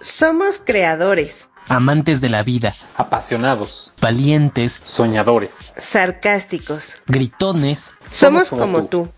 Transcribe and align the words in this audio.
Somos 0.00 0.60
creadores, 0.64 1.48
amantes 1.68 2.20
de 2.20 2.28
la 2.28 2.42
vida, 2.42 2.72
apasionados, 2.96 3.92
valientes, 4.00 4.82
soñadores, 4.86 5.72
sarcásticos. 5.76 6.96
gritones, 7.06 7.94
Somos 8.10 8.48
como 8.50 8.84
tú. 8.86 9.08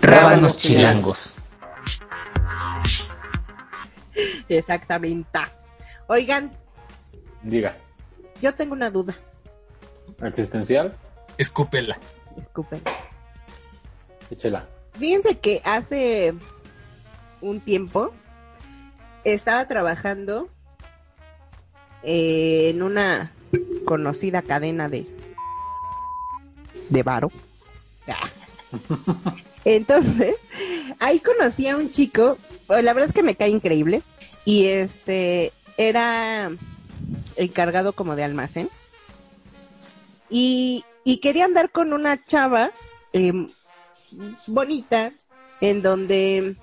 rábanos 0.00 0.58
chilangos. 0.58 1.36
Exactamente. 4.48 5.38
Oigan, 6.06 6.52
Diga, 7.42 7.76
yo 8.40 8.54
tengo 8.54 8.72
una 8.72 8.90
duda. 8.90 9.14
existencial, 10.22 10.94
Escúpela. 11.38 11.98
Disculpen. 12.36 12.80
échela. 14.30 14.66
Fíjense 14.98 15.38
que 15.38 15.60
hace 15.64 16.34
un 17.40 17.60
tiempo 17.60 18.12
estaba 19.24 19.66
trabajando 19.66 20.48
eh, 22.02 22.70
en 22.70 22.82
una 22.82 23.32
conocida 23.84 24.42
cadena 24.42 24.88
de 24.88 25.06
de 26.88 27.02
varo. 27.02 27.30
Entonces, 29.64 30.36
ahí 30.98 31.20
conocí 31.20 31.68
a 31.68 31.76
un 31.76 31.90
chico, 31.92 32.38
pues, 32.66 32.82
la 32.82 32.92
verdad 32.92 33.10
es 33.10 33.14
que 33.14 33.22
me 33.22 33.36
cae 33.36 33.48
increíble 33.48 34.02
y 34.44 34.66
este 34.66 35.52
era 35.76 36.50
encargado 37.36 37.92
como 37.92 38.16
de 38.16 38.24
almacén 38.24 38.68
y, 40.28 40.84
y 41.04 41.18
quería 41.18 41.44
andar 41.44 41.70
con 41.70 41.92
una 41.92 42.22
chava 42.24 42.70
em, 43.12 43.48
bonita 44.46 45.12
en 45.60 45.82
donde 45.82 46.56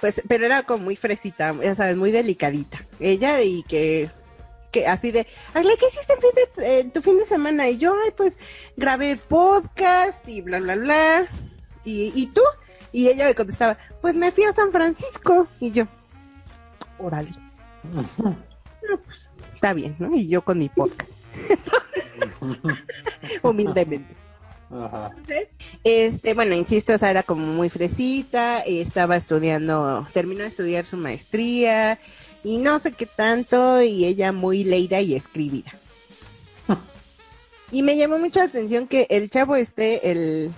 pues 0.00 0.22
pero 0.28 0.46
era 0.46 0.62
como 0.64 0.84
muy 0.84 0.96
fresita 0.96 1.54
ya 1.62 1.74
sabes 1.74 1.96
muy 1.96 2.10
delicadita 2.10 2.78
ella 3.00 3.42
y 3.42 3.62
que 3.64 4.10
que 4.72 4.86
así 4.86 5.10
de 5.10 5.26
Agla, 5.52 5.72
¿qué 5.78 5.86
hiciste 5.88 6.12
en 6.12 6.20
fin 6.20 6.30
de- 6.56 6.78
eh, 6.78 6.84
tu 6.94 7.02
fin 7.02 7.18
de 7.18 7.24
semana? 7.24 7.68
Y 7.68 7.76
yo, 7.76 7.92
ay, 8.04 8.12
pues 8.16 8.38
grabé 8.76 9.16
podcast 9.16 10.26
y 10.28 10.42
bla, 10.42 10.60
bla, 10.60 10.76
bla. 10.76 11.26
¿Y, 11.84 12.12
¿Y 12.14 12.26
tú? 12.28 12.40
Y 12.92 13.08
ella 13.08 13.26
me 13.26 13.34
contestaba, 13.34 13.76
pues 14.00 14.14
me 14.14 14.30
fui 14.30 14.44
a 14.44 14.52
San 14.52 14.70
Francisco. 14.70 15.48
Y 15.58 15.72
yo, 15.72 15.88
órale. 17.00 17.30
No, 17.82 18.98
pues, 19.04 19.28
está 19.54 19.72
bien, 19.72 19.96
¿no? 19.98 20.14
Y 20.14 20.28
yo 20.28 20.42
con 20.42 20.60
mi 20.60 20.68
podcast. 20.68 21.10
Humildemente. 23.42 24.14
Ajá. 24.70 25.10
Entonces, 25.16 25.56
este, 25.82 26.34
bueno, 26.34 26.54
insisto, 26.54 26.94
o 26.94 26.98
sea, 26.98 27.10
era 27.10 27.22
como 27.22 27.46
muy 27.46 27.68
fresita, 27.68 28.60
estaba 28.60 29.16
estudiando, 29.16 30.06
terminó 30.12 30.42
de 30.42 30.48
estudiar 30.48 30.86
su 30.86 30.96
maestría 30.96 31.98
y 32.44 32.58
no 32.58 32.78
sé 32.78 32.92
qué 32.92 33.06
tanto, 33.06 33.82
y 33.82 34.04
ella 34.04 34.32
muy 34.32 34.64
leída 34.64 35.00
y 35.00 35.14
escribida. 35.14 35.72
y 37.72 37.82
me 37.82 37.96
llamó 37.96 38.18
mucho 38.18 38.38
la 38.38 38.46
atención 38.46 38.86
que 38.86 39.06
el 39.10 39.28
chavo 39.28 39.56
este, 39.56 40.10
el, 40.10 40.54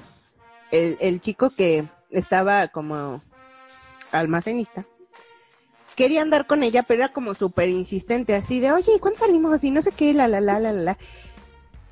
el, 0.70 0.98
el 1.00 1.20
chico 1.20 1.50
que 1.50 1.84
estaba 2.10 2.68
como 2.68 3.20
almacenista, 4.12 4.84
quería 5.96 6.22
andar 6.22 6.46
con 6.46 6.62
ella, 6.62 6.82
pero 6.82 7.04
era 7.04 7.12
como 7.12 7.34
súper 7.34 7.68
insistente, 7.68 8.34
así 8.34 8.60
de, 8.60 8.72
oye, 8.72 8.98
¿cuándo 9.00 9.18
salimos? 9.18 9.64
Y 9.64 9.70
no 9.70 9.82
sé 9.82 9.92
qué, 9.92 10.12
la, 10.14 10.28
la, 10.28 10.40
la, 10.40 10.58
la, 10.58 10.72
la, 10.72 10.82
la. 10.82 10.98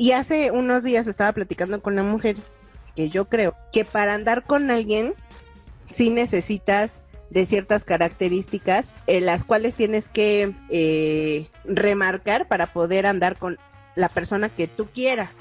Y 0.00 0.12
hace 0.12 0.50
unos 0.50 0.82
días 0.82 1.06
estaba 1.06 1.30
platicando 1.32 1.82
con 1.82 1.92
una 1.92 2.04
mujer 2.04 2.36
que 2.96 3.10
yo 3.10 3.28
creo 3.28 3.54
que 3.70 3.84
para 3.84 4.14
andar 4.14 4.44
con 4.44 4.70
alguien 4.70 5.12
sí 5.90 6.08
necesitas 6.08 7.02
de 7.28 7.44
ciertas 7.44 7.84
características 7.84 8.88
en 9.06 9.26
las 9.26 9.44
cuales 9.44 9.76
tienes 9.76 10.08
que 10.08 10.54
eh, 10.70 11.48
remarcar 11.66 12.48
para 12.48 12.72
poder 12.72 13.04
andar 13.04 13.36
con 13.36 13.58
la 13.94 14.08
persona 14.08 14.48
que 14.48 14.68
tú 14.68 14.86
quieras. 14.86 15.36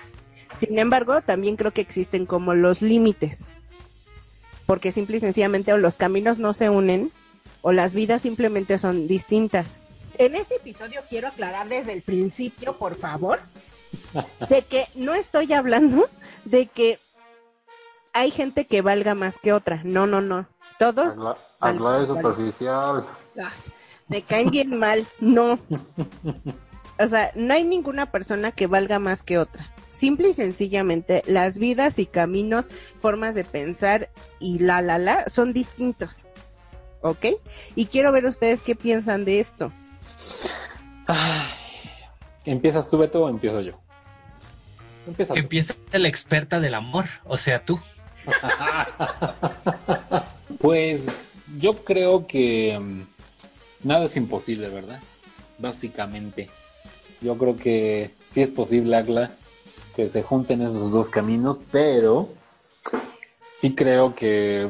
Sin 0.54 0.78
embargo, 0.78 1.22
también 1.22 1.56
creo 1.56 1.72
que 1.72 1.80
existen 1.80 2.26
como 2.26 2.54
los 2.54 2.82
límites, 2.82 3.46
porque 4.66 4.92
simple 4.92 5.16
y 5.16 5.20
sencillamente 5.22 5.72
o 5.72 5.78
los 5.78 5.96
caminos 5.96 6.38
no 6.38 6.52
se 6.52 6.70
unen 6.70 7.14
o 7.62 7.72
las 7.72 7.94
vidas 7.94 8.24
simplemente 8.24 8.78
son 8.78 9.08
distintas. 9.08 9.80
En 10.18 10.36
este 10.36 10.58
episodio 10.58 11.00
quiero 11.10 11.30
aclarar 11.30 11.70
desde 11.70 11.94
el 11.94 12.02
principio, 12.02 12.78
por 12.78 12.98
favor, 12.98 13.40
de 14.50 14.62
que 14.64 14.88
no 14.96 15.14
estoy 15.14 15.54
hablando 15.54 16.10
de 16.46 16.68
que 16.68 17.00
hay 18.14 18.32
gente 18.32 18.66
que 18.66 18.82
valga 18.82 19.16
más 19.16 19.38
que 19.38 19.54
otra. 19.54 19.82
No, 19.84 20.08
no, 20.08 20.22
no. 20.22 20.48
Todos 20.78 21.18
vale. 21.60 22.08
superficial. 22.08 23.06
ah, 23.42 23.50
me 24.08 24.22
caen 24.22 24.50
bien 24.50 24.78
mal. 24.78 25.06
No. 25.20 25.60
O 27.02 27.08
sea, 27.08 27.32
no 27.36 27.54
hay 27.54 27.64
ninguna 27.64 28.12
persona 28.12 28.52
que 28.52 28.68
valga 28.68 29.00
más 29.00 29.24
que 29.24 29.38
otra. 29.38 29.72
Simple 29.94 30.30
y 30.30 30.34
sencillamente, 30.34 31.24
las 31.28 31.58
vidas 31.58 32.00
y 32.00 32.06
caminos, 32.06 32.70
formas 33.00 33.36
de 33.36 33.44
pensar 33.44 34.10
y 34.40 34.60
la, 34.60 34.82
la, 34.82 34.98
la, 34.98 35.30
son 35.30 35.54
distintos. 35.54 36.26
¿Ok? 37.02 37.26
Y 37.76 37.86
quiero 37.86 38.12
ver 38.12 38.26
ustedes 38.26 38.62
qué 38.62 38.76
piensan 38.76 39.24
de 39.24 39.40
esto. 39.40 39.72
Ay. 41.08 41.59
¿Empiezas 42.46 42.90
tú, 42.90 42.98
Beto, 42.98 43.24
o 43.24 43.30
empiezo 43.30 43.62
yo? 43.62 43.80
Empieza 45.08 45.34
tú. 45.34 45.40
Empieza 45.40 45.76
la 45.92 46.08
experta 46.08 46.60
del 46.60 46.74
amor, 46.74 47.06
o 47.26 47.38
sea, 47.38 47.64
tú. 47.64 47.80
Pues 50.60 51.42
yo 51.58 51.86
creo 51.86 52.28
que 52.28 52.78
mm, 52.78 53.88
nada 53.88 54.06
es 54.06 54.18
imposible, 54.18 54.68
¿verdad? 54.68 55.00
Básicamente. 55.58 56.50
Yo 57.22 57.38
creo 57.38 57.56
que 57.56 58.14
sí 58.28 58.42
es 58.42 58.50
posible, 58.50 58.96
Agla, 58.96 59.32
que 59.96 60.10
se 60.10 60.22
junten 60.22 60.62
esos 60.62 60.92
dos 60.92 61.10
caminos, 61.10 61.60
pero 61.72 62.30
sí 63.58 63.74
creo 63.74 64.16
que, 64.16 64.70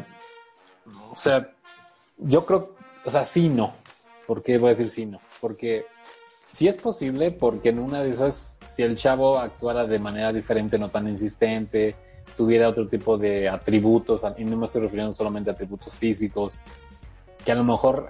o 1.11 1.15
sea, 1.15 1.51
yo 2.17 2.45
creo, 2.45 2.75
o 3.05 3.09
sea, 3.09 3.25
sí 3.25 3.49
no. 3.49 3.73
¿Por 4.27 4.43
qué 4.43 4.57
voy 4.57 4.69
a 4.69 4.75
decir 4.75 4.89
sí 4.89 5.05
no? 5.05 5.19
Porque 5.41 5.85
sí 6.49 6.67
es 6.67 6.77
posible, 6.77 7.31
porque 7.31 7.69
en 7.69 7.79
una 7.79 8.01
de 8.03 8.09
esas, 8.09 8.59
si 8.67 8.81
el 8.81 8.95
chavo 8.95 9.37
actuara 9.37 9.85
de 9.85 9.99
manera 9.99 10.33
diferente, 10.33 10.79
no 10.79 10.89
tan 10.89 11.07
insistente, 11.07 11.95
tuviera 12.35 12.67
otro 12.67 12.87
tipo 12.87 13.17
de 13.17 13.47
atributos, 13.47 14.23
y 14.37 14.43
no 14.43 14.57
me 14.57 14.65
estoy 14.65 14.81
refiriendo 14.81 15.13
solamente 15.13 15.49
a 15.49 15.53
atributos 15.53 15.95
físicos, 15.95 16.61
que 17.45 17.51
a 17.51 17.55
lo 17.55 17.63
mejor 17.63 18.09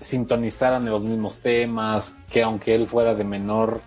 sintonizaran 0.00 0.82
en 0.82 0.90
los 0.90 1.02
mismos 1.02 1.40
temas, 1.40 2.14
que 2.30 2.42
aunque 2.42 2.74
él 2.74 2.86
fuera 2.86 3.14
de 3.14 3.24
menor, 3.24 3.80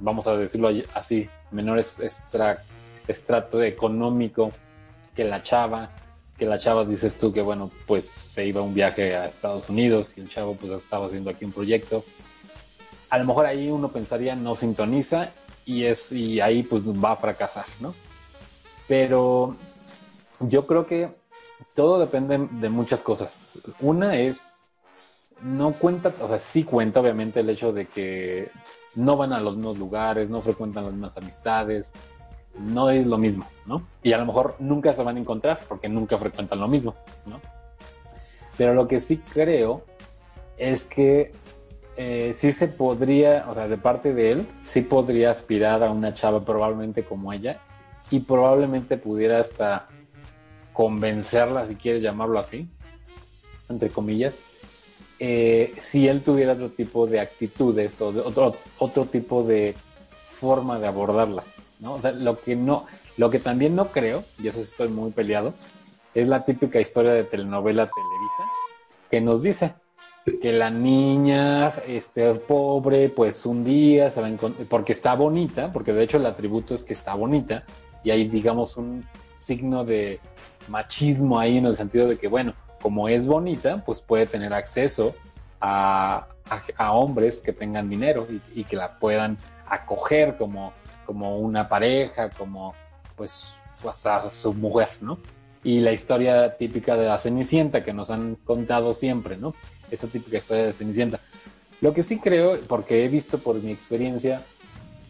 vamos 0.00 0.26
a 0.26 0.36
decirlo 0.36 0.70
así, 0.94 1.28
menor 1.50 1.78
estrato 1.78 3.62
económico 3.62 4.50
que 5.14 5.24
la 5.24 5.42
chava, 5.42 5.90
que 6.38 6.46
la 6.46 6.58
chava 6.58 6.84
dices 6.84 7.18
tú 7.18 7.32
que 7.32 7.42
bueno, 7.42 7.70
pues 7.86 8.08
se 8.08 8.46
iba 8.46 8.60
a 8.60 8.64
un 8.64 8.74
viaje 8.74 9.16
a 9.16 9.26
Estados 9.26 9.68
Unidos 9.68 10.16
y 10.16 10.20
el 10.20 10.28
chavo 10.28 10.54
pues 10.54 10.72
estaba 10.72 11.06
haciendo 11.06 11.30
aquí 11.30 11.44
un 11.44 11.52
proyecto. 11.52 12.04
A 13.10 13.18
lo 13.18 13.24
mejor 13.24 13.46
ahí 13.46 13.70
uno 13.70 13.90
pensaría 13.90 14.34
no 14.34 14.54
sintoniza 14.54 15.30
y 15.64 15.84
es 15.84 16.12
y 16.12 16.40
ahí 16.40 16.62
pues 16.62 16.82
va 16.84 17.12
a 17.12 17.16
fracasar, 17.16 17.66
¿no? 17.80 17.94
Pero 18.88 19.56
yo 20.40 20.66
creo 20.66 20.86
que 20.86 21.10
todo 21.74 21.98
depende 21.98 22.48
de 22.50 22.68
muchas 22.68 23.02
cosas. 23.02 23.58
Una 23.80 24.16
es, 24.16 24.54
no 25.42 25.72
cuenta, 25.72 26.12
o 26.20 26.28
sea, 26.28 26.38
sí 26.38 26.64
cuenta 26.64 27.00
obviamente 27.00 27.40
el 27.40 27.50
hecho 27.50 27.72
de 27.72 27.86
que 27.86 28.50
no 28.94 29.16
van 29.16 29.32
a 29.32 29.40
los 29.40 29.56
mismos 29.56 29.78
lugares, 29.78 30.28
no 30.28 30.40
frecuentan 30.40 30.84
las 30.84 30.92
mismas 30.92 31.16
amistades, 31.16 31.92
no 32.58 32.90
es 32.90 33.06
lo 33.06 33.18
mismo, 33.18 33.46
¿no? 33.66 33.86
Y 34.02 34.12
a 34.12 34.18
lo 34.18 34.26
mejor 34.26 34.56
nunca 34.58 34.94
se 34.94 35.02
van 35.02 35.16
a 35.16 35.20
encontrar 35.20 35.60
porque 35.68 35.88
nunca 35.88 36.16
frecuentan 36.18 36.60
lo 36.60 36.68
mismo, 36.68 36.94
¿no? 37.26 37.40
Pero 38.56 38.74
lo 38.74 38.88
que 38.88 39.00
sí 39.00 39.18
creo 39.18 39.84
es 40.56 40.84
que 40.84 41.32
eh, 41.96 42.32
sí 42.34 42.52
se 42.52 42.68
podría, 42.68 43.46
o 43.48 43.54
sea, 43.54 43.68
de 43.68 43.78
parte 43.78 44.12
de 44.12 44.32
él, 44.32 44.46
sí 44.62 44.82
podría 44.82 45.30
aspirar 45.30 45.82
a 45.82 45.90
una 45.90 46.12
chava 46.12 46.44
probablemente 46.44 47.04
como 47.04 47.32
ella 47.32 47.60
y 48.10 48.20
probablemente 48.20 48.98
pudiera 48.98 49.38
hasta 49.38 49.88
convencerla, 50.74 51.66
si 51.66 51.74
quieres 51.76 52.02
llamarlo 52.02 52.38
así, 52.38 52.68
entre 53.70 53.88
comillas, 53.88 54.44
eh, 55.18 55.72
si 55.78 56.06
él 56.06 56.22
tuviera 56.22 56.52
otro 56.52 56.68
tipo 56.68 57.06
de 57.06 57.20
actitudes 57.20 57.98
o 58.02 58.12
de 58.12 58.20
otro, 58.20 58.54
otro 58.78 59.06
tipo 59.06 59.42
de 59.42 59.74
forma 60.28 60.78
de 60.78 60.88
abordarla, 60.88 61.44
¿no? 61.80 61.94
O 61.94 62.00
sea, 62.00 62.12
lo 62.12 62.38
que 62.38 62.56
no, 62.56 62.84
lo 63.16 63.30
que 63.30 63.38
también 63.38 63.74
no 63.74 63.90
creo, 63.90 64.24
y 64.38 64.48
eso 64.48 64.60
estoy 64.60 64.88
muy 64.88 65.12
peleado, 65.12 65.54
es 66.14 66.28
la 66.28 66.44
típica 66.44 66.78
historia 66.78 67.12
de 67.12 67.24
telenovela 67.24 67.86
Televisa 67.86 68.52
que 69.10 69.22
nos 69.22 69.42
dice 69.42 69.74
que 70.40 70.52
la 70.52 70.70
niña, 70.70 71.68
este 71.86 72.34
pobre, 72.34 73.08
pues 73.08 73.46
un 73.46 73.64
día 73.64 74.10
se 74.10 74.20
va 74.20 74.26
a 74.26 74.30
encont- 74.30 74.66
porque 74.68 74.92
está 74.92 75.14
bonita, 75.14 75.72
porque 75.72 75.92
de 75.92 76.02
hecho 76.02 76.16
el 76.16 76.26
atributo 76.26 76.74
es 76.74 76.82
que 76.82 76.94
está 76.94 77.14
bonita, 77.14 77.64
y 78.02 78.10
hay 78.10 78.28
digamos 78.28 78.76
un 78.76 79.04
signo 79.38 79.84
de 79.84 80.20
machismo 80.68 81.38
ahí 81.38 81.58
en 81.58 81.66
el 81.66 81.76
sentido 81.76 82.08
de 82.08 82.18
que, 82.18 82.28
bueno, 82.28 82.54
como 82.82 83.08
es 83.08 83.26
bonita, 83.26 83.82
pues 83.84 84.00
puede 84.00 84.26
tener 84.26 84.52
acceso 84.52 85.14
a, 85.60 86.26
a, 86.76 86.92
hombres 86.92 87.40
que 87.40 87.52
tengan 87.52 87.88
dinero 87.88 88.26
y, 88.54 88.64
que 88.64 88.76
la 88.76 88.98
puedan 88.98 89.38
acoger 89.68 90.36
como, 90.36 90.72
como 91.04 91.38
una 91.38 91.68
pareja, 91.68 92.30
como 92.30 92.74
pues, 93.16 93.54
pues 93.82 94.06
a 94.06 94.30
su 94.30 94.52
mujer, 94.52 94.88
¿no? 95.00 95.18
Y 95.64 95.80
la 95.80 95.92
historia 95.92 96.56
típica 96.56 96.96
de 96.96 97.06
la 97.06 97.18
Cenicienta 97.18 97.82
que 97.82 97.92
nos 97.92 98.10
han 98.10 98.36
contado 98.36 98.92
siempre, 98.92 99.36
¿no? 99.36 99.54
Esa 99.90 100.06
típica 100.06 100.38
historia 100.38 100.66
de 100.66 100.72
Cenicienta. 100.72 101.20
Lo 101.80 101.92
que 101.92 102.02
sí 102.02 102.18
creo, 102.18 102.58
porque 102.68 103.04
he 103.04 103.08
visto 103.08 103.38
por 103.38 103.56
mi 103.62 103.70
experiencia 103.70 104.42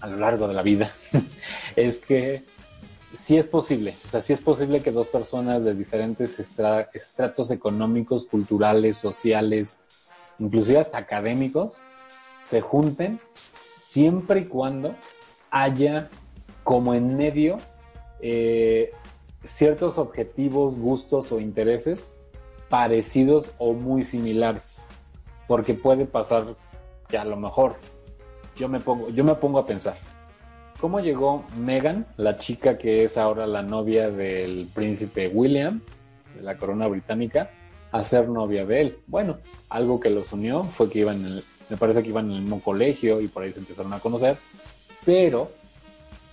a 0.00 0.06
lo 0.06 0.17
largo 0.17 0.49
de 0.49 0.55
la 0.55 0.62
vida, 0.62 0.93
es 1.76 1.99
que 1.99 2.44
sí 3.14 3.37
es 3.37 3.46
posible, 3.46 3.96
o 4.06 4.11
sea, 4.11 4.20
sí 4.20 4.32
es 4.32 4.40
posible 4.40 4.82
que 4.82 4.90
dos 4.90 5.06
personas 5.06 5.64
de 5.64 5.75
diferentes 5.75 6.38
estra- 6.38 6.90
estratos 6.93 7.50
económicos, 7.50 8.26
culturales, 8.26 8.96
sociales, 8.96 9.81
inclusive 10.38 10.81
hasta 10.81 10.99
académicos, 10.99 11.84
se 12.44 12.61
junten 12.61 13.19
siempre 13.58 14.40
y 14.40 14.44
cuando 14.44 14.94
haya 15.50 16.11
como 16.62 16.94
en 16.94 17.17
medio 17.17 17.56
eh, 18.20 18.93
ciertos 19.44 19.99
objetivos, 19.99 20.76
gustos 20.76 21.31
o 21.32 21.40
intereses 21.40 22.16
parecidos 22.69 23.51
o 23.59 23.73
muy 23.73 24.05
similares. 24.05 24.89
Porque 25.47 25.75
puede 25.75 26.07
pasar 26.07 26.45
que 27.09 27.19
a 27.19 27.25
lo 27.25 27.37
mejor 27.37 27.77
yo 28.57 28.69
me 28.69 28.81
pongo, 28.81 29.11
yo 29.11 29.23
me 29.23 29.35
pongo 29.35 29.59
a 29.59 29.67
pensar, 29.67 29.97
¿cómo 30.81 31.01
llegó 31.01 31.45
Megan, 31.57 32.07
la 32.17 32.39
chica 32.39 32.79
que 32.79 33.05
es 33.05 33.17
ahora 33.17 33.47
la 33.47 33.63
novia 33.63 34.11
del 34.11 34.69
príncipe 34.75 35.29
William, 35.29 35.81
de 36.35 36.43
la 36.43 36.57
corona 36.57 36.89
británica, 36.89 37.51
a 37.93 38.03
ser 38.03 38.29
novia 38.29 38.65
de 38.65 38.81
él? 38.81 38.99
Bueno, 39.07 39.39
algo 39.69 40.01
que 40.01 40.11
los 40.11 40.33
unió 40.33 40.65
fue 40.65 40.91
que 40.91 41.01
iban 41.01 41.21
en 41.21 41.27
el, 41.27 41.45
me 41.69 41.77
parece 41.77 42.03
que 42.03 42.09
iban 42.09 42.27
en 42.31 42.37
el 42.37 42.41
mismo 42.43 42.61
colegio 42.61 43.21
y 43.21 43.29
por 43.29 43.43
ahí 43.43 43.53
se 43.53 43.61
empezaron 43.61 43.93
a 43.93 44.01
conocer, 44.01 44.37
pero 45.05 45.53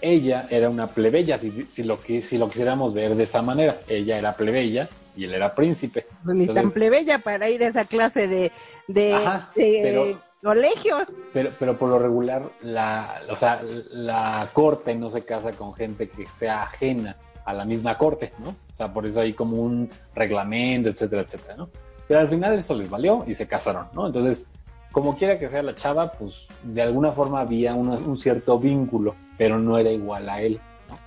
ella 0.01 0.47
era 0.49 0.69
una 0.69 0.87
plebeya, 0.87 1.37
si, 1.37 1.65
si 1.69 1.83
lo, 1.83 1.99
si 2.01 2.37
lo 2.37 2.49
quisiéramos 2.49 2.93
ver 2.93 3.15
de 3.15 3.23
esa 3.23 3.41
manera. 3.41 3.79
Ella 3.87 4.17
era 4.17 4.35
plebeya 4.35 4.89
y 5.15 5.25
él 5.25 5.33
era 5.33 5.53
príncipe. 5.53 6.05
Pues 6.23 6.35
ni 6.35 6.47
tan 6.47 6.69
plebeya 6.71 7.19
para 7.19 7.49
ir 7.49 7.63
a 7.63 7.67
esa 7.67 7.85
clase 7.85 8.27
de, 8.27 8.51
de, 8.87 9.13
Ajá, 9.13 9.49
de 9.55 9.79
pero- 9.83 10.21
colegios. 10.41 11.03
Pero, 11.31 11.49
pero 11.57 11.77
por 11.77 11.89
lo 11.89 11.99
regular, 11.99 12.43
la, 12.61 13.21
o 13.29 13.35
sea, 13.35 13.61
la 13.91 14.47
corte 14.53 14.93
no 14.95 15.09
se 15.09 15.23
casa 15.23 15.51
con 15.53 15.73
gente 15.73 16.09
que 16.09 16.25
sea 16.25 16.63
ajena 16.63 17.15
a 17.45 17.53
la 17.53 17.63
misma 17.65 17.97
corte, 17.97 18.33
¿no? 18.39 18.49
O 18.49 18.75
sea, 18.77 18.91
por 18.93 19.05
eso 19.05 19.21
hay 19.21 19.33
como 19.33 19.57
un 19.61 19.89
reglamento, 20.15 20.89
etcétera, 20.89 21.21
etcétera, 21.21 21.55
¿no? 21.57 21.69
Pero 22.07 22.19
al 22.19 22.27
final 22.29 22.57
eso 22.57 22.75
les 22.75 22.89
valió 22.89 23.23
y 23.27 23.33
se 23.33 23.47
casaron, 23.47 23.87
¿no? 23.93 24.07
Entonces, 24.07 24.47
como 24.91 25.17
quiera 25.17 25.39
que 25.39 25.47
sea 25.49 25.63
la 25.63 25.73
chava, 25.75 26.11
pues 26.11 26.47
de 26.63 26.81
alguna 26.81 27.11
forma 27.11 27.39
había 27.39 27.73
una- 27.73 27.95
un 27.97 28.17
cierto 28.17 28.59
vínculo, 28.59 29.15
pero 29.37 29.57
no 29.59 29.77
era 29.77 29.91
igual 29.91 30.29
a 30.29 30.41
él, 30.41 30.59
¿no? 30.89 30.97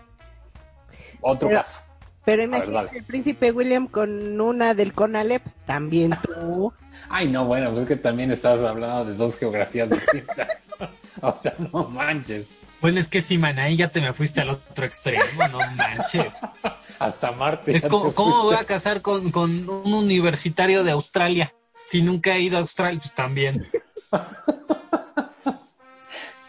Otro 1.21 1.49
Pero- 1.49 1.61
caso. 1.61 1.81
Pero 2.27 2.39
ver, 2.39 2.49
imagínate 2.49 2.99
el 2.99 3.05
príncipe 3.05 3.53
William 3.53 3.87
con 3.87 4.41
una 4.41 4.75
del 4.75 4.93
Conalep, 4.93 5.43
también 5.65 6.19
tú. 6.25 6.73
Ay, 7.09 7.29
no, 7.29 7.45
bueno, 7.45 7.71
pues 7.71 7.83
es 7.83 7.89
que 7.89 7.97
también 7.97 8.33
estabas 8.33 8.69
hablando 8.69 9.05
de 9.05 9.15
dos 9.15 9.39
geografías 9.39 9.89
distintas. 9.89 10.49
o 11.23 11.35
sea, 11.41 11.55
no 11.73 11.85
manches. 11.85 12.49
Bueno, 12.81 12.99
es 12.99 13.09
que 13.09 13.21
sí, 13.21 13.39
man, 13.39 13.61
ahí 13.61 13.77
ya 13.77 13.89
te 13.89 14.01
me 14.01 14.13
fuiste 14.13 14.41
al 14.41 14.51
otro 14.51 14.85
extremo, 14.85 15.23
no 15.53 15.59
manches. 15.77 16.41
Hasta 16.99 17.31
Marte. 17.31 17.75
Es 17.77 17.87
como, 17.87 18.13
¿cómo 18.13 18.43
voy 18.43 18.57
a 18.57 18.65
casar 18.65 19.03
con, 19.03 19.31
con 19.31 19.69
un 19.69 19.95
universitario 19.95 20.83
de 20.83 20.91
Australia? 20.91 21.55
Si 21.87 22.03
nunca 22.03 22.35
he 22.35 22.41
ido 22.41 22.57
a 22.57 22.61
Australia, 22.61 22.99
pues 23.01 23.15
también. 23.15 23.67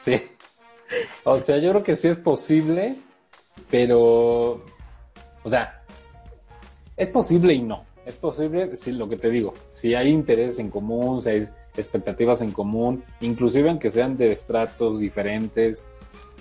Sí. 0.03 0.21
O 1.25 1.37
sea, 1.37 1.57
yo 1.57 1.71
creo 1.71 1.83
que 1.83 1.97
sí 1.97 2.07
es 2.07 2.17
posible, 2.17 2.95
pero. 3.69 4.63
O 5.47 5.49
sea, 5.49 5.81
es 6.97 7.07
posible 7.07 7.53
y 7.53 7.61
no. 7.61 7.85
Es 8.05 8.17
posible, 8.17 8.75
si 8.75 8.91
lo 8.91 9.07
que 9.07 9.15
te 9.15 9.29
digo, 9.29 9.53
si 9.69 9.95
hay 9.95 10.09
interés 10.09 10.59
en 10.59 10.69
común, 10.69 11.21
si 11.21 11.29
hay 11.29 11.47
expectativas 11.77 12.41
en 12.41 12.51
común, 12.51 13.01
inclusive 13.21 13.69
aunque 13.69 13.89
sean 13.89 14.17
de 14.17 14.33
estratos 14.33 14.99
diferentes, 14.99 15.87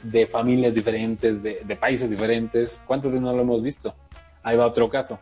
de 0.03 0.26
familias 0.26 0.75
diferentes, 0.75 1.44
de, 1.44 1.61
de 1.64 1.76
países 1.76 2.11
diferentes, 2.11 2.82
¿cuántos 2.85 3.12
de 3.12 3.20
no 3.20 3.32
lo 3.32 3.43
hemos 3.43 3.62
visto? 3.62 3.94
Ahí 4.43 4.56
va 4.56 4.67
otro 4.67 4.91
caso. 4.91 5.20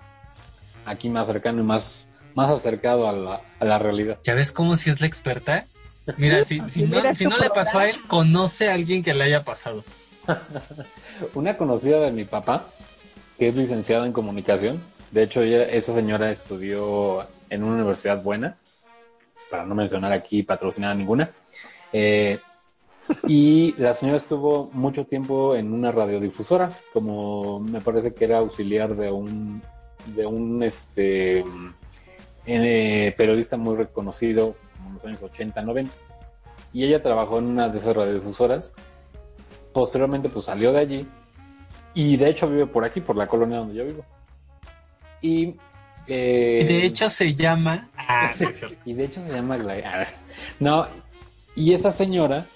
Aquí 0.87 1.11
más 1.11 1.27
cercano 1.27 1.61
y 1.61 1.65
más, 1.65 2.09
más 2.35 2.51
acercado 2.51 3.07
a 3.07 3.13
la, 3.13 3.43
a 3.61 3.65
la 3.67 3.79
realidad. 3.79 4.19
¿Ya 4.25 4.35
ves 4.35 4.51
cómo 4.51 4.77
si 4.77 4.89
es 4.89 5.03
la 5.03 5.07
experta? 5.07 5.67
Mira, 6.17 6.43
si, 6.43 6.63
si 6.71 6.85
no, 6.85 6.97
Mira 6.97 7.15
si 7.15 7.25
tu 7.25 7.31
no 7.31 7.37
le 7.37 7.51
pasó 7.51 7.81
a 7.81 7.91
él, 7.91 7.97
conoce 8.07 8.71
a 8.71 8.73
alguien 8.73 9.03
que 9.03 9.13
le 9.13 9.25
haya 9.25 9.45
pasado. 9.45 9.85
Una 11.35 11.59
conocida 11.59 12.01
de 12.01 12.13
mi 12.13 12.25
papá, 12.25 12.71
que 13.39 13.49
es 13.49 13.57
licenciada 13.57 14.07
en 14.07 14.13
comunicación, 14.13 14.83
de 15.11 15.23
hecho 15.23 15.43
esa 15.43 15.95
señora 15.95 16.31
estudió 16.31 17.27
en 17.51 17.63
una 17.63 17.77
universidad 17.77 18.23
buena, 18.23 18.57
para 19.51 19.65
no 19.65 19.75
mencionar 19.75 20.13
aquí 20.13 20.43
patrocinada 20.43 20.95
ninguna, 20.95 21.31
eh, 21.93 22.39
y 23.27 23.75
la 23.79 23.95
señora 23.95 24.17
estuvo 24.17 24.71
mucho 24.73 25.05
tiempo 25.05 25.55
en 25.55 25.73
una 25.73 25.93
radiodifusora, 25.93 26.71
como 26.93 27.61
me 27.61 27.81
parece 27.81 28.15
que 28.15 28.25
era 28.25 28.39
auxiliar 28.39 28.97
de 28.97 29.11
un, 29.11 29.63
de 30.07 30.27
un 30.27 30.63
este, 30.63 31.45
eh, 32.47 33.15
periodista 33.17 33.57
muy 33.57 33.77
reconocido 33.77 34.57
en 34.87 34.95
los 34.95 35.05
años 35.05 35.23
80, 35.23 35.63
90. 35.63 35.91
Y 36.73 36.85
ella 36.85 37.03
trabajó 37.03 37.39
en 37.39 37.47
una 37.47 37.69
de 37.69 37.79
esas 37.79 37.95
radiodifusoras. 37.95 38.75
Posteriormente 39.73 40.29
pues 40.29 40.47
salió 40.47 40.73
de 40.73 40.79
allí 40.79 41.09
y 41.95 42.17
de 42.17 42.29
hecho 42.31 42.49
vive 42.49 42.67
por 42.67 42.85
aquí, 42.85 43.01
por 43.01 43.17
la 43.17 43.27
colonia 43.27 43.59
donde 43.59 43.75
yo 43.75 43.85
vivo. 43.85 44.05
Y, 45.23 45.55
eh, 46.07 46.61
Y 46.63 46.65
de 46.65 46.85
hecho 46.85 47.09
se 47.09 47.35
llama... 47.35 47.89
Ah, 47.97 48.33
y 48.85 48.93
de 48.93 49.05
hecho 49.05 49.25
se 49.25 49.33
llama 49.33 49.57
Glad- 49.57 49.85
a 49.85 49.99
ver, 49.99 50.09
No, 50.61 50.87
y 51.57 51.73
esa 51.73 51.93
señora, 51.93 52.47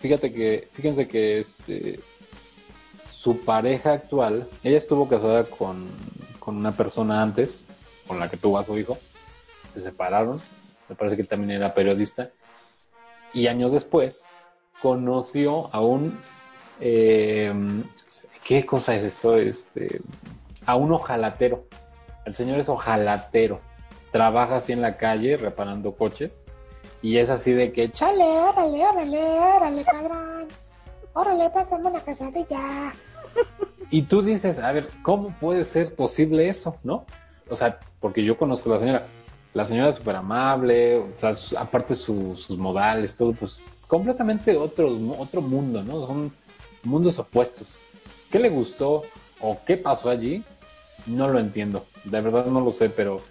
fíjate 0.00 0.32
que, 0.32 0.68
fíjense 0.72 1.08
que 1.08 1.38
este 1.40 2.00
su 3.08 3.40
pareja 3.44 3.92
actual, 3.92 4.48
ella 4.62 4.76
estuvo 4.76 5.08
casada 5.08 5.44
con, 5.44 5.88
con 6.38 6.56
una 6.56 6.72
persona 6.76 7.22
antes, 7.22 7.66
con 8.06 8.20
la 8.20 8.28
que 8.30 8.36
tuvo 8.36 8.58
a 8.58 8.64
su 8.64 8.78
hijo, 8.78 8.98
se 9.74 9.82
separaron, 9.82 10.40
me 10.88 10.94
parece 10.94 11.16
que 11.16 11.24
también 11.24 11.50
era 11.52 11.74
periodista, 11.74 12.30
y 13.32 13.46
años 13.48 13.72
después 13.72 14.22
conoció 14.80 15.74
a 15.74 15.80
un 15.80 16.16
eh, 16.80 17.52
¿qué 18.46 18.64
cosa 18.66 18.94
es 18.94 19.02
esto? 19.04 19.36
Este, 19.36 20.00
a 20.64 20.76
un 20.76 20.92
ojalatero. 20.92 21.64
El 22.24 22.34
señor 22.34 22.58
es 22.60 22.68
ojalatero. 22.68 23.60
Trabaja 24.12 24.56
así 24.56 24.72
en 24.72 24.82
la 24.82 24.96
calle 24.96 25.36
reparando 25.36 25.92
coches. 25.94 26.46
Y 27.02 27.18
es 27.18 27.30
así 27.30 27.52
de 27.52 27.72
que, 27.72 27.90
chale, 27.90 28.24
órale, 28.24 28.84
órale, 28.84 29.22
órale, 29.22 29.84
cabrón. 29.84 30.46
Órale, 31.12 31.50
pásame 31.50 31.88
una 31.90 32.00
quesadilla. 32.00 32.92
Y 33.90 34.02
tú 34.02 34.22
dices, 34.22 34.58
a 34.58 34.72
ver, 34.72 34.88
¿cómo 35.02 35.30
puede 35.38 35.64
ser 35.64 35.94
posible 35.94 36.48
eso, 36.48 36.76
no? 36.82 37.04
O 37.48 37.56
sea, 37.56 37.78
porque 38.00 38.24
yo 38.24 38.36
conozco 38.36 38.70
a 38.70 38.74
la 38.74 38.80
señora. 38.80 39.06
La 39.54 39.64
señora 39.64 39.90
es 39.90 39.96
súper 39.96 40.16
amable, 40.16 41.02
aparte 41.56 41.94
su- 41.94 42.36
sus 42.36 42.58
modales, 42.58 43.14
todo, 43.14 43.32
pues 43.32 43.58
completamente 43.86 44.54
otro, 44.56 44.90
otro 45.18 45.40
mundo, 45.40 45.82
¿no? 45.82 46.06
Son 46.06 46.32
mundos 46.82 47.18
opuestos. 47.18 47.82
¿Qué 48.30 48.38
le 48.38 48.48
gustó 48.48 49.04
o 49.40 49.58
qué 49.64 49.76
pasó 49.76 50.10
allí? 50.10 50.44
No 51.06 51.28
lo 51.28 51.38
entiendo. 51.38 51.86
De 52.04 52.20
verdad 52.20 52.46
no 52.46 52.60
lo 52.60 52.72
sé, 52.72 52.90
pero 52.90 53.22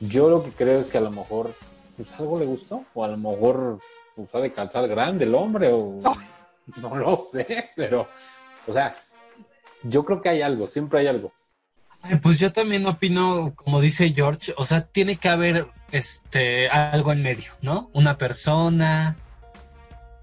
yo 0.00 0.28
lo 0.28 0.42
que 0.42 0.50
creo 0.50 0.80
es 0.80 0.88
que 0.88 0.98
a 0.98 1.02
lo 1.02 1.10
mejor 1.10 1.52
pues 1.96 2.12
algo 2.18 2.38
le 2.38 2.46
gustó 2.46 2.84
o 2.94 3.04
a 3.04 3.08
lo 3.08 3.16
mejor 3.16 3.78
usó 4.16 4.40
de 4.40 4.52
calzar 4.52 4.88
grande 4.88 5.24
el 5.24 5.34
hombre 5.34 5.70
o 5.72 5.98
no 6.80 6.96
lo 6.96 7.16
sé, 7.16 7.70
pero 7.76 8.06
o 8.66 8.72
sea, 8.72 8.94
yo 9.82 10.04
creo 10.04 10.20
que 10.20 10.28
hay 10.28 10.42
algo, 10.42 10.66
siempre 10.66 11.00
hay 11.00 11.06
algo. 11.06 11.32
Ay, 12.02 12.16
Pues 12.16 12.38
yo 12.38 12.52
también 12.52 12.86
opino, 12.86 13.52
como 13.54 13.80
dice 13.80 14.12
George, 14.14 14.54
o 14.56 14.64
sea, 14.64 14.86
tiene 14.86 15.16
que 15.16 15.28
haber 15.28 15.66
este 15.92 16.68
algo 16.68 17.12
en 17.12 17.22
medio, 17.22 17.52
¿no? 17.60 17.90
Una 17.92 18.16
persona, 18.16 19.16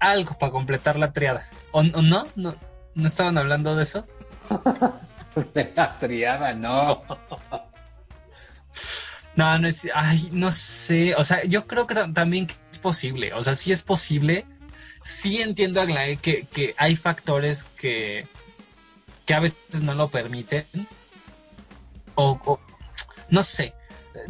algo 0.00 0.36
para 0.38 0.52
completar 0.52 0.98
la 0.98 1.12
triada. 1.12 1.48
¿O, 1.72 1.80
o 1.80 2.02
no? 2.02 2.26
no? 2.34 2.54
¿No 2.94 3.06
estaban 3.06 3.38
hablando 3.38 3.76
de 3.76 3.84
eso? 3.84 4.06
De 5.54 5.72
la 5.76 5.98
triada, 5.98 6.54
no. 6.54 7.04
No, 9.36 9.58
no 9.58 9.68
es, 9.68 9.88
ay, 9.94 10.28
no 10.32 10.50
sé, 10.50 11.14
o 11.14 11.22
sea, 11.22 11.44
yo 11.44 11.66
creo 11.66 11.86
que 11.86 11.94
ta- 11.94 12.12
también 12.12 12.48
es 12.72 12.78
posible, 12.78 13.32
o 13.34 13.40
sea, 13.42 13.54
sí 13.54 13.70
es 13.70 13.82
posible, 13.82 14.44
sí 15.00 15.40
entiendo 15.42 15.80
Aglaé 15.80 16.16
que, 16.16 16.46
que 16.48 16.74
hay 16.76 16.96
factores 16.96 17.64
que, 17.76 18.26
que 19.26 19.34
a 19.34 19.40
veces 19.40 19.82
no 19.84 19.94
lo 19.94 20.08
permiten, 20.08 20.66
o- 22.16 22.58
no 23.30 23.42
sé, 23.44 23.74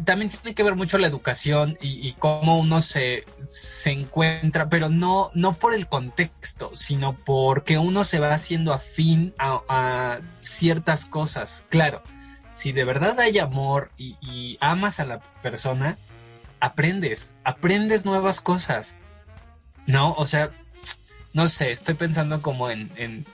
también 0.03 0.29
tiene 0.29 0.53
que 0.53 0.63
ver 0.63 0.75
mucho 0.75 0.97
la 0.97 1.07
educación 1.07 1.77
y, 1.81 2.13
cómo 2.13 2.59
uno 2.59 2.81
se, 2.81 3.25
se 3.39 3.91
encuentra, 3.91 4.69
pero 4.69 4.89
no, 4.89 5.31
no 5.33 5.53
por 5.53 5.73
el 5.73 5.87
contexto, 5.87 6.71
sino 6.73 7.13
porque 7.13 7.77
uno 7.77 8.05
se 8.05 8.19
va 8.19 8.33
haciendo 8.33 8.73
afín 8.73 9.33
a, 9.37 10.19
ciertas 10.41 11.05
cosas. 11.05 11.65
Claro, 11.69 12.01
si 12.51 12.71
de 12.71 12.83
verdad 12.83 13.19
hay 13.19 13.39
amor 13.39 13.91
y, 13.97 14.57
amas 14.61 14.99
a 14.99 15.05
la 15.05 15.19
persona, 15.19 15.97
aprendes, 16.59 17.35
aprendes 17.43 18.05
nuevas 18.05 18.41
cosas. 18.41 18.97
¿No? 19.87 20.13
O 20.13 20.25
sea, 20.25 20.51
no 21.33 21.47
sé, 21.47 21.71
estoy 21.71 21.95
pensando 21.95 22.43
como 22.43 22.69
en, 22.69 22.91
en, 22.95 23.25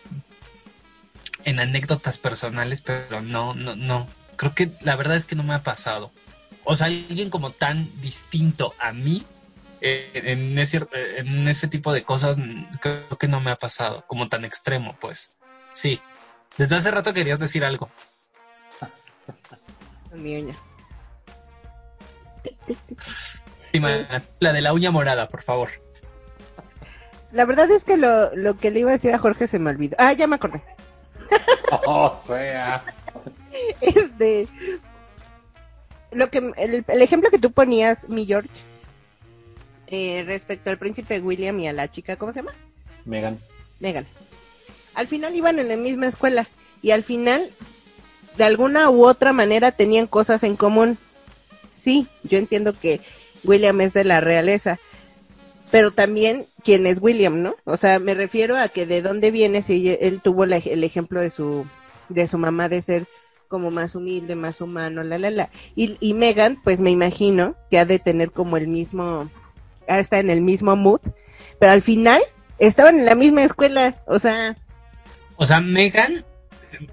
en 1.44 1.60
anécdotas 1.60 2.18
personales, 2.18 2.82
pero 2.82 3.22
no, 3.22 3.54
no, 3.54 3.76
no. 3.76 4.08
Creo 4.38 4.54
que 4.54 4.72
la 4.82 4.96
verdad 4.96 5.18
es 5.18 5.26
que 5.26 5.36
no 5.36 5.44
me 5.44 5.54
ha 5.54 5.64
pasado 5.64 6.12
o 6.66 6.76
sea, 6.76 6.88
alguien 6.88 7.30
como 7.30 7.52
tan 7.52 7.90
distinto 8.02 8.74
a 8.80 8.92
mí 8.92 9.26
eh, 9.82 10.10
en, 10.14 10.58
ese, 10.58 10.80
en 11.18 11.48
ese 11.48 11.68
tipo 11.68 11.94
de 11.94 12.04
cosas 12.04 12.38
creo 12.82 13.18
que 13.20 13.28
no 13.28 13.40
me 13.40 13.52
ha 13.52 13.56
pasado, 13.56 14.04
como 14.08 14.28
tan 14.28 14.44
extremo, 14.44 14.96
pues. 15.00 15.38
Sí. 15.72 16.00
Desde 16.58 16.76
hace 16.76 16.92
rato 16.92 17.14
querías 17.14 17.40
decir 17.40 17.64
algo. 17.64 17.90
Mi 20.14 20.42
uña. 20.42 20.56
La 24.40 24.54
de 24.54 24.62
la 24.62 24.74
uña 24.74 24.92
morada, 24.92 25.28
por 25.28 25.42
favor. 25.42 25.70
La 27.32 27.46
verdad 27.46 27.70
es 27.70 27.84
que 27.84 27.98
lo, 27.98 28.34
lo 28.36 28.58
que 28.58 28.72
le 28.72 28.80
iba 28.80 28.92
a 28.92 28.94
decir 28.94 29.14
a 29.14 29.20
Jorge 29.20 29.48
se 29.48 29.60
me 29.60 29.70
olvidó. 29.70 29.96
Ah, 30.00 30.14
ya 30.14 30.28
me 30.28 30.38
acordé. 30.38 30.64
O 31.86 32.20
sea. 32.26 32.86
Este, 33.82 34.48
lo 36.16 36.30
que 36.30 36.40
el, 36.58 37.02
ejemplo 37.02 37.30
que 37.30 37.40
tú 37.40 37.52
ponías, 37.52 38.10
mi 38.10 38.26
George, 38.26 38.50
eh, 39.88 40.24
respecto 40.26 40.70
al 40.70 40.78
príncipe 40.78 41.20
William 41.20 41.60
y 41.60 41.68
a 41.68 41.74
la 41.74 41.92
chica, 41.92 42.16
¿cómo 42.16 42.34
se 42.34 42.40
llama? 42.40 42.54
Megan. 43.06 43.40
Megan. 43.80 44.08
Al 44.94 45.08
final 45.08 45.36
iban 45.36 45.60
en 45.60 45.68
la 45.68 45.76
misma 45.76 46.08
escuela 46.08 46.48
y 46.82 46.92
al 46.92 47.04
final, 47.04 47.52
de 48.38 48.44
alguna 48.46 48.90
u 48.90 49.06
otra 49.06 49.34
manera, 49.34 49.72
tenían 49.72 50.08
cosas 50.08 50.44
en 50.44 50.56
común. 50.56 50.98
Sí, 51.76 52.08
yo 52.24 52.38
entiendo 52.38 52.74
que 52.74 53.02
William 53.44 53.82
es 53.82 53.94
de 53.94 54.06
la 54.06 54.22
realeza, 54.22 54.80
pero 55.70 55.92
también 55.92 56.46
quién 56.64 56.88
es 56.88 57.02
William, 57.02 57.42
¿no? 57.42 57.56
O 57.66 57.76
sea, 57.76 58.00
me 58.00 58.14
refiero 58.14 58.58
a 58.58 58.70
que 58.70 58.86
de 58.86 59.02
dónde 59.02 59.32
viene 59.32 59.62
si 59.62 59.90
él 60.00 60.22
tuvo 60.24 60.46
el 60.46 60.54
ejemplo 60.84 61.22
de 61.22 61.30
su 61.30 61.66
de 62.08 62.28
su 62.28 62.38
mamá 62.38 62.70
de 62.70 62.82
ser 62.82 63.08
como 63.56 63.72
más 63.72 63.96
humilde, 63.96 64.36
más 64.36 64.60
humano, 64.60 65.02
la, 65.02 65.18
la, 65.18 65.32
la. 65.32 65.50
Y, 65.78 65.96
y 66.02 66.14
Megan, 66.14 66.60
pues 66.62 66.82
me 66.82 66.92
imagino 66.92 67.56
que 67.72 67.80
ha 67.80 67.86
de 67.86 68.00
tener 68.00 68.32
como 68.32 68.58
el 68.58 68.68
mismo, 68.68 69.30
está 69.88 70.20
en 70.20 70.30
el 70.30 70.42
mismo 70.42 70.76
mood, 70.76 71.00
pero 71.58 71.72
al 71.72 71.82
final 71.82 72.22
estaban 72.60 73.00
en 73.00 73.06
la 73.06 73.16
misma 73.16 73.44
escuela, 73.44 73.96
o 74.08 74.20
sea. 74.20 74.58
O 75.38 75.48
sea, 75.48 75.62
Megan 75.62 76.26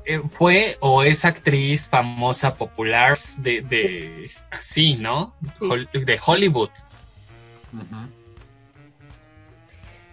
eh, 0.05 0.23
fue 0.39 0.77
o 0.79 1.03
es 1.03 1.25
actriz 1.25 1.89
famosa, 1.89 2.55
popular, 2.55 3.19
de, 3.39 3.63
de 3.63 4.31
así, 4.53 4.95
¿no? 4.95 5.35
De 5.93 6.21
Hollywood. 6.25 6.71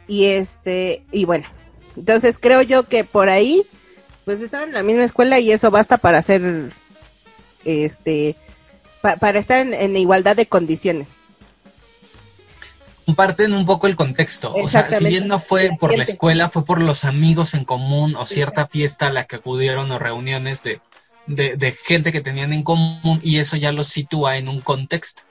Y 0.07 0.25
este, 0.25 1.05
y 1.11 1.25
bueno, 1.25 1.45
entonces 1.95 2.39
creo 2.41 2.63
yo 2.63 2.87
que 2.87 3.03
por 3.03 3.29
ahí 3.29 3.67
pues 4.29 4.41
estaban 4.41 4.69
en 4.69 4.75
la 4.75 4.83
misma 4.83 5.05
escuela 5.05 5.39
y 5.39 5.51
eso 5.51 5.71
basta 5.71 5.97
para 5.97 6.19
hacer, 6.19 6.71
este, 7.65 8.35
para 9.01 9.39
estar 9.39 9.65
en, 9.65 9.97
igualdad 9.97 10.35
de 10.35 10.45
condiciones. 10.45 11.13
Comparten 13.07 13.53
un 13.53 13.65
poco 13.65 13.87
el 13.87 13.95
contexto. 13.95 14.53
O 14.53 14.69
sea, 14.69 14.93
si 14.93 15.03
bien 15.05 15.27
no 15.27 15.39
fue 15.39 15.71
por 15.79 15.97
la 15.97 16.03
escuela, 16.03 16.47
fue 16.47 16.63
por 16.63 16.79
los 16.79 17.05
amigos 17.05 17.55
en 17.55 17.65
común 17.65 18.15
o 18.15 18.27
cierta 18.27 18.67
fiesta 18.67 19.07
a 19.07 19.11
la 19.11 19.23
que 19.23 19.37
acudieron 19.37 19.91
o 19.91 19.97
reuniones 19.97 20.61
de, 20.61 20.79
de, 21.25 21.71
gente 21.71 22.11
que 22.11 22.21
tenían 22.21 22.53
en 22.53 22.61
común 22.61 23.19
y 23.23 23.39
eso 23.39 23.57
ya 23.57 23.71
los 23.71 23.87
sitúa 23.87 24.37
en 24.37 24.47
un 24.47 24.61
contexto. 24.61 25.23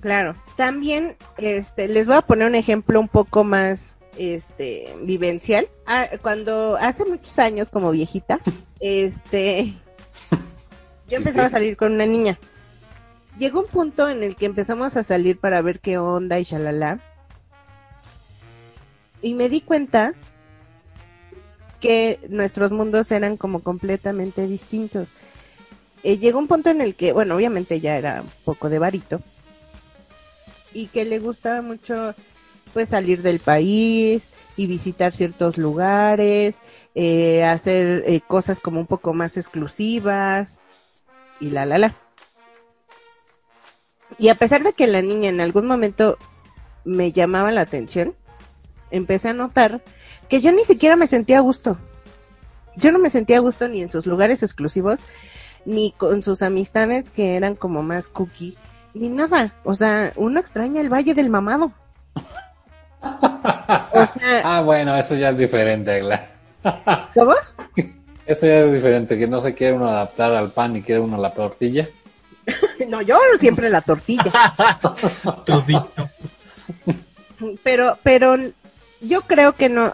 Claro. 0.00 0.34
También 0.56 1.18
este, 1.36 1.88
les 1.88 2.06
voy 2.06 2.16
a 2.16 2.22
poner 2.22 2.48
un 2.48 2.54
ejemplo 2.54 3.00
un 3.00 3.08
poco 3.08 3.44
más 3.44 3.97
este 4.18 4.94
vivencial. 5.02 5.68
Ah, 5.86 6.06
cuando 6.20 6.76
hace 6.76 7.04
muchos 7.04 7.38
años 7.38 7.70
como 7.70 7.90
viejita, 7.90 8.40
este 8.80 9.74
yo 11.08 11.16
empezaba 11.16 11.46
a 11.46 11.50
salir 11.50 11.76
con 11.76 11.92
una 11.92 12.06
niña. 12.06 12.38
Llegó 13.38 13.60
un 13.60 13.66
punto 13.66 14.08
en 14.08 14.22
el 14.22 14.36
que 14.36 14.46
empezamos 14.46 14.96
a 14.96 15.02
salir 15.02 15.38
para 15.38 15.62
ver 15.62 15.80
qué 15.80 15.96
onda 15.96 16.38
y 16.38 16.44
shalala. 16.44 17.00
Y 19.22 19.34
me 19.34 19.48
di 19.48 19.60
cuenta 19.60 20.12
que 21.80 22.20
nuestros 22.28 22.72
mundos 22.72 23.10
eran 23.12 23.36
como 23.36 23.60
completamente 23.60 24.46
distintos. 24.46 25.08
Eh, 26.02 26.18
llegó 26.18 26.38
un 26.38 26.48
punto 26.48 26.70
en 26.70 26.80
el 26.80 26.94
que, 26.94 27.12
bueno, 27.12 27.36
obviamente 27.36 27.80
ya 27.80 27.96
era 27.96 28.22
un 28.22 28.30
poco 28.44 28.68
de 28.68 28.78
varito. 28.78 29.20
Y 30.74 30.88
que 30.88 31.04
le 31.04 31.18
gustaba 31.18 31.62
mucho 31.62 32.14
pues 32.68 32.90
salir 32.90 33.22
del 33.22 33.40
país 33.40 34.30
y 34.56 34.66
visitar 34.66 35.12
ciertos 35.12 35.58
lugares, 35.58 36.60
eh, 36.94 37.44
hacer 37.44 38.04
eh, 38.06 38.20
cosas 38.20 38.60
como 38.60 38.80
un 38.80 38.86
poco 38.86 39.12
más 39.14 39.36
exclusivas 39.36 40.60
y 41.40 41.50
la 41.50 41.66
la 41.66 41.78
la. 41.78 41.94
Y 44.18 44.28
a 44.28 44.34
pesar 44.34 44.62
de 44.62 44.72
que 44.72 44.86
la 44.86 45.02
niña 45.02 45.28
en 45.28 45.40
algún 45.40 45.66
momento 45.66 46.18
me 46.84 47.12
llamaba 47.12 47.52
la 47.52 47.60
atención, 47.60 48.14
empecé 48.90 49.28
a 49.28 49.34
notar 49.34 49.82
que 50.28 50.40
yo 50.40 50.52
ni 50.52 50.64
siquiera 50.64 50.96
me 50.96 51.06
sentía 51.06 51.38
a 51.38 51.42
gusto. 51.42 51.76
Yo 52.76 52.92
no 52.92 52.98
me 52.98 53.10
sentía 53.10 53.38
a 53.38 53.40
gusto 53.40 53.68
ni 53.68 53.82
en 53.82 53.90
sus 53.90 54.06
lugares 54.06 54.42
exclusivos, 54.42 55.00
ni 55.64 55.92
con 55.92 56.22
sus 56.22 56.42
amistades 56.42 57.10
que 57.10 57.36
eran 57.36 57.54
como 57.54 57.82
más 57.82 58.08
cookie, 58.08 58.56
ni 58.94 59.08
nada. 59.08 59.54
O 59.64 59.74
sea, 59.74 60.12
uno 60.16 60.40
extraña 60.40 60.80
el 60.80 60.92
Valle 60.92 61.14
del 61.14 61.30
Mamado. 61.30 61.72
ah, 63.02 64.62
bueno, 64.64 64.96
eso 64.96 65.14
ya 65.14 65.30
es 65.30 65.38
diferente, 65.38 66.02
¿Cómo? 67.14 67.34
Eso 68.26 68.46
ya 68.46 68.60
es 68.60 68.72
diferente, 68.72 69.18
que 69.18 69.26
no 69.26 69.40
se 69.40 69.54
quiere 69.54 69.74
uno 69.74 69.88
adaptar 69.88 70.34
al 70.34 70.52
pan 70.52 70.76
y 70.76 70.82
quiere 70.82 71.00
uno 71.00 71.16
la 71.16 71.32
tortilla. 71.32 71.88
no, 72.88 73.02
yo 73.02 73.18
siempre 73.38 73.70
la 73.70 73.80
tortilla. 73.80 74.32
pero, 77.62 77.98
pero 78.02 78.36
yo 79.00 79.22
creo 79.22 79.54
que 79.54 79.68
no, 79.68 79.92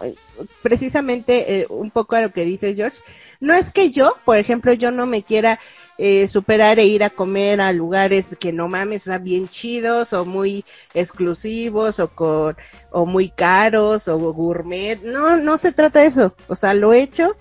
precisamente 0.63 1.61
eh, 1.61 1.67
un 1.69 1.91
poco 1.91 2.17
a 2.17 2.23
lo 2.23 2.33
que 2.33 2.45
dice 2.45 2.75
George, 2.75 2.99
no 3.41 3.55
es 3.55 3.71
que 3.71 3.91
yo, 3.91 4.17
por 4.25 4.39
ejemplo, 4.39 4.73
yo 4.73 4.91
no 4.91 5.07
me 5.07 5.23
quiera 5.23 5.61
eh, 5.99 6.27
superar 6.29 6.79
e 6.79 6.87
ir 6.87 7.05
a 7.05 7.11
comer 7.11 7.61
a 7.61 7.73
lugares 7.73 8.27
que 8.39 8.53
no 8.53 8.69
mames, 8.69 9.07
o 9.09 9.21
bien 9.21 9.49
chidos 9.49 10.13
o 10.13 10.25
muy 10.25 10.65
exclusivos 10.93 12.01
o 12.01 12.09
con, 12.09 12.57
o 12.91 13.07
muy 13.07 13.29
caros 13.29 14.09
o 14.09 14.19
gourmet. 14.19 15.01
No, 15.03 15.37
no 15.37 15.59
se 15.59 15.73
trata 15.73 16.01
de 16.01 16.07
eso. 16.07 16.35
O 16.49 16.57
sea, 16.57 16.75
lo 16.75 16.93
he 16.93 17.03
hecho 17.03 17.37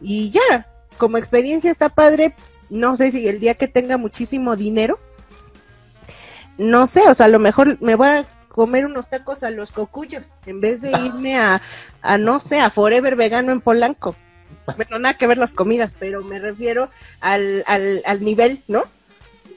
y 0.00 0.30
ya, 0.30 0.68
como 0.98 1.18
experiencia 1.18 1.70
está 1.70 1.88
padre. 1.88 2.34
No 2.70 2.96
sé 2.96 3.10
si 3.10 3.28
el 3.28 3.40
día 3.40 3.54
que 3.54 3.68
tenga 3.68 3.98
muchísimo 3.98 4.56
dinero, 4.56 4.98
no 6.58 6.86
sé, 6.86 7.08
o 7.08 7.14
sea, 7.14 7.26
a 7.26 7.28
lo 7.28 7.38
mejor 7.38 7.78
me 7.80 7.94
voy 7.94 8.08
a 8.08 8.26
comer 8.48 8.86
unos 8.86 9.08
tacos 9.08 9.42
a 9.42 9.50
los 9.50 9.72
cocuyos 9.72 10.26
en 10.46 10.60
vez 10.60 10.80
de 10.80 10.92
irme 10.92 11.36
a, 11.36 11.60
a 12.02 12.18
no 12.18 12.38
sé, 12.38 12.60
a 12.60 12.70
Forever 12.70 13.16
Vegano 13.16 13.52
en 13.52 13.60
Polanco. 13.60 14.16
Bueno, 14.66 14.98
nada 14.98 15.16
que 15.16 15.26
ver 15.26 15.38
las 15.38 15.52
comidas, 15.52 15.94
pero 15.98 16.22
me 16.22 16.38
refiero 16.38 16.90
al, 17.20 17.64
al, 17.66 18.24
nivel, 18.24 18.62
¿no? 18.66 18.84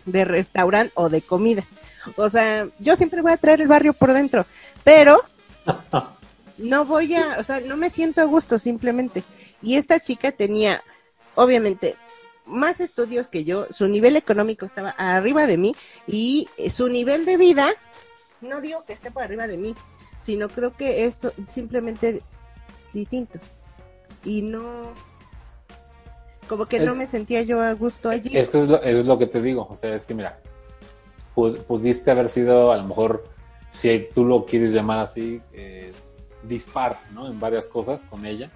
De 0.05 0.25
restaurante 0.25 0.91
o 0.95 1.09
de 1.09 1.21
comida. 1.21 1.65
O 2.15 2.29
sea, 2.29 2.67
yo 2.79 2.95
siempre 2.95 3.21
voy 3.21 3.31
a 3.31 3.37
traer 3.37 3.61
el 3.61 3.67
barrio 3.67 3.93
por 3.93 4.13
dentro, 4.13 4.45
pero 4.83 5.23
no 6.57 6.85
voy 6.85 7.15
a, 7.15 7.37
o 7.39 7.43
sea, 7.43 7.59
no 7.59 7.77
me 7.77 7.89
siento 7.89 8.21
a 8.21 8.25
gusto 8.25 8.59
simplemente. 8.59 9.23
Y 9.61 9.75
esta 9.75 9.99
chica 9.99 10.31
tenía, 10.31 10.81
obviamente, 11.35 11.95
más 12.45 12.79
estudios 12.79 13.27
que 13.27 13.43
yo, 13.43 13.67
su 13.71 13.87
nivel 13.87 14.15
económico 14.15 14.65
estaba 14.65 14.89
arriba 14.91 15.47
de 15.47 15.57
mí 15.57 15.75
y 16.05 16.47
su 16.69 16.87
nivel 16.87 17.25
de 17.25 17.37
vida, 17.37 17.73
no 18.41 18.61
digo 18.61 18.85
que 18.85 18.93
esté 18.93 19.11
por 19.11 19.23
arriba 19.23 19.47
de 19.47 19.57
mí, 19.57 19.75
sino 20.19 20.47
creo 20.47 20.75
que 20.75 21.05
es 21.05 21.19
simplemente 21.49 22.21
distinto 22.93 23.39
y 24.27 24.41
no 24.41 24.93
como 26.47 26.65
que 26.65 26.79
no 26.79 26.95
me 26.95 27.07
sentía 27.07 27.41
yo 27.41 27.61
a 27.61 27.73
gusto 27.73 28.09
allí. 28.09 28.37
Esto 28.37 28.63
es 28.63 28.69
lo, 28.69 28.81
es 28.81 29.05
lo 29.05 29.17
que 29.17 29.27
te 29.27 29.41
digo, 29.41 29.67
o 29.69 29.75
sea, 29.75 29.93
es 29.95 30.05
que 30.05 30.13
mira, 30.13 30.39
pudiste 31.33 32.11
haber 32.11 32.29
sido 32.29 32.71
a 32.71 32.77
lo 32.77 32.83
mejor, 32.83 33.25
si 33.71 34.07
tú 34.13 34.25
lo 34.25 34.45
quieres 34.45 34.71
llamar 34.71 34.99
así, 34.99 35.41
eh, 35.51 35.91
dispar, 36.43 36.97
¿no? 37.13 37.27
En 37.27 37.39
varias 37.39 37.67
cosas 37.67 38.05
con 38.05 38.25
ella, 38.25 38.49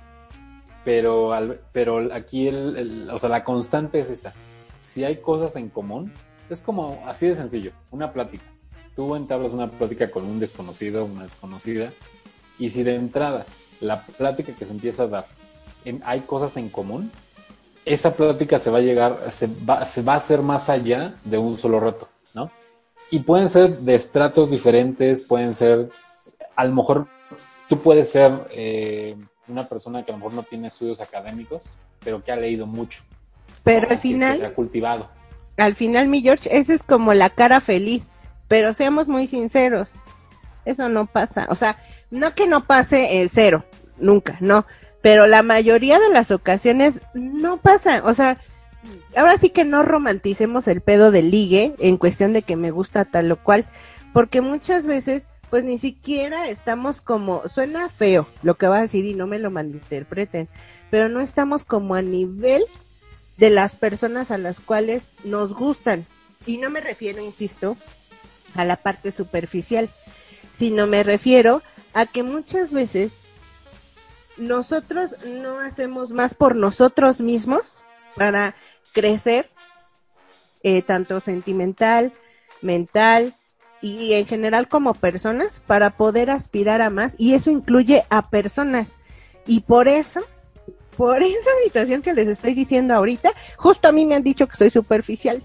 pero, 0.85 1.33
al, 1.33 1.59
pero 1.73 2.13
aquí, 2.13 2.47
el, 2.47 3.09
o 3.11 3.19
sea, 3.19 3.29
la 3.29 3.43
constante 3.43 3.99
es 3.99 4.09
esa. 4.09 4.33
Si 4.83 5.03
hay 5.03 5.17
cosas 5.17 5.57
en 5.57 5.69
común, 5.69 6.13
es 6.49 6.61
como 6.61 7.03
así 7.05 7.27
de 7.27 7.35
sencillo, 7.35 7.71
una 7.91 8.13
plática. 8.13 8.45
Tú 8.95 9.15
entablas 9.15 9.51
una 9.51 9.69
plática 9.69 10.11
con 10.11 10.25
un 10.25 10.39
desconocido, 10.39 11.05
una 11.05 11.23
desconocida, 11.23 11.91
y 12.57 12.69
si 12.69 12.83
de 12.83 12.95
entrada 12.95 13.45
la 13.81 14.05
plática 14.05 14.53
que 14.53 14.65
se 14.65 14.71
empieza 14.71 15.03
a 15.03 15.07
dar 15.07 15.40
hay 16.03 16.21
cosas 16.21 16.57
en 16.57 16.69
común, 16.69 17.11
esa 17.85 18.13
plática 18.15 18.59
se 18.59 18.69
va 18.69 18.77
a 18.77 18.81
llegar, 18.81 19.31
se 19.31 19.47
va, 19.47 19.85
se 19.85 20.01
va 20.01 20.13
a 20.13 20.17
hacer 20.17 20.41
más 20.41 20.69
allá 20.69 21.15
de 21.23 21.37
un 21.37 21.57
solo 21.57 21.79
reto, 21.79 22.07
¿no? 22.33 22.51
Y 23.09 23.19
pueden 23.19 23.49
ser 23.49 23.77
de 23.77 23.95
estratos 23.95 24.51
diferentes, 24.51 25.21
pueden 25.21 25.55
ser, 25.55 25.89
a 26.55 26.65
lo 26.65 26.73
mejor 26.73 27.07
tú 27.67 27.79
puedes 27.79 28.09
ser 28.09 28.31
eh, 28.51 29.15
una 29.47 29.67
persona 29.67 30.03
que 30.03 30.11
a 30.11 30.13
lo 30.13 30.19
mejor 30.19 30.33
no 30.33 30.43
tiene 30.43 30.67
estudios 30.67 31.01
académicos, 31.01 31.63
pero 32.03 32.23
que 32.23 32.31
ha 32.31 32.35
leído 32.35 32.67
mucho. 32.67 33.03
Pero 33.63 33.89
al 33.89 33.97
final... 33.97 34.37
Se 34.37 34.45
ha 34.45 34.53
cultivado. 34.53 35.09
Al 35.57 35.75
final, 35.75 36.07
mi 36.07 36.21
George, 36.21 36.49
esa 36.57 36.73
es 36.73 36.83
como 36.83 37.13
la 37.13 37.29
cara 37.29 37.59
feliz, 37.59 38.07
pero 38.47 38.73
seamos 38.73 39.09
muy 39.09 39.27
sinceros, 39.27 39.93
eso 40.65 40.87
no 40.87 41.05
pasa. 41.07 41.47
O 41.49 41.55
sea, 41.55 41.77
no 42.09 42.33
que 42.33 42.47
no 42.47 42.65
pase 42.65 43.27
cero, 43.29 43.65
nunca, 43.97 44.37
no 44.39 44.65
pero 45.01 45.27
la 45.27 45.43
mayoría 45.43 45.99
de 45.99 46.09
las 46.09 46.31
ocasiones 46.31 47.01
no 47.13 47.57
pasa, 47.57 48.03
o 48.05 48.13
sea, 48.13 48.39
ahora 49.15 49.37
sí 49.37 49.49
que 49.49 49.65
no 49.65 49.83
romanticemos 49.83 50.67
el 50.67 50.81
pedo 50.81 51.11
del 51.11 51.31
ligue 51.31 51.75
en 51.79 51.97
cuestión 51.97 52.33
de 52.33 52.43
que 52.43 52.55
me 52.55 52.71
gusta 52.71 53.05
tal 53.05 53.31
o 53.31 53.37
cual, 53.37 53.65
porque 54.13 54.41
muchas 54.41 54.85
veces 54.85 55.27
pues 55.49 55.65
ni 55.65 55.77
siquiera 55.77 56.47
estamos 56.47 57.01
como, 57.01 57.47
suena 57.49 57.89
feo 57.89 58.25
lo 58.41 58.55
que 58.55 58.67
va 58.67 58.77
a 58.77 58.83
decir 58.83 59.03
y 59.03 59.15
no 59.15 59.27
me 59.27 59.37
lo 59.37 59.51
malinterpreten, 59.51 60.47
pero 60.89 61.09
no 61.09 61.19
estamos 61.19 61.65
como 61.65 61.95
a 61.95 62.01
nivel 62.01 62.63
de 63.37 63.49
las 63.49 63.75
personas 63.75 64.31
a 64.31 64.37
las 64.37 64.61
cuales 64.61 65.11
nos 65.25 65.53
gustan. 65.53 66.05
Y 66.45 66.57
no 66.57 66.69
me 66.69 66.79
refiero, 66.79 67.21
insisto, 67.21 67.75
a 68.55 68.63
la 68.63 68.77
parte 68.77 69.11
superficial, 69.11 69.89
sino 70.57 70.87
me 70.87 71.03
refiero 71.03 71.61
a 71.93 72.05
que 72.05 72.23
muchas 72.23 72.71
veces 72.71 73.13
nosotros 74.41 75.15
no 75.25 75.59
hacemos 75.59 76.11
más 76.11 76.33
por 76.33 76.55
nosotros 76.55 77.21
mismos 77.21 77.81
para 78.15 78.55
crecer, 78.91 79.49
eh, 80.63 80.81
tanto 80.81 81.19
sentimental, 81.19 82.11
mental 82.61 83.35
y 83.81 84.13
en 84.13 84.25
general 84.25 84.67
como 84.67 84.95
personas, 84.95 85.61
para 85.65 85.91
poder 85.91 86.31
aspirar 86.31 86.81
a 86.81 86.89
más. 86.89 87.15
Y 87.17 87.35
eso 87.35 87.51
incluye 87.51 88.03
a 88.09 88.29
personas. 88.29 88.97
Y 89.45 89.61
por 89.61 89.87
eso, 89.87 90.21
por 90.97 91.17
esa 91.23 91.49
situación 91.63 92.01
que 92.01 92.13
les 92.13 92.27
estoy 92.27 92.53
diciendo 92.55 92.95
ahorita, 92.95 93.31
justo 93.57 93.87
a 93.87 93.91
mí 93.91 94.05
me 94.05 94.15
han 94.15 94.23
dicho 94.23 94.47
que 94.47 94.57
soy 94.57 94.71
superficial. 94.71 95.41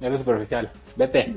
Eres 0.00 0.18
superficial, 0.18 0.72
vete. 0.96 1.36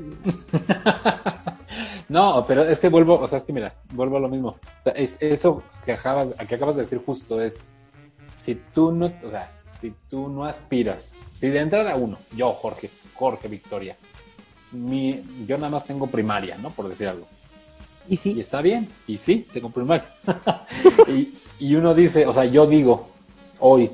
No, 2.08 2.44
pero 2.46 2.62
este 2.62 2.88
vuelvo, 2.88 3.18
o 3.18 3.28
sea, 3.28 3.38
es 3.38 3.44
que 3.44 3.52
mira, 3.52 3.74
vuelvo 3.92 4.16
a 4.16 4.20
lo 4.20 4.28
mismo. 4.28 4.56
Es, 4.94 5.16
eso 5.20 5.62
que 5.84 5.92
acabas, 5.92 6.34
que 6.48 6.54
acabas 6.54 6.76
de 6.76 6.82
decir 6.82 7.00
justo 7.04 7.40
es, 7.40 7.58
si 8.38 8.56
tú 8.56 8.92
no, 8.92 9.06
o 9.06 9.30
sea, 9.30 9.50
si 9.80 9.94
tú 10.08 10.28
no 10.28 10.44
aspiras, 10.44 11.16
si 11.38 11.48
de 11.48 11.60
entrada 11.60 11.96
uno, 11.96 12.18
yo, 12.36 12.52
Jorge, 12.52 12.90
Jorge 13.14 13.48
Victoria, 13.48 13.96
mi, 14.72 15.22
yo 15.46 15.56
nada 15.56 15.70
más 15.70 15.86
tengo 15.86 16.06
primaria, 16.06 16.58
¿no? 16.58 16.70
Por 16.70 16.88
decir 16.88 17.08
algo. 17.08 17.26
Y 18.08 18.16
sí. 18.16 18.34
Y 18.34 18.40
está 18.40 18.60
bien, 18.60 18.88
y 19.06 19.16
sí, 19.16 19.46
tengo 19.52 19.70
primaria. 19.70 20.06
y, 21.08 21.34
y 21.58 21.74
uno 21.74 21.94
dice, 21.94 22.26
o 22.26 22.34
sea, 22.34 22.44
yo 22.44 22.66
digo, 22.66 23.08
hoy, 23.60 23.90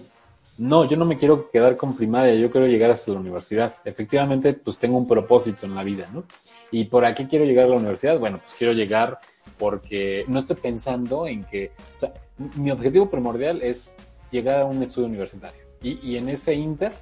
no, 0.58 0.84
yo 0.84 0.96
no 0.96 1.06
me 1.06 1.16
quiero 1.16 1.50
quedar 1.50 1.76
con 1.76 1.96
primaria, 1.96 2.34
yo 2.34 2.50
quiero 2.50 2.66
llegar 2.66 2.90
hasta 2.90 3.12
la 3.12 3.20
universidad. 3.20 3.74
Efectivamente, 3.84 4.52
pues 4.52 4.76
tengo 4.78 4.98
un 4.98 5.08
propósito 5.08 5.64
en 5.64 5.74
la 5.74 5.82
vida, 5.82 6.08
¿no? 6.12 6.24
¿Y 6.70 6.84
por 6.84 7.04
aquí 7.04 7.26
quiero 7.26 7.44
llegar 7.44 7.66
a 7.66 7.68
la 7.68 7.76
universidad? 7.76 8.18
Bueno, 8.18 8.38
pues 8.38 8.54
quiero 8.54 8.72
llegar 8.72 9.18
porque 9.58 10.24
no 10.28 10.38
estoy 10.38 10.56
pensando 10.56 11.26
en 11.26 11.44
que, 11.44 11.72
o 11.96 12.00
sea, 12.00 12.12
mi 12.56 12.70
objetivo 12.70 13.10
primordial 13.10 13.62
es 13.62 13.96
llegar 14.30 14.60
a 14.60 14.64
un 14.64 14.82
estudio 14.82 15.08
universitario. 15.08 15.60
Y, 15.82 15.98
y, 16.02 16.16
en 16.16 16.28
ese 16.28 16.54
inter 16.54 16.92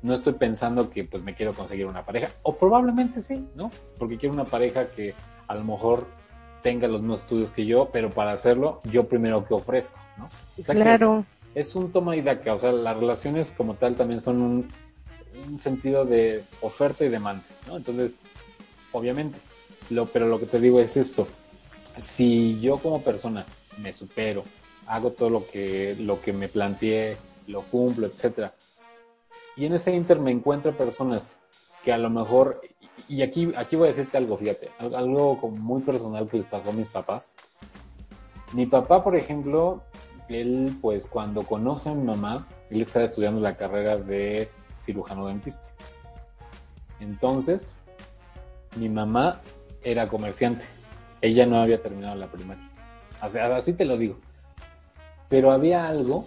no 0.00 0.14
estoy 0.14 0.34
pensando 0.34 0.90
que 0.90 1.04
pues 1.04 1.22
me 1.22 1.34
quiero 1.34 1.52
conseguir 1.52 1.86
una 1.86 2.04
pareja, 2.04 2.30
o 2.42 2.56
probablemente 2.56 3.20
sí, 3.20 3.48
¿no? 3.54 3.70
Porque 3.98 4.16
quiero 4.16 4.32
una 4.32 4.44
pareja 4.44 4.90
que 4.90 5.14
a 5.46 5.54
lo 5.54 5.64
mejor 5.64 6.06
tenga 6.62 6.88
los 6.88 7.00
mismos 7.00 7.22
estudios 7.22 7.50
que 7.50 7.66
yo, 7.66 7.88
pero 7.92 8.10
para 8.10 8.32
hacerlo 8.32 8.80
yo 8.84 9.06
primero 9.06 9.44
que 9.44 9.54
ofrezco, 9.54 9.98
¿no? 10.16 10.28
claro. 10.64 11.24
Es, 11.54 11.68
es, 11.68 11.76
un 11.76 11.92
toma 11.92 12.16
y 12.16 12.22
daca, 12.22 12.54
o 12.54 12.58
sea, 12.58 12.72
las 12.72 12.96
relaciones 12.96 13.50
como 13.50 13.74
tal 13.74 13.94
también 13.94 14.20
son 14.20 14.40
un, 14.40 14.68
un 15.48 15.58
sentido 15.58 16.04
de 16.04 16.44
oferta 16.60 17.04
y 17.04 17.08
demanda, 17.08 17.44
¿no? 17.66 17.76
Entonces, 17.76 18.22
obviamente. 18.92 19.38
Lo, 19.90 20.06
pero 20.06 20.26
lo 20.26 20.38
que 20.38 20.46
te 20.46 20.60
digo 20.60 20.80
es 20.80 20.96
esto. 20.96 21.26
Si 21.98 22.60
yo 22.60 22.78
como 22.78 23.02
persona 23.02 23.44
me 23.78 23.92
supero, 23.92 24.44
hago 24.86 25.10
todo 25.10 25.30
lo 25.30 25.46
que, 25.46 25.96
lo 25.98 26.20
que 26.20 26.32
me 26.32 26.48
planteé, 26.48 27.16
lo 27.46 27.62
cumplo, 27.62 28.06
etcétera. 28.06 28.54
Y 29.56 29.66
en 29.66 29.74
ese 29.74 29.92
inter 29.92 30.18
me 30.18 30.30
encuentro 30.30 30.72
personas 30.72 31.40
que 31.84 31.92
a 31.92 31.98
lo 31.98 32.08
mejor, 32.08 32.60
y 33.08 33.22
aquí, 33.22 33.52
aquí 33.56 33.76
voy 33.76 33.88
a 33.88 33.90
decirte 33.90 34.16
algo, 34.16 34.36
fíjate, 34.36 34.70
algo 34.78 35.38
como 35.38 35.56
muy 35.56 35.82
personal 35.82 36.28
que 36.28 36.38
les 36.38 36.46
pasó 36.46 36.70
a 36.70 36.72
mis 36.72 36.88
papás. 36.88 37.36
Mi 38.52 38.66
papá, 38.66 39.02
por 39.02 39.16
ejemplo, 39.16 39.82
él 40.28 40.78
pues 40.80 41.06
cuando 41.06 41.42
conoce 41.42 41.90
a 41.90 41.94
mi 41.94 42.04
mamá, 42.04 42.46
él 42.70 42.80
estaba 42.80 43.04
estudiando 43.04 43.40
la 43.40 43.56
carrera 43.56 43.96
de 43.96 44.48
cirujano 44.84 45.26
dentista. 45.26 45.74
Entonces, 47.00 47.76
mi 48.76 48.88
mamá 48.88 49.40
era 49.82 50.08
comerciante. 50.08 50.66
Ella 51.20 51.46
no 51.46 51.60
había 51.60 51.82
terminado 51.82 52.16
la 52.16 52.26
primaria. 52.26 52.68
O 53.22 53.28
sea, 53.28 53.54
así 53.56 53.72
te 53.72 53.84
lo 53.84 53.96
digo. 53.96 54.16
Pero 55.28 55.52
había 55.52 55.88
algo 55.88 56.26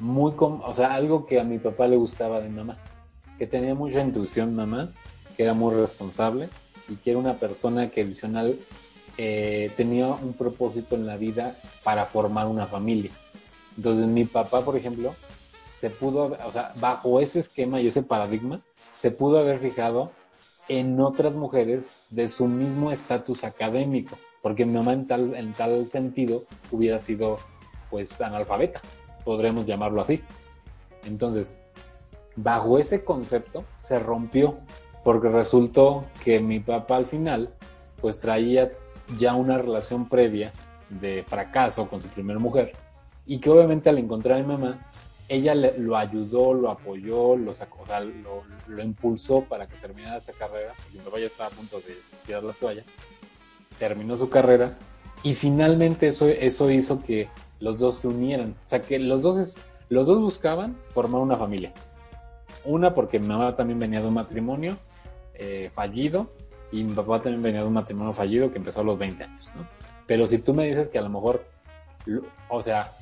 muy, 0.00 0.32
o 0.38 0.74
sea, 0.74 0.94
algo 0.94 1.26
que 1.26 1.40
a 1.40 1.44
mi 1.44 1.58
papá 1.58 1.86
le 1.88 1.96
gustaba 1.96 2.40
de 2.40 2.48
mamá. 2.48 2.78
Que 3.38 3.46
tenía 3.46 3.74
mucha 3.74 4.00
intuición 4.00 4.54
mamá, 4.54 4.92
que 5.36 5.42
era 5.42 5.54
muy 5.54 5.74
responsable 5.74 6.48
y 6.88 6.96
que 6.96 7.10
era 7.10 7.18
una 7.18 7.34
persona 7.34 7.90
que 7.90 8.02
adicional 8.02 8.58
eh, 9.16 9.72
tenía 9.76 10.08
un 10.08 10.32
propósito 10.32 10.94
en 10.94 11.06
la 11.06 11.16
vida 11.16 11.56
para 11.82 12.06
formar 12.06 12.46
una 12.46 12.66
familia. 12.66 13.10
Entonces 13.76 14.06
mi 14.06 14.24
papá, 14.24 14.64
por 14.64 14.76
ejemplo, 14.76 15.14
se 15.76 15.90
pudo, 15.90 16.36
o 16.44 16.52
sea, 16.52 16.72
bajo 16.76 17.20
ese 17.20 17.40
esquema 17.40 17.80
y 17.80 17.88
ese 17.88 18.02
paradigma, 18.02 18.60
se 18.94 19.10
pudo 19.10 19.38
haber 19.38 19.58
fijado 19.58 20.12
en 20.68 21.00
otras 21.00 21.34
mujeres 21.34 22.02
de 22.10 22.28
su 22.28 22.46
mismo 22.46 22.92
estatus 22.92 23.44
académico, 23.44 24.16
porque 24.42 24.64
mi 24.66 24.74
mamá 24.74 24.92
en 24.92 25.06
tal, 25.06 25.34
en 25.34 25.52
tal 25.52 25.86
sentido 25.86 26.44
hubiera 26.70 26.98
sido 26.98 27.38
pues 27.90 28.20
analfabeta, 28.20 28.80
podremos 29.24 29.66
llamarlo 29.66 30.02
así. 30.02 30.22
Entonces, 31.04 31.64
bajo 32.36 32.78
ese 32.78 33.04
concepto 33.04 33.64
se 33.78 33.98
rompió, 33.98 34.58
porque 35.04 35.28
resultó 35.28 36.04
que 36.22 36.40
mi 36.40 36.60
papá 36.60 36.96
al 36.96 37.06
final 37.06 37.54
pues 38.00 38.20
traía 38.20 38.70
ya 39.18 39.34
una 39.34 39.58
relación 39.58 40.08
previa 40.08 40.52
de 40.90 41.24
fracaso 41.26 41.88
con 41.88 42.02
su 42.02 42.08
primera 42.08 42.38
mujer 42.38 42.72
y 43.26 43.38
que 43.38 43.50
obviamente 43.50 43.88
al 43.88 43.98
encontrar 43.98 44.38
a 44.38 44.42
mi 44.42 44.46
mamá 44.46 44.87
ella 45.28 45.54
lo 45.54 45.96
ayudó, 45.96 46.54
lo 46.54 46.70
apoyó, 46.70 47.36
lo, 47.36 47.54
sacó, 47.54 47.84
lo, 48.66 48.82
impulsó 48.82 49.42
para 49.42 49.66
que 49.66 49.76
terminara 49.76 50.16
esa 50.16 50.32
carrera. 50.32 50.72
Mi 50.92 51.00
papá 51.00 51.18
ya 51.18 51.26
estaba 51.26 51.50
a 51.50 51.52
punto 51.52 51.80
de 51.80 51.98
tirar 52.24 52.42
la 52.42 52.54
toalla. 52.54 52.84
Terminó 53.78 54.16
su 54.16 54.30
carrera 54.30 54.76
y 55.22 55.34
finalmente 55.34 56.08
eso, 56.08 56.28
eso 56.28 56.70
hizo 56.70 57.02
que 57.02 57.28
los 57.60 57.78
dos 57.78 57.96
se 57.96 58.08
unieran. 58.08 58.54
O 58.64 58.68
sea, 58.68 58.80
que 58.80 58.98
los 58.98 59.22
dos, 59.22 59.58
los 59.90 60.06
dos 60.06 60.18
buscaban 60.18 60.76
formar 60.88 61.20
una 61.20 61.36
familia. 61.36 61.72
Una 62.64 62.94
porque 62.94 63.18
mi 63.18 63.26
mamá 63.26 63.54
también 63.54 63.78
venía 63.78 64.00
de 64.00 64.08
un 64.08 64.14
matrimonio 64.14 64.78
eh, 65.34 65.70
fallido 65.72 66.32
y 66.72 66.84
mi 66.84 66.94
papá 66.94 67.20
también 67.20 67.42
venía 67.42 67.60
de 67.60 67.66
un 67.66 67.74
matrimonio 67.74 68.14
fallido 68.14 68.50
que 68.50 68.58
empezó 68.58 68.80
a 68.80 68.84
los 68.84 68.98
20 68.98 69.24
años. 69.24 69.50
¿no? 69.54 69.68
Pero 70.06 70.26
si 70.26 70.38
tú 70.38 70.54
me 70.54 70.66
dices 70.66 70.88
que 70.88 70.98
a 70.98 71.02
lo 71.02 71.10
mejor, 71.10 71.44
o 72.48 72.62
sea, 72.62 72.97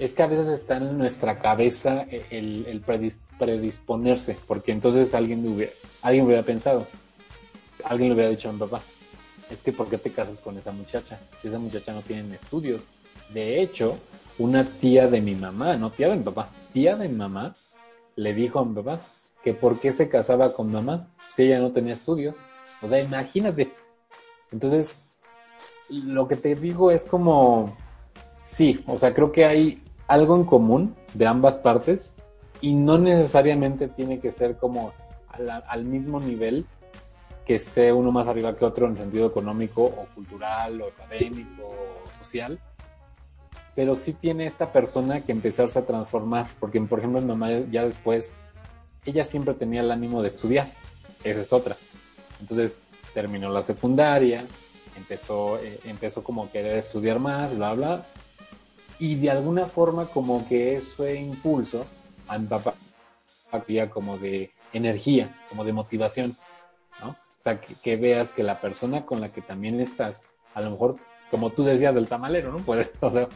es 0.00 0.14
que 0.14 0.22
a 0.22 0.26
veces 0.26 0.48
está 0.48 0.78
en 0.78 0.96
nuestra 0.96 1.38
cabeza 1.38 2.06
el, 2.30 2.82
predisponerse, 3.38 4.36
porque 4.46 4.72
entonces 4.72 5.14
alguien 5.14 5.46
hubiera, 5.46 5.72
alguien 6.00 6.24
hubiera 6.24 6.42
pensado, 6.42 6.86
alguien 7.84 8.08
le 8.08 8.14
hubiera 8.14 8.30
dicho 8.30 8.48
a 8.48 8.52
mi 8.52 8.58
papá, 8.58 8.82
es 9.50 9.62
que 9.62 9.72
¿por 9.72 9.88
qué 9.88 9.98
te 9.98 10.10
casas 10.10 10.40
con 10.40 10.56
esa 10.56 10.72
muchacha? 10.72 11.20
Si 11.42 11.48
esa 11.48 11.58
muchacha 11.58 11.92
no 11.92 12.00
tiene 12.00 12.34
estudios. 12.34 12.84
De 13.28 13.60
hecho, 13.60 13.98
una 14.38 14.64
tía 14.64 15.06
de 15.06 15.20
mi 15.20 15.34
mamá, 15.34 15.76
no 15.76 15.90
tía 15.90 16.08
de 16.08 16.16
mi 16.16 16.22
papá, 16.22 16.48
tía 16.72 16.96
de 16.96 17.06
mi 17.06 17.16
mamá, 17.16 17.54
le 18.16 18.32
dijo 18.32 18.58
a 18.58 18.64
mi 18.64 18.74
papá 18.74 19.00
que 19.44 19.52
por 19.52 19.78
qué 19.80 19.92
se 19.92 20.08
casaba 20.08 20.54
con 20.54 20.72
mamá 20.72 21.08
si 21.34 21.42
ella 21.42 21.60
no 21.60 21.72
tenía 21.72 21.92
estudios. 21.92 22.36
O 22.80 22.88
sea, 22.88 23.00
imagínate. 23.00 23.70
Entonces, 24.50 24.96
lo 25.90 26.26
que 26.26 26.36
te 26.36 26.54
digo 26.54 26.90
es 26.90 27.04
como, 27.04 27.76
sí, 28.42 28.82
o 28.86 28.98
sea, 28.98 29.12
creo 29.12 29.30
que 29.30 29.44
hay 29.44 29.82
algo 30.10 30.34
en 30.34 30.42
común 30.42 30.96
de 31.14 31.28
ambas 31.28 31.58
partes 31.58 32.16
y 32.60 32.74
no 32.74 32.98
necesariamente 32.98 33.86
tiene 33.86 34.18
que 34.18 34.32
ser 34.32 34.56
como 34.56 34.92
al, 35.68 35.84
mismo 35.84 36.18
nivel, 36.18 36.66
que 37.46 37.54
esté 37.54 37.92
uno 37.92 38.10
más 38.10 38.26
arriba 38.26 38.56
que 38.56 38.64
otro 38.64 38.88
en 38.88 38.96
sentido 38.96 39.28
económico 39.28 39.84
o 39.84 40.06
cultural 40.12 40.82
o 40.82 40.88
académico 40.88 41.62
o 41.62 42.18
social. 42.18 42.58
Pero 43.76 43.94
sí 43.94 44.12
tiene 44.12 44.46
esta 44.46 44.72
persona 44.72 45.20
que 45.20 45.30
empezarse 45.30 45.78
a 45.78 45.86
transformar, 45.86 46.48
porque 46.58 46.80
por 46.80 46.98
ejemplo 46.98 47.20
mi 47.20 47.28
mamá 47.28 47.48
ya 47.70 47.84
después, 47.84 48.34
ella 49.04 49.24
siempre 49.24 49.54
tenía 49.54 49.80
el 49.80 49.92
ánimo 49.92 50.22
de 50.22 50.28
estudiar, 50.28 50.66
esa 51.22 51.40
es 51.40 51.52
otra. 51.52 51.76
Entonces 52.40 52.82
terminó 53.14 53.48
la 53.48 53.62
secundaria, 53.62 54.44
empezó, 54.96 55.56
eh, 55.60 55.78
empezó 55.84 56.24
como 56.24 56.50
querer 56.50 56.76
estudiar 56.78 57.20
más, 57.20 57.56
bla, 57.56 57.74
bla, 57.74 58.06
y 59.00 59.14
de 59.14 59.30
alguna 59.30 59.66
forma 59.66 60.06
como 60.06 60.46
que 60.46 60.76
ese 60.76 61.16
impulso 61.16 61.86
a 62.28 62.38
mi 62.38 62.46
papá 62.46 62.74
había 63.50 63.88
como 63.90 64.18
de 64.18 64.50
energía, 64.74 65.34
como 65.48 65.64
de 65.64 65.72
motivación, 65.72 66.36
¿no? 67.02 67.08
O 67.08 67.42
sea, 67.42 67.58
que, 67.58 67.96
veas 67.96 68.32
que 68.32 68.42
la 68.42 68.60
persona 68.60 69.06
con 69.06 69.22
la 69.22 69.32
que 69.32 69.40
también 69.40 69.80
estás, 69.80 70.26
a 70.54 70.60
lo 70.60 70.70
mejor, 70.70 70.96
como 71.30 71.48
tú 71.50 71.64
decías 71.64 71.94
del 71.94 72.08
tamalero, 72.08 72.52
¿no? 72.52 72.58
Pues, 72.58 72.92
o 73.00 73.10
sea, 73.10 73.26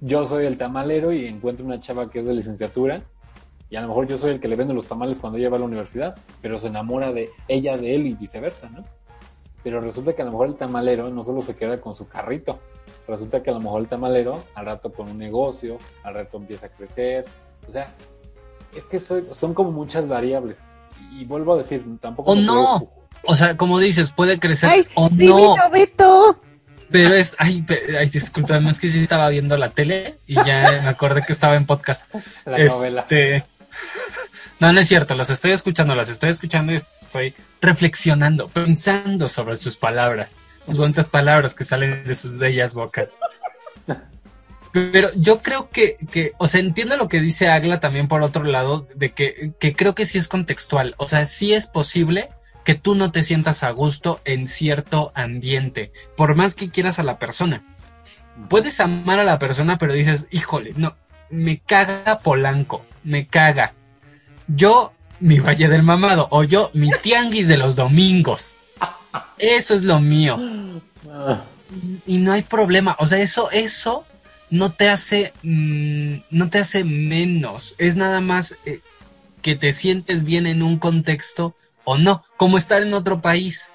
yo 0.00 0.26
soy 0.26 0.46
el 0.46 0.58
tamalero 0.58 1.12
y 1.12 1.26
encuentro 1.26 1.64
una 1.64 1.80
chava 1.80 2.10
que 2.10 2.18
es 2.18 2.26
de 2.26 2.34
licenciatura 2.34 3.02
y 3.70 3.76
a 3.76 3.80
lo 3.82 3.88
mejor 3.88 4.08
yo 4.08 4.18
soy 4.18 4.32
el 4.32 4.40
que 4.40 4.48
le 4.48 4.56
vende 4.56 4.74
los 4.74 4.86
tamales 4.86 5.18
cuando 5.18 5.38
ella 5.38 5.48
va 5.48 5.56
a 5.56 5.60
la 5.60 5.66
universidad, 5.66 6.16
pero 6.42 6.58
se 6.58 6.66
enamora 6.66 7.12
de 7.12 7.30
ella 7.46 7.78
de 7.78 7.94
él 7.94 8.06
y 8.06 8.14
viceversa, 8.14 8.68
¿no? 8.68 8.82
Pero 9.66 9.80
resulta 9.80 10.12
que 10.14 10.22
a 10.22 10.24
lo 10.24 10.30
mejor 10.30 10.46
el 10.46 10.54
tamalero 10.54 11.10
no 11.10 11.24
solo 11.24 11.42
se 11.42 11.56
queda 11.56 11.80
con 11.80 11.92
su 11.96 12.06
carrito, 12.06 12.60
resulta 13.08 13.42
que 13.42 13.50
a 13.50 13.52
lo 13.52 13.58
mejor 13.58 13.80
el 13.80 13.88
tamalero 13.88 14.44
al 14.54 14.64
rato 14.64 14.92
con 14.92 15.08
un 15.10 15.18
negocio, 15.18 15.76
al 16.04 16.14
rato 16.14 16.36
empieza 16.36 16.66
a 16.66 16.68
crecer, 16.68 17.24
o 17.68 17.72
sea, 17.72 17.92
es 18.76 18.84
que 18.84 19.00
son 19.00 19.54
como 19.54 19.72
muchas 19.72 20.06
variables. 20.06 20.62
Y, 21.10 21.24
vuelvo 21.24 21.54
a 21.54 21.56
decir, 21.56 21.84
tampoco... 22.00 22.30
¡O 22.30 22.36
no! 22.36 22.92
O 23.24 23.34
sea, 23.34 23.56
como 23.56 23.80
dices, 23.80 24.12
puede 24.12 24.38
crecer 24.38 24.86
o 24.94 25.10
no. 25.10 25.56
Pero 26.88 27.14
es, 27.14 27.34
ay, 27.40 27.66
ay, 27.98 28.08
discúlpame, 28.08 28.70
es 28.70 28.78
que 28.78 28.88
sí 28.88 29.00
estaba 29.00 29.28
viendo 29.30 29.56
la 29.56 29.70
tele 29.70 30.20
y 30.28 30.34
ya 30.34 30.80
me 30.84 30.90
acordé 30.90 31.22
que 31.22 31.32
estaba 31.32 31.56
en 31.56 31.66
podcast. 31.66 32.14
La 32.44 32.64
novela. 32.64 33.04
No, 34.58 34.72
no 34.72 34.80
es 34.80 34.88
cierto, 34.88 35.14
las 35.14 35.30
estoy 35.30 35.50
escuchando, 35.50 35.94
las 35.94 36.08
estoy 36.08 36.30
escuchando 36.30 36.72
y 36.72 36.76
estoy 36.76 37.34
reflexionando, 37.60 38.48
pensando 38.48 39.28
sobre 39.28 39.56
sus 39.56 39.76
palabras, 39.76 40.40
sus 40.62 40.78
bonitas 40.78 41.08
palabras 41.08 41.52
que 41.52 41.64
salen 41.64 42.04
de 42.04 42.14
sus 42.14 42.38
bellas 42.38 42.74
bocas. 42.74 43.18
Pero 44.72 45.08
yo 45.16 45.42
creo 45.42 45.70
que, 45.70 45.96
que, 46.10 46.32
o 46.38 46.48
sea, 46.48 46.60
entiendo 46.60 46.96
lo 46.96 47.08
que 47.08 47.20
dice 47.20 47.48
Agla 47.48 47.80
también 47.80 48.08
por 48.08 48.22
otro 48.22 48.44
lado, 48.44 48.86
de 48.94 49.12
que, 49.12 49.52
que 49.58 49.74
creo 49.74 49.94
que 49.94 50.04
sí 50.04 50.18
es 50.18 50.28
contextual. 50.28 50.94
O 50.98 51.08
sea, 51.08 51.24
sí 51.24 51.54
es 51.54 51.66
posible 51.66 52.28
que 52.62 52.74
tú 52.74 52.94
no 52.94 53.12
te 53.12 53.22
sientas 53.22 53.62
a 53.62 53.70
gusto 53.70 54.20
en 54.24 54.46
cierto 54.46 55.12
ambiente, 55.14 55.92
por 56.16 56.34
más 56.34 56.54
que 56.54 56.68
quieras 56.68 56.98
a 56.98 57.04
la 57.04 57.18
persona. 57.18 57.64
Puedes 58.50 58.80
amar 58.80 59.18
a 59.18 59.24
la 59.24 59.38
persona, 59.38 59.78
pero 59.78 59.94
dices, 59.94 60.26
híjole, 60.30 60.72
no, 60.76 60.96
me 61.30 61.58
caga 61.58 62.18
Polanco, 62.18 62.84
me 63.04 63.28
caga. 63.28 63.72
Yo, 64.48 64.92
mi 65.20 65.38
Valle 65.38 65.68
del 65.68 65.82
Mamado, 65.82 66.28
o 66.30 66.44
yo, 66.44 66.70
mi 66.74 66.90
tianguis 67.02 67.48
de 67.48 67.56
los 67.56 67.76
domingos. 67.76 68.56
Eso 69.38 69.74
es 69.74 69.82
lo 69.82 70.00
mío. 70.00 70.38
Y 72.06 72.18
no 72.18 72.32
hay 72.32 72.42
problema, 72.42 72.96
o 72.98 73.06
sea, 73.06 73.18
eso, 73.18 73.50
eso 73.50 74.04
no 74.50 74.72
te 74.72 74.88
hace, 74.88 75.32
mm, 75.42 76.16
no 76.30 76.50
te 76.50 76.58
hace 76.58 76.84
menos, 76.84 77.74
es 77.78 77.96
nada 77.96 78.20
más 78.20 78.56
eh, 78.64 78.80
que 79.42 79.56
te 79.56 79.72
sientes 79.72 80.24
bien 80.24 80.46
en 80.46 80.62
un 80.62 80.78
contexto 80.78 81.54
o 81.84 81.98
no, 81.98 82.24
como 82.36 82.58
estar 82.58 82.82
en 82.82 82.94
otro 82.94 83.20
país. 83.20 83.72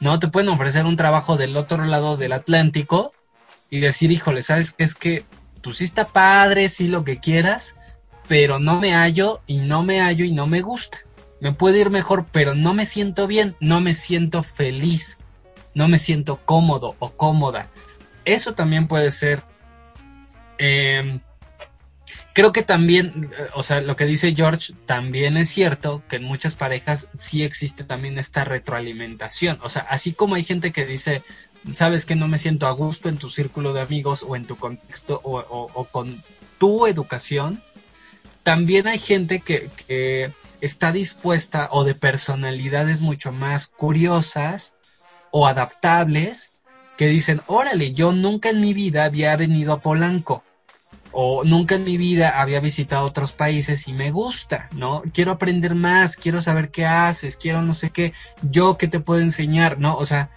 No 0.00 0.18
te 0.18 0.28
pueden 0.28 0.48
ofrecer 0.50 0.84
un 0.84 0.96
trabajo 0.96 1.36
del 1.36 1.56
otro 1.56 1.84
lado 1.84 2.16
del 2.16 2.32
Atlántico 2.32 3.12
y 3.70 3.80
decir, 3.80 4.12
híjole, 4.12 4.42
¿sabes 4.42 4.72
qué? 4.72 4.84
Es 4.84 4.94
que 4.94 5.24
pues 5.62 5.78
sí 5.78 5.84
está 5.84 6.06
padre, 6.06 6.68
sí 6.68 6.86
lo 6.86 7.02
que 7.02 7.18
quieras, 7.18 7.74
pero 8.28 8.58
no 8.58 8.80
me 8.80 8.92
hallo 8.92 9.40
y 9.46 9.58
no 9.58 9.82
me 9.82 10.00
hallo 10.00 10.24
y 10.24 10.32
no 10.32 10.46
me 10.46 10.60
gusta. 10.60 10.98
Me 11.40 11.52
puede 11.52 11.80
ir 11.80 11.90
mejor, 11.90 12.26
pero 12.32 12.54
no 12.54 12.74
me 12.74 12.86
siento 12.86 13.26
bien, 13.26 13.56
no 13.60 13.80
me 13.80 13.94
siento 13.94 14.42
feliz, 14.42 15.18
no 15.74 15.88
me 15.88 15.98
siento 15.98 16.36
cómodo 16.44 16.96
o 16.98 17.10
cómoda. 17.10 17.68
Eso 18.24 18.54
también 18.54 18.88
puede 18.88 19.10
ser 19.10 19.42
eh, 20.58 21.20
creo 22.36 22.52
que 22.52 22.62
también, 22.62 23.30
o 23.54 23.62
sea, 23.62 23.80
lo 23.80 23.96
que 23.96 24.04
dice 24.04 24.34
George 24.36 24.74
también 24.84 25.38
es 25.38 25.48
cierto 25.48 26.02
que 26.06 26.16
en 26.16 26.24
muchas 26.24 26.54
parejas 26.54 27.08
sí 27.14 27.42
existe 27.42 27.82
también 27.82 28.18
esta 28.18 28.44
retroalimentación. 28.44 29.58
O 29.62 29.70
sea, 29.70 29.86
así 29.88 30.12
como 30.12 30.34
hay 30.34 30.44
gente 30.44 30.70
que 30.70 30.84
dice, 30.84 31.22
sabes 31.72 32.04
que 32.04 32.14
no 32.14 32.28
me 32.28 32.36
siento 32.36 32.66
a 32.66 32.72
gusto 32.72 33.08
en 33.08 33.16
tu 33.16 33.30
círculo 33.30 33.72
de 33.72 33.80
amigos 33.80 34.22
o 34.28 34.36
en 34.36 34.46
tu 34.46 34.56
contexto 34.56 35.18
o, 35.24 35.84
con 35.90 36.22
tu 36.58 36.86
educación, 36.86 37.62
también 38.46 38.86
hay 38.86 38.98
gente 38.98 39.40
que, 39.40 40.32
está 40.60 40.92
dispuesta 40.92 41.68
o 41.72 41.82
de 41.82 41.96
personalidades 41.96 43.00
mucho 43.00 43.32
más 43.32 43.66
curiosas 43.66 44.76
o 45.32 45.48
adaptables 45.48 46.52
que 46.96 47.08
dicen, 47.08 47.42
órale, 47.48 47.92
yo 47.92 48.12
nunca 48.12 48.50
en 48.50 48.60
mi 48.60 48.72
vida 48.72 49.04
había 49.04 49.36
venido 49.36 49.72
a 49.72 49.80
Polanco 49.80 50.44
o 51.10 51.42
nunca 51.42 51.74
en 51.74 51.82
mi 51.82 51.96
vida 51.96 52.40
había 52.40 52.60
visitado 52.60 53.04
otros 53.04 53.32
países 53.32 53.88
y 53.88 53.92
me 53.92 54.12
gusta, 54.12 54.68
¿no? 54.76 55.02
Quiero 55.12 55.32
aprender 55.32 55.74
más, 55.74 56.16
quiero 56.16 56.40
saber 56.40 56.70
qué 56.70 56.86
haces, 56.86 57.36
quiero 57.36 57.62
no 57.62 57.74
sé 57.74 57.90
qué, 57.90 58.12
yo 58.42 58.78
qué 58.78 58.86
te 58.86 59.00
puedo 59.00 59.20
enseñar, 59.20 59.80
¿no? 59.80 59.96
O 59.96 60.04
sea, 60.04 60.30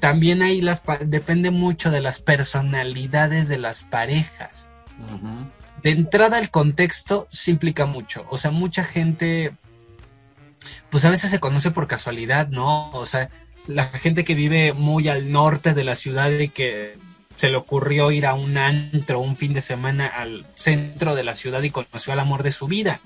también 0.00 0.42
ahí 0.42 0.60
las 0.60 0.82
depende 1.06 1.50
mucho 1.50 1.90
de 1.90 2.02
las 2.02 2.18
personalidades 2.20 3.48
de 3.48 3.56
las 3.56 3.84
parejas. 3.84 4.70
De 5.84 5.90
entrada 5.90 6.40
el 6.40 6.50
contexto 6.50 7.28
sí 7.30 7.52
implica 7.52 7.86
mucho, 7.86 8.26
o 8.28 8.38
sea, 8.38 8.50
mucha 8.50 8.82
gente 8.82 9.54
pues 10.90 11.04
a 11.04 11.10
veces 11.10 11.30
se 11.30 11.40
conoce 11.40 11.70
por 11.70 11.86
casualidad, 11.86 12.48
¿no? 12.48 12.90
O 12.92 13.06
sea, 13.06 13.30
la 13.66 13.84
gente 13.84 14.24
que 14.24 14.34
vive 14.34 14.72
muy 14.72 15.08
al 15.08 15.30
norte 15.30 15.74
de 15.74 15.84
la 15.84 15.96
ciudad 15.96 16.30
y 16.30 16.48
que 16.48 16.98
se 17.36 17.50
le 17.50 17.56
ocurrió 17.56 18.10
ir 18.10 18.26
a 18.26 18.34
un 18.34 18.56
antro 18.56 19.20
un 19.20 19.36
fin 19.36 19.52
de 19.52 19.60
semana 19.60 20.06
al 20.06 20.46
centro 20.54 21.14
de 21.14 21.24
la 21.24 21.34
ciudad 21.34 21.62
y 21.62 21.70
conoció 21.70 22.12
al 22.12 22.20
amor 22.20 22.42
de 22.42 22.52
su 22.52 22.66
vida. 22.66 23.00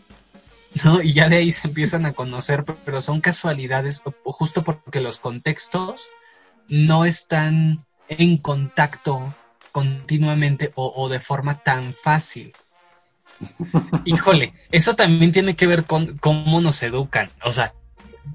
¿no? 0.85 1.01
Y 1.03 1.12
ya 1.14 1.29
de 1.29 1.37
ahí 1.37 1.51
se 1.51 1.67
empiezan 1.67 2.07
a 2.07 2.12
conocer, 2.12 2.64
pero 2.85 3.01
son 3.01 3.21
casualidades 3.21 4.03
justo 4.25 4.64
porque 4.64 5.01
los 5.01 5.19
contextos 5.19 6.09
no 6.69 7.05
están 7.05 7.85
en 8.09 8.37
contacto 8.37 9.35
continuamente 9.73 10.73
o, 10.75 11.09
de 11.09 11.21
forma 11.21 11.62
tan 11.62 11.95
fácil. 11.95 12.53
Híjole, 14.05 14.53
eso 14.72 14.96
también 14.96 15.33
tiene 15.33 15.55
que 15.57 15.66
ver 15.66 15.85
con 15.85 16.18
cómo 16.18 16.61
nos 16.61 16.83
educan. 16.83 17.31
O 17.44 17.51
sea, 17.51 17.72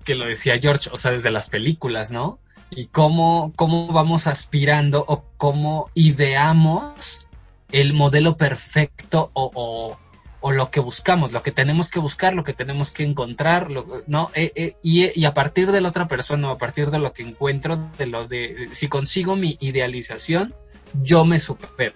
que 0.05 0.15
lo 0.15 0.25
decía 0.25 0.59
George, 0.59 0.89
o 0.91 0.97
sea, 0.97 1.11
desde 1.11 1.31
las 1.31 1.47
películas, 1.47 2.11
¿no? 2.11 2.39
y 2.75 2.87
cómo, 2.87 3.53
cómo 3.55 3.87
vamos 3.87 4.27
aspirando 4.27 5.03
o 5.07 5.23
cómo 5.37 5.89
ideamos 5.93 7.27
el 7.71 7.93
modelo 7.93 8.37
perfecto 8.37 9.31
o, 9.33 9.97
o, 10.41 10.51
lo 10.51 10.69
que 10.69 10.81
buscamos, 10.81 11.31
lo 11.31 11.41
que 11.41 11.51
tenemos 11.51 11.89
que 11.89 11.99
buscar, 11.99 12.33
lo 12.33 12.43
que 12.43 12.53
tenemos 12.53 12.91
que 12.91 13.03
encontrar, 13.03 13.69
¿no? 14.07 14.29
Eh, 14.35 14.51
eh, 14.55 14.75
y, 14.83 15.23
a 15.23 15.33
partir 15.33 15.71
de 15.71 15.79
la 15.79 15.87
otra 15.87 16.07
persona, 16.07 16.49
o 16.49 16.51
a 16.51 16.57
partir 16.57 16.91
de 16.91 16.99
lo 16.99 17.13
que 17.13 17.23
encuentro, 17.23 17.89
de 17.97 18.05
lo 18.07 18.27
de, 18.27 18.67
si 18.73 18.89
consigo 18.89 19.37
mi 19.37 19.57
idealización, 19.61 20.53
yo 21.01 21.23
me 21.23 21.39
supero. 21.39 21.93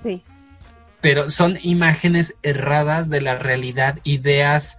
Sí. 0.00 0.22
Pero 1.00 1.30
son 1.30 1.58
imágenes 1.62 2.36
erradas 2.42 3.08
de 3.08 3.20
la 3.20 3.38
realidad, 3.38 3.98
ideas 4.02 4.78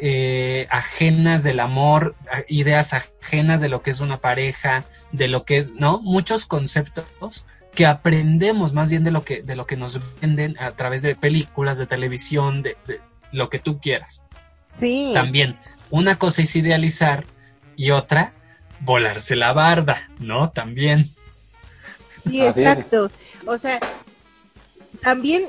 eh, 0.00 0.66
ajenas 0.70 1.42
del 1.42 1.58
amor, 1.60 2.14
ideas 2.48 2.92
ajenas 2.92 3.60
de 3.60 3.68
lo 3.68 3.82
que 3.82 3.90
es 3.90 4.00
una 4.00 4.20
pareja, 4.20 4.84
de 5.12 5.28
lo 5.28 5.44
que 5.44 5.58
es, 5.58 5.72
¿no? 5.72 6.00
Muchos 6.00 6.44
conceptos 6.44 7.46
que 7.74 7.86
aprendemos 7.86 8.74
más 8.74 8.90
bien 8.90 9.04
de 9.04 9.10
lo 9.10 9.24
que, 9.24 9.42
de 9.42 9.56
lo 9.56 9.66
que 9.66 9.76
nos 9.76 10.00
venden 10.20 10.56
a 10.58 10.72
través 10.76 11.02
de 11.02 11.14
películas, 11.16 11.78
de 11.78 11.86
televisión, 11.86 12.62
de, 12.62 12.76
lo 13.32 13.48
que 13.48 13.58
tú 13.58 13.78
quieras. 13.78 14.22
Sí. 14.80 15.12
También, 15.14 15.56
una 15.90 16.18
cosa 16.18 16.42
es 16.42 16.54
idealizar 16.56 17.24
y 17.76 17.90
otra, 17.90 18.34
volarse 18.80 19.36
la 19.36 19.52
barda, 19.52 20.10
¿no? 20.18 20.50
También. 20.50 21.06
Sí, 22.26 22.44
exacto. 22.44 23.10
O 23.46 23.56
sea, 23.56 23.80
también 25.02 25.46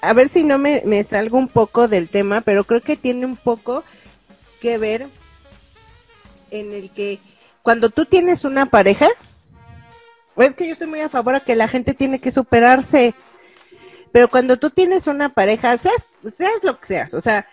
a 0.00 0.12
ver 0.12 0.28
si 0.28 0.44
no 0.44 0.58
me, 0.58 1.04
salgo 1.04 1.38
un 1.38 1.48
poco 1.48 1.88
del 1.88 2.08
tema, 2.08 2.40
pero 2.40 2.64
creo 2.64 2.80
que 2.80 2.96
tiene 2.96 3.26
un 3.26 3.36
poco 3.36 3.84
que 4.60 4.78
ver 4.78 5.08
en 6.50 6.72
el 6.72 6.90
que 6.90 7.18
cuando 7.62 7.90
tú 7.90 8.06
tienes 8.06 8.44
una 8.44 8.66
pareja, 8.66 9.08
es 10.36 10.54
que 10.54 10.66
yo 10.66 10.72
estoy 10.72 10.86
muy 10.86 11.00
a 11.00 11.10
favor 11.10 11.34
de 11.34 11.40
que 11.42 11.54
la 11.54 11.68
gente 11.68 11.92
tiene 11.92 12.18
que 12.18 12.32
superarse, 12.32 13.14
pero 14.10 14.28
cuando 14.28 14.58
tú 14.58 14.70
tienes 14.70 15.06
una 15.06 15.28
pareja, 15.28 15.76
seas, 15.76 16.06
seas 16.34 16.62
lo 16.62 16.80
que 16.80 16.86
seas, 16.86 17.12
o 17.12 17.20
sea, 17.20 17.46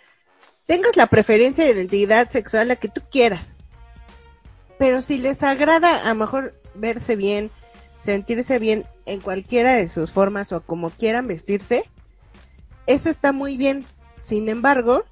tengas 0.65 0.95
la 0.95 1.07
preferencia 1.07 1.65
de 1.65 1.71
identidad 1.71 2.29
sexual 2.29 2.69
la 2.69 2.77
que 2.77 2.87
tú 2.87 3.01
quieras, 3.11 3.53
pero 4.79 5.01
si 5.01 5.17
les 5.17 5.43
agrada 5.43 6.03
a 6.03 6.09
lo 6.09 6.15
mejor 6.15 6.55
verse 6.75 7.17
bien, 7.17 7.51
sentirse 7.97 8.57
bien 8.57 8.85
en 9.05 9.19
cualquiera 9.19 9.73
de 9.73 9.89
sus 9.89 10.11
formas 10.11 10.53
o 10.53 10.61
como 10.61 10.91
quieran 10.91 11.27
vestirse, 11.27 11.83
eso 12.87 13.09
está 13.09 13.31
muy 13.31 13.57
bien. 13.57 13.85
Sin 14.17 14.49
embargo, 14.49 15.03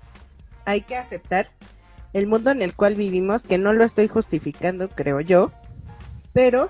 hay 0.65 0.81
que 0.81 0.95
aceptar 0.97 1.49
el 2.13 2.27
mundo 2.27 2.49
en 2.51 2.61
el 2.61 2.73
cual 2.73 2.95
vivimos, 2.95 3.43
que 3.43 3.57
no 3.57 3.73
lo 3.73 3.83
estoy 3.83 4.07
justificando, 4.07 4.89
creo 4.89 5.19
yo, 5.21 5.51
pero 6.33 6.69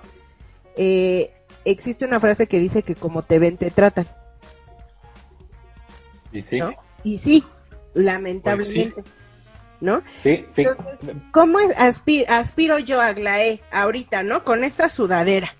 eh, 0.75 1.33
existe 1.63 2.03
una 2.05 2.19
frase 2.19 2.47
que 2.47 2.59
dice 2.59 2.83
que 2.83 2.95
como 2.95 3.23
te 3.23 3.39
ven, 3.39 3.55
te 3.57 3.71
tratan. 3.71 4.07
Y 6.31 6.41
sí. 6.41 6.59
¿no? 6.59 6.73
Y 7.03 7.17
sí, 7.19 7.45
lamentablemente. 7.93 9.03
¿No? 9.81 10.01
Sí, 10.23 10.45
sí. 10.55 10.63
Entonces, 10.63 10.99
¿cómo 11.31 11.59
es- 11.59 11.75
aspi- 11.77 12.25
aspiro 12.27 12.79
yo 12.79 12.99
a 13.01 13.13
Glaé 13.13 13.61
ahorita, 13.71 14.23
¿no? 14.23 14.43
Con 14.43 14.63
esta 14.63 14.89
sudadera. 14.89 15.53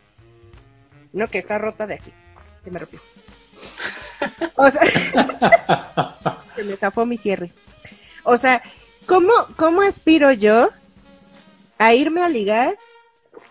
No, 1.14 1.28
que 1.30 1.38
está 1.38 1.58
rota 1.60 1.86
de 1.86 1.96
aquí. 1.96 2.12
Se 2.64 2.72
me 2.72 2.80
rompió. 2.80 3.00
O 4.56 4.70
sea, 4.70 4.82
se 6.56 6.64
me 6.64 6.76
zafó 6.76 7.06
mi 7.06 7.18
cierre. 7.18 7.52
O 8.24 8.38
sea, 8.38 8.62
¿cómo, 9.06 9.32
¿cómo 9.56 9.82
aspiro 9.82 10.32
yo 10.32 10.70
a 11.78 11.94
irme 11.94 12.22
a 12.22 12.30
ligar 12.30 12.78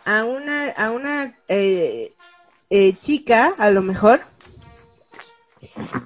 a 0.05 0.25
una, 0.25 0.71
a 0.71 0.91
una 0.91 1.37
eh, 1.49 2.13
eh, 2.71 2.95
chica, 2.95 3.55
a 3.59 3.71
lo 3.71 3.83
mejor? 3.83 4.23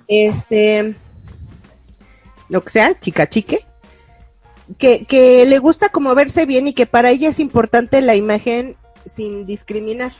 Este, 0.06 0.94
lo 2.48 2.62
que 2.62 2.70
sea, 2.70 2.98
chica 2.98 3.28
chique, 3.28 3.64
que, 4.78 5.04
que 5.04 5.44
le 5.46 5.58
gusta 5.58 5.88
como 5.88 6.14
verse 6.14 6.46
bien 6.46 6.68
y 6.68 6.74
que 6.74 6.86
para 6.86 7.10
ella 7.10 7.28
es 7.28 7.38
importante 7.38 8.00
la 8.00 8.14
imagen 8.14 8.76
sin 9.06 9.46
discriminar. 9.46 10.12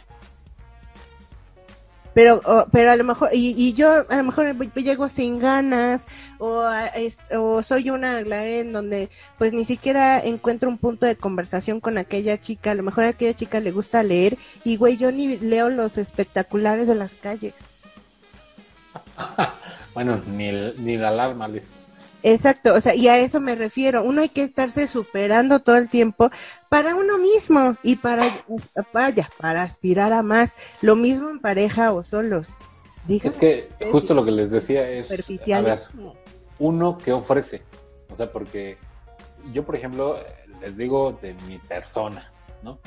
Pero, 2.19 2.43
pero 2.73 2.91
a 2.91 2.97
lo 2.97 3.05
mejor, 3.05 3.31
y, 3.33 3.55
y 3.57 3.75
yo 3.75 4.05
a 4.11 4.17
lo 4.17 4.25
mejor 4.25 4.53
llego 4.75 5.09
sin 5.09 5.39
ganas, 5.39 6.05
o, 6.41 6.65
o 7.37 7.63
soy 7.63 7.91
una 7.91 8.19
en 8.19 8.73
donde 8.73 9.09
pues 9.39 9.53
ni 9.53 9.65
siquiera 9.65 10.19
encuentro 10.19 10.69
un 10.69 10.79
punto 10.79 11.07
de 11.07 11.15
conversación 11.15 11.79
con 11.79 11.97
aquella 11.97 12.41
chica, 12.41 12.73
a 12.73 12.75
lo 12.75 12.83
mejor 12.83 13.05
a 13.05 13.11
aquella 13.11 13.35
chica 13.35 13.61
le 13.61 13.71
gusta 13.71 14.03
leer, 14.03 14.37
y 14.65 14.75
güey, 14.75 14.97
yo 14.97 15.13
ni 15.13 15.37
leo 15.37 15.71
los 15.71 15.97
espectaculares 15.97 16.89
de 16.89 16.97
las 16.97 17.15
calles. 17.15 17.55
Bueno, 19.95 20.21
ni, 20.27 20.51
ni 20.77 20.97
la 20.97 21.09
alarma 21.09 21.47
les. 21.47 21.83
Exacto, 22.23 22.75
o 22.75 22.81
sea, 22.81 22.95
y 22.95 23.09
a 23.09 23.19
eso 23.19 23.41
me 23.41 23.55
refiero. 23.55 24.03
Uno 24.03 24.23
hay 24.23 24.29
que 24.29 24.43
estarse 24.43 24.89
superando 24.89 25.61
todo 25.61 25.77
el 25.77 25.89
tiempo 25.89 26.31
para 26.69 26.97
uno 26.97 27.19
mismo 27.19 27.77
y 27.83 27.97
para, 27.97 28.25
vaya, 28.93 29.31
para 29.39 29.63
aspirar 29.63 30.13
a 30.13 30.23
más. 30.23 30.57
Lo 30.83 30.97
mismo 30.97 31.31
en 31.31 31.39
pareja 31.39 31.93
o 31.93 32.03
solos. 32.03 32.55
Dígame 33.07 33.31
Es 33.31 33.37
que 33.37 33.69
justo 33.91 34.15
lo 34.15 34.25
que 34.25 34.33
les 34.33 34.51
decía 34.51 34.89
es, 34.89 35.11
a 35.11 35.61
ver, 35.61 35.81
uno 36.59 36.99
que 36.99 37.13
ofrece. 37.13 37.63
O 38.11 38.17
sea, 38.17 38.31
porque 38.33 38.79
yo, 39.53 39.65
por 39.65 39.77
ejemplo, 39.77 40.19
les 40.61 40.77
digo 40.77 41.17
de 41.23 41.35
mi 41.47 41.59
persona, 41.59 42.33
¿no? 42.63 42.79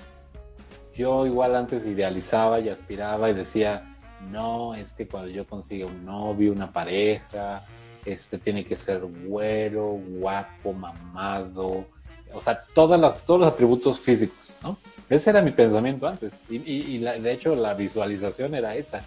Yo 0.94 1.26
igual 1.26 1.56
antes 1.56 1.86
idealizaba 1.86 2.60
y 2.60 2.68
aspiraba 2.68 3.30
y 3.30 3.34
decía, 3.34 3.98
no, 4.30 4.76
es 4.76 4.94
que 4.94 5.08
cuando 5.08 5.30
yo 5.30 5.48
consiga 5.48 5.86
un 5.86 6.06
novio, 6.06 6.52
una 6.52 6.72
pareja, 6.72 7.66
este 8.06 8.38
tiene 8.38 8.66
que 8.66 8.76
ser 8.76 9.02
güero, 9.02 10.00
guapo, 10.20 10.74
mamado, 10.74 11.86
o 12.34 12.42
sea, 12.42 12.64
todas 12.74 13.00
las, 13.00 13.22
todos 13.26 13.40
los 13.42 13.52
atributos 13.52 14.00
físicos, 14.00 14.56
¿no? 14.64 14.78
Ese 15.10 15.30
era 15.32 15.42
mi 15.42 15.52
pensamiento 15.52 16.08
antes. 16.08 16.42
Y, 16.50 17.00
la- 17.00 17.20
de 17.20 17.34
hecho 17.34 17.54
la 17.56 17.74
visualización 17.74 18.56
era 18.56 18.76
esa, 18.76 19.04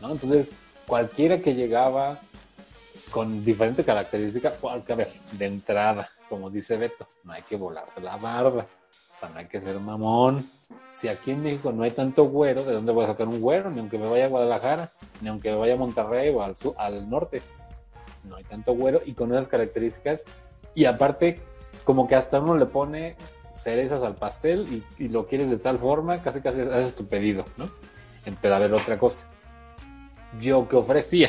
¿no? 0.00 0.12
Entonces, 0.12 0.52
cualquiera 0.86 1.40
que 1.40 1.54
llegaba 1.54 2.18
con 3.10 3.44
diferente 3.44 3.84
característica, 3.84 4.50
porque, 4.58 4.94
a 4.94 4.96
ver, 4.96 5.12
de 5.32 5.44
entrada, 5.46 6.08
como 6.30 6.48
dice 6.48 6.78
Beto, 6.78 7.06
no 7.24 7.32
hay 7.34 7.42
que 7.42 7.56
volarse 7.56 8.00
la 8.00 8.16
barba, 8.16 8.66
o 9.16 9.20
sea, 9.20 9.28
no 9.28 9.38
hay 9.38 9.46
que 9.46 9.60
ser 9.60 9.78
mamón. 9.78 10.42
Si 10.96 11.08
aquí 11.08 11.32
en 11.32 11.42
México 11.42 11.72
no 11.72 11.82
hay 11.82 11.90
tanto 11.90 12.24
güero, 12.24 12.64
¿de 12.64 12.72
dónde 12.72 12.92
voy 12.92 13.04
a 13.04 13.08
sacar 13.08 13.28
un 13.28 13.40
güero? 13.40 13.70
Ni 13.70 13.80
aunque 13.80 13.98
me 13.98 14.08
vaya 14.08 14.24
a 14.26 14.28
Guadalajara, 14.28 14.90
ni 15.20 15.28
aunque 15.28 15.50
me 15.50 15.56
vaya 15.58 15.74
a 15.74 15.76
Monterrey 15.76 16.30
o 16.34 16.42
al, 16.42 16.56
sur, 16.56 16.74
al 16.78 17.08
norte. 17.10 17.42
No 18.24 18.36
hay 18.36 18.44
tanto 18.44 18.74
güero 18.74 19.00
y 19.04 19.12
con 19.14 19.32
esas 19.32 19.48
características. 19.48 20.24
Y 20.74 20.84
aparte, 20.84 21.40
como 21.84 22.06
que 22.08 22.14
hasta 22.14 22.40
uno 22.40 22.56
le 22.56 22.66
pone 22.66 23.16
cerezas 23.56 24.02
al 24.02 24.14
pastel 24.14 24.66
y, 24.98 25.04
y 25.04 25.08
lo 25.08 25.26
quieres 25.26 25.50
de 25.50 25.58
tal 25.58 25.78
forma, 25.78 26.22
casi 26.22 26.40
casi 26.40 26.60
haces 26.60 26.94
tu 26.94 27.06
pedido, 27.06 27.44
¿no? 27.56 27.70
Pero 28.40 28.54
a 28.54 28.58
ver, 28.58 28.72
otra 28.72 28.98
cosa. 28.98 29.26
Yo 30.40 30.66
que 30.68 30.76
ofrecía, 30.76 31.28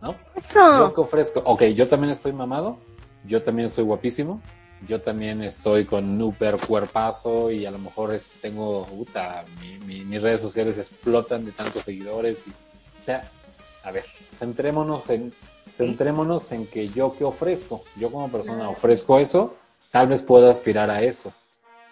¿no? 0.00 0.12
Yo 0.12 0.18
Eso. 0.36 0.94
que 0.94 1.00
ofrezco, 1.00 1.40
ok, 1.44 1.62
yo 1.74 1.88
también 1.88 2.10
estoy 2.10 2.32
mamado, 2.32 2.78
yo 3.26 3.42
también 3.42 3.66
estoy 3.66 3.84
guapísimo, 3.84 4.40
yo 4.88 5.02
también 5.02 5.42
estoy 5.42 5.84
con 5.84 6.08
un 6.08 6.18
super 6.18 6.56
cuerpazo 6.56 7.50
y 7.50 7.66
a 7.66 7.70
lo 7.70 7.78
mejor 7.78 8.14
es- 8.14 8.30
tengo, 8.40 8.86
puta, 8.86 9.44
mi- 9.60 9.78
mi- 9.80 10.04
mis 10.04 10.22
redes 10.22 10.40
sociales 10.40 10.78
explotan 10.78 11.44
de 11.44 11.52
tantos 11.52 11.82
seguidores. 11.82 12.46
Y, 12.46 12.50
o 12.50 13.04
sea, 13.04 13.30
a 13.84 13.90
ver, 13.90 14.04
centrémonos 14.30 15.10
en, 15.10 15.34
centrémonos 15.86 16.52
en 16.52 16.66
que 16.66 16.88
yo 16.88 17.16
que 17.16 17.24
ofrezco, 17.24 17.82
yo 17.96 18.10
como 18.10 18.28
persona 18.30 18.68
ofrezco 18.68 19.18
eso, 19.18 19.54
tal 19.90 20.08
vez 20.08 20.22
pueda 20.22 20.50
aspirar 20.50 20.90
a 20.90 21.02
eso, 21.02 21.32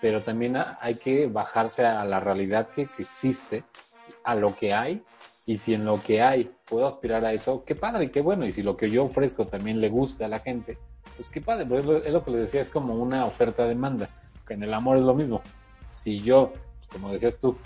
pero 0.00 0.20
también 0.22 0.56
ha- 0.56 0.78
hay 0.80 0.94
que 0.96 1.26
bajarse 1.26 1.84
a 1.84 2.04
la 2.04 2.20
realidad 2.20 2.68
que, 2.68 2.86
que 2.86 3.02
existe, 3.02 3.64
a 4.24 4.34
lo 4.34 4.54
que 4.54 4.72
hay 4.74 5.02
y 5.46 5.56
si 5.56 5.74
en 5.74 5.84
lo 5.84 6.00
que 6.02 6.20
hay 6.22 6.50
puedo 6.66 6.86
aspirar 6.86 7.24
a 7.24 7.32
eso, 7.32 7.64
qué 7.64 7.74
padre, 7.74 8.10
qué 8.10 8.20
bueno. 8.20 8.44
Y 8.46 8.52
si 8.52 8.62
lo 8.62 8.76
que 8.76 8.90
yo 8.90 9.04
ofrezco 9.04 9.46
también 9.46 9.80
le 9.80 9.88
gusta 9.88 10.26
a 10.26 10.28
la 10.28 10.40
gente, 10.40 10.76
pues 11.16 11.30
qué 11.30 11.40
padre. 11.40 11.64
Pero 11.66 11.80
es 11.80 11.86
lo, 11.86 11.96
es 12.04 12.12
lo 12.12 12.22
que 12.22 12.30
les 12.32 12.40
decía, 12.42 12.60
es 12.60 12.68
como 12.70 12.94
una 12.94 13.24
oferta-demanda. 13.24 14.10
Que 14.46 14.54
en 14.54 14.62
el 14.62 14.74
amor 14.74 14.98
es 14.98 15.04
lo 15.04 15.14
mismo. 15.14 15.40
Si 15.92 16.20
yo, 16.20 16.52
como 16.92 17.10
decías 17.10 17.38
tú, 17.38 17.56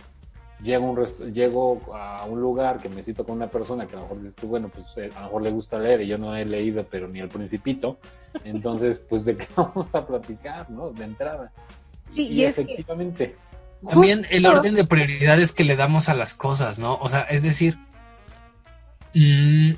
llego 0.63 0.87
a, 0.87 0.91
un 0.91 1.33
llego 1.35 1.95
a 1.95 2.25
un 2.25 2.41
lugar 2.41 2.79
que 2.79 2.89
me 2.89 3.03
cito 3.03 3.25
con 3.25 3.37
una 3.37 3.51
persona 3.51 3.87
que 3.87 3.95
a 3.95 3.97
lo 3.97 4.03
mejor 4.03 4.19
dices 4.21 4.37
tú, 4.37 4.47
bueno, 4.49 4.69
pues 4.69 4.97
eh, 4.97 5.11
a 5.15 5.21
lo 5.21 5.27
mejor 5.27 5.43
le 5.43 5.51
gusta 5.51 5.79
leer 5.79 6.03
y 6.03 6.07
yo 6.07 6.19
no 6.19 6.35
he 6.37 6.45
leído, 6.45 6.87
pero 6.91 7.09
ni 7.09 7.21
el 7.21 7.29
Principito. 7.29 7.99
Entonces, 8.45 8.99
pues 9.09 9.25
de 9.25 9.37
qué 9.37 9.47
vamos 9.57 9.89
a 9.93 10.07
platicar, 10.07 10.71
¿no? 10.71 10.91
De 10.91 11.05
entrada. 11.05 11.53
Sí, 12.15 12.29
y, 12.29 12.33
y 12.41 12.45
es 12.45 12.55
que- 12.57 12.63
efectivamente. 12.63 13.37
También 13.89 14.27
el 14.31 14.47
orden 14.47 14.77
de 14.77 14.85
prioridades 14.85 15.51
que 15.53 15.65
le 15.65 15.75
damos 15.75 16.09
a 16.09 16.15
las 16.15 16.35
cosas, 16.35 16.79
¿no? 16.79 16.99
O 17.01 17.09
sea, 17.09 17.23
es 17.23 17.43
decir, 17.43 17.77
mm, 19.15 19.73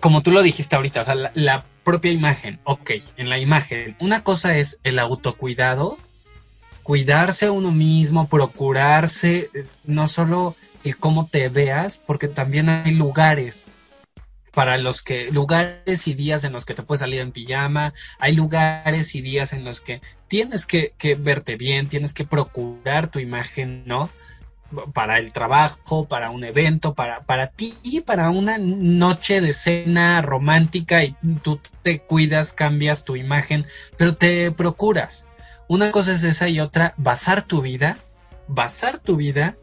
como 0.00 0.22
tú 0.22 0.30
lo 0.32 0.42
dijiste 0.42 0.76
ahorita, 0.76 1.00
o 1.00 1.04
sea, 1.06 1.14
la, 1.14 1.30
la 1.34 1.64
propia 1.82 2.12
imagen, 2.12 2.60
ok, 2.64 2.90
en 3.16 3.30
la 3.30 3.38
imagen, 3.38 3.96
una 4.02 4.22
cosa 4.22 4.58
es 4.58 4.78
el 4.84 4.98
autocuidado, 4.98 5.96
cuidarse 6.88 7.44
a 7.44 7.52
uno 7.52 7.70
mismo, 7.70 8.30
procurarse, 8.30 9.50
eh, 9.52 9.66
no 9.84 10.08
solo 10.08 10.56
el 10.84 10.96
cómo 10.96 11.26
te 11.26 11.50
veas, 11.50 11.98
porque 11.98 12.28
también 12.28 12.70
hay 12.70 12.94
lugares 12.94 13.74
para 14.54 14.78
los 14.78 15.02
que, 15.02 15.30
lugares 15.30 16.08
y 16.08 16.14
días 16.14 16.44
en 16.44 16.54
los 16.54 16.64
que 16.64 16.72
te 16.72 16.82
puedes 16.82 17.00
salir 17.00 17.20
en 17.20 17.32
pijama, 17.32 17.92
hay 18.18 18.34
lugares 18.34 19.14
y 19.14 19.20
días 19.20 19.52
en 19.52 19.64
los 19.64 19.82
que 19.82 20.00
tienes 20.28 20.64
que, 20.64 20.94
verte 21.18 21.56
bien, 21.56 21.88
tienes 21.88 22.14
que 22.14 22.24
procurar 22.24 23.08
tu 23.08 23.18
imagen, 23.18 23.82
¿no? 23.84 24.08
Para 24.94 25.18
el 25.18 25.30
trabajo, 25.30 26.08
para 26.08 26.30
un 26.30 26.42
evento, 26.42 26.94
para, 26.94 27.20
para 27.20 27.48
ti, 27.48 27.76
para 28.06 28.30
una 28.30 28.56
noche 28.56 29.42
de 29.42 29.52
cena 29.52 30.22
romántica 30.22 31.04
y 31.04 31.14
tú 31.42 31.60
te 31.82 32.00
cuidas, 32.00 32.54
cambias 32.54 33.04
tu 33.04 33.14
imagen, 33.14 33.66
pero 33.98 34.16
te 34.16 34.50
procuras. 34.52 35.27
Una 35.68 35.90
cosa 35.90 36.14
es 36.14 36.24
esa 36.24 36.48
y 36.48 36.60
otra, 36.60 36.94
basar 36.96 37.42
tu 37.42 37.60
vida, 37.60 37.98
basar 38.48 38.98
tu 38.98 39.16
vida 39.16 39.56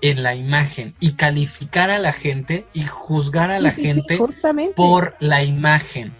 en 0.00 0.22
la 0.22 0.34
imagen 0.34 0.94
y 1.00 1.12
calificar 1.12 1.90
a 1.90 1.98
la 1.98 2.12
gente 2.12 2.66
y 2.74 2.82
juzgar 2.82 3.50
a 3.50 3.60
la 3.60 3.70
Sí, 3.70 3.76
sí, 3.76 3.80
sí, 3.82 3.86
gente 3.86 4.20
por 4.74 5.14
la 5.20 5.42
imagen. 5.42 6.12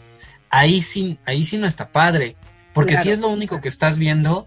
Ahí 0.51 0.81
sí, 0.81 1.19
ahí 1.27 1.45
sí 1.45 1.59
no 1.59 1.67
está 1.67 1.91
padre. 1.91 2.37
Porque 2.73 2.95
Claro. 2.95 3.05
si 3.05 3.11
es 3.11 3.19
lo 3.19 3.29
único 3.29 3.61
que 3.61 3.69
estás 3.69 3.99
viendo, 3.99 4.47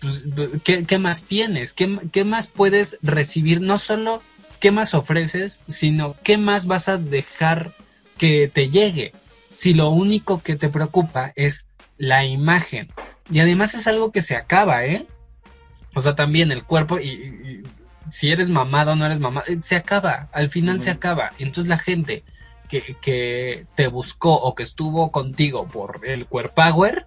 pues, 0.00 0.24
¿qué, 0.64 0.84
qué 0.84 0.98
más 0.98 1.24
tienes? 1.24 1.72
¿Qué, 1.72 1.98
¿Qué 2.12 2.24
más 2.24 2.48
puedes 2.48 2.98
recibir? 3.02 3.60
No 3.60 3.78
solo 3.78 4.22
qué 4.60 4.70
más 4.72 4.94
ofreces, 4.94 5.60
sino 5.66 6.16
qué 6.22 6.36
más 6.36 6.66
vas 6.66 6.88
a 6.88 6.98
dejar 6.98 7.72
que 8.18 8.48
te 8.52 8.70
llegue. 8.70 9.12
Si 9.56 9.74
lo 9.74 9.90
único 9.90 10.42
que 10.42 10.56
te 10.56 10.68
preocupa 10.68 11.32
es 11.36 11.68
la 11.98 12.24
imagen. 12.24 12.88
Y 13.30 13.40
además 13.40 13.74
es 13.74 13.86
algo 13.86 14.12
que 14.12 14.22
se 14.22 14.36
acaba, 14.36 14.84
¿eh? 14.84 15.06
O 15.94 16.00
sea, 16.00 16.14
también 16.14 16.52
el 16.52 16.64
cuerpo 16.64 16.98
y, 16.98 17.62
si 18.10 18.30
eres 18.30 18.50
mamado 18.50 18.92
o 18.92 18.96
no 18.96 19.06
eres 19.06 19.20
mamado, 19.20 19.46
eh, 19.48 19.58
se 19.62 19.76
acaba, 19.76 20.28
al 20.32 20.50
final 20.50 20.82
se 20.82 20.90
acaba. 20.90 21.32
Entonces 21.38 21.68
la 21.68 21.78
gente 21.78 22.24
que, 22.68 22.96
que 23.00 23.66
te 23.74 23.88
buscó 23.88 24.34
o 24.34 24.54
que 24.54 24.62
estuvo 24.62 25.10
contigo 25.10 25.66
por 25.66 26.00
el 26.04 26.26
Queer 26.26 26.50
Power, 26.52 27.06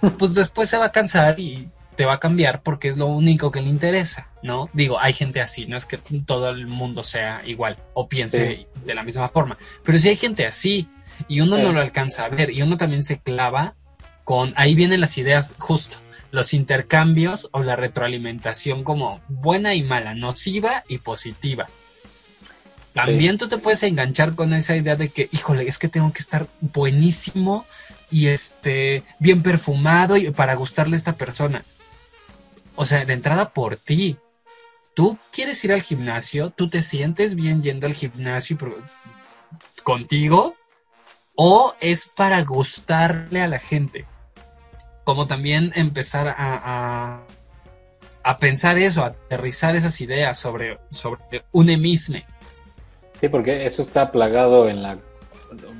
pues 0.18 0.34
después 0.34 0.68
se 0.68 0.78
va 0.78 0.86
a 0.86 0.92
cansar 0.92 1.38
y 1.40 1.70
te 1.96 2.06
va 2.06 2.14
a 2.14 2.20
cambiar 2.20 2.62
porque 2.62 2.88
es 2.88 2.96
lo 2.96 3.06
único 3.06 3.50
que 3.50 3.60
le 3.60 3.68
interesa, 3.68 4.28
¿no? 4.42 4.68
Digo, 4.72 4.98
hay 5.00 5.12
gente 5.12 5.40
así, 5.40 5.66
no 5.66 5.76
es 5.76 5.86
que 5.86 5.98
todo 5.98 6.50
el 6.50 6.66
mundo 6.66 7.02
sea 7.02 7.40
igual 7.44 7.76
o 7.94 8.08
piense 8.08 8.66
de 8.84 8.94
la 8.94 9.04
misma 9.04 9.28
forma, 9.28 9.58
pero 9.84 9.98
si 9.98 10.08
hay 10.08 10.16
gente 10.16 10.46
así 10.46 10.88
y 11.28 11.40
uno 11.40 11.58
no 11.58 11.72
lo 11.72 11.80
alcanza 11.80 12.24
a 12.24 12.28
ver 12.28 12.50
y 12.50 12.62
uno 12.62 12.76
también 12.76 13.04
se 13.04 13.20
clava 13.20 13.76
con, 14.24 14.52
ahí 14.56 14.74
vienen 14.74 15.00
las 15.00 15.18
ideas 15.18 15.54
justo, 15.58 15.98
los 16.30 16.54
intercambios 16.54 17.48
o 17.52 17.62
la 17.62 17.76
retroalimentación 17.76 18.82
como 18.82 19.20
buena 19.28 19.74
y 19.74 19.82
mala, 19.82 20.14
nociva 20.14 20.84
y 20.88 20.98
positiva. 20.98 21.68
También 22.94 23.38
tú 23.38 23.48
te 23.48 23.58
puedes 23.58 23.82
enganchar 23.82 24.36
con 24.36 24.52
esa 24.52 24.76
idea 24.76 24.94
de 24.94 25.08
que, 25.08 25.28
híjole, 25.32 25.66
es 25.66 25.78
que 25.78 25.88
tengo 25.88 26.12
que 26.12 26.20
estar 26.20 26.46
buenísimo 26.60 27.66
y 28.08 28.28
este 28.28 29.02
bien 29.18 29.42
perfumado 29.42 30.16
y 30.16 30.30
para 30.30 30.54
gustarle 30.54 30.94
a 30.94 30.98
esta 30.98 31.16
persona. 31.16 31.64
O 32.76 32.86
sea, 32.86 33.04
de 33.04 33.12
entrada 33.12 33.52
por 33.52 33.76
ti. 33.76 34.16
Tú 34.94 35.18
quieres 35.32 35.64
ir 35.64 35.72
al 35.72 35.82
gimnasio, 35.82 36.50
tú 36.50 36.68
te 36.68 36.82
sientes 36.82 37.34
bien 37.34 37.62
yendo 37.64 37.88
al 37.88 37.94
gimnasio 37.94 38.56
contigo 39.82 40.56
o 41.34 41.74
es 41.80 42.06
para 42.06 42.42
gustarle 42.42 43.42
a 43.42 43.48
la 43.48 43.58
gente. 43.58 44.06
Como 45.04 45.26
también 45.26 45.72
empezar 45.74 46.34
a, 46.36 47.20
a, 48.22 48.38
pensar 48.38 48.78
eso, 48.78 49.02
a 49.02 49.08
aterrizar 49.08 49.76
esas 49.76 50.00
ideas 50.00 50.38
sobre, 50.38 50.78
sobre 50.90 51.44
un 51.52 51.68
emisme. 51.68 52.24
Sí, 53.20 53.28
porque 53.28 53.66
eso 53.66 53.82
está 53.82 54.10
plagado 54.10 54.68
en 54.68 54.82
la, 54.82 54.98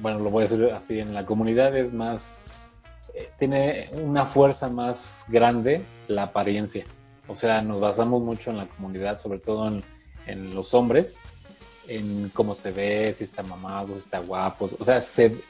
bueno, 0.00 0.18
lo 0.20 0.30
voy 0.30 0.44
a 0.44 0.48
decir 0.48 0.70
así, 0.72 1.00
en 1.00 1.14
la 1.14 1.24
comunidad 1.26 1.76
es 1.76 1.92
más, 1.92 2.68
eh, 3.14 3.30
tiene 3.38 3.90
una 3.92 4.26
fuerza 4.26 4.68
más 4.68 5.24
grande 5.28 5.84
la 6.08 6.24
apariencia. 6.24 6.84
O 7.26 7.36
sea, 7.36 7.62
nos 7.62 7.80
basamos 7.80 8.22
mucho 8.22 8.50
en 8.50 8.58
la 8.58 8.66
comunidad, 8.66 9.18
sobre 9.18 9.38
todo 9.38 9.68
en, 9.68 9.82
en 10.26 10.54
los 10.54 10.74
hombres, 10.74 11.22
en 11.88 12.30
cómo 12.34 12.54
se 12.54 12.70
ve, 12.70 13.12
si 13.14 13.24
está 13.24 13.42
mamado, 13.42 13.94
si 13.94 14.00
está 14.00 14.18
guapo. 14.18 14.66
O 14.78 14.84
sea, 14.84 15.00
se, 15.00 15.40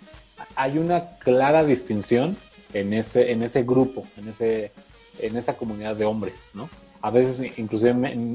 hay 0.55 0.79
una 0.79 1.17
clara 1.19 1.65
distinción 1.65 2.37
en 2.75 2.93
ese, 2.93 3.33
en 3.33 3.43
ese 3.43 3.63
grupo, 3.63 4.07
en, 4.17 4.29
ese, 4.29 4.73
en 5.21 5.37
esa 5.37 5.57
comunidad 5.57 5.97
de 5.97 6.05
hombres, 6.05 6.51
¿no? 6.55 6.69
A 7.01 7.11
veces 7.11 7.59
inclusive 7.59 7.95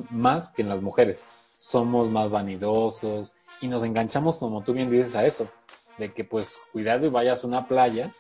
más 0.10 0.50
que 0.50 0.62
en 0.62 0.70
las 0.70 0.82
mujeres. 0.82 1.30
Somos 1.60 2.10
más 2.10 2.30
vanidosos 2.30 3.34
y 3.62 3.68
nos 3.68 3.84
enganchamos, 3.84 4.38
como 4.38 4.64
tú 4.64 4.74
bien 4.74 4.90
dices, 4.90 5.16
a 5.16 5.26
eso. 5.26 5.48
De 5.98 6.14
que 6.14 6.24
pues 6.24 6.58
cuidado 6.72 7.06
y 7.06 7.10
vayas 7.10 7.44
a 7.44 7.48
una 7.48 7.68
playa 7.68 8.12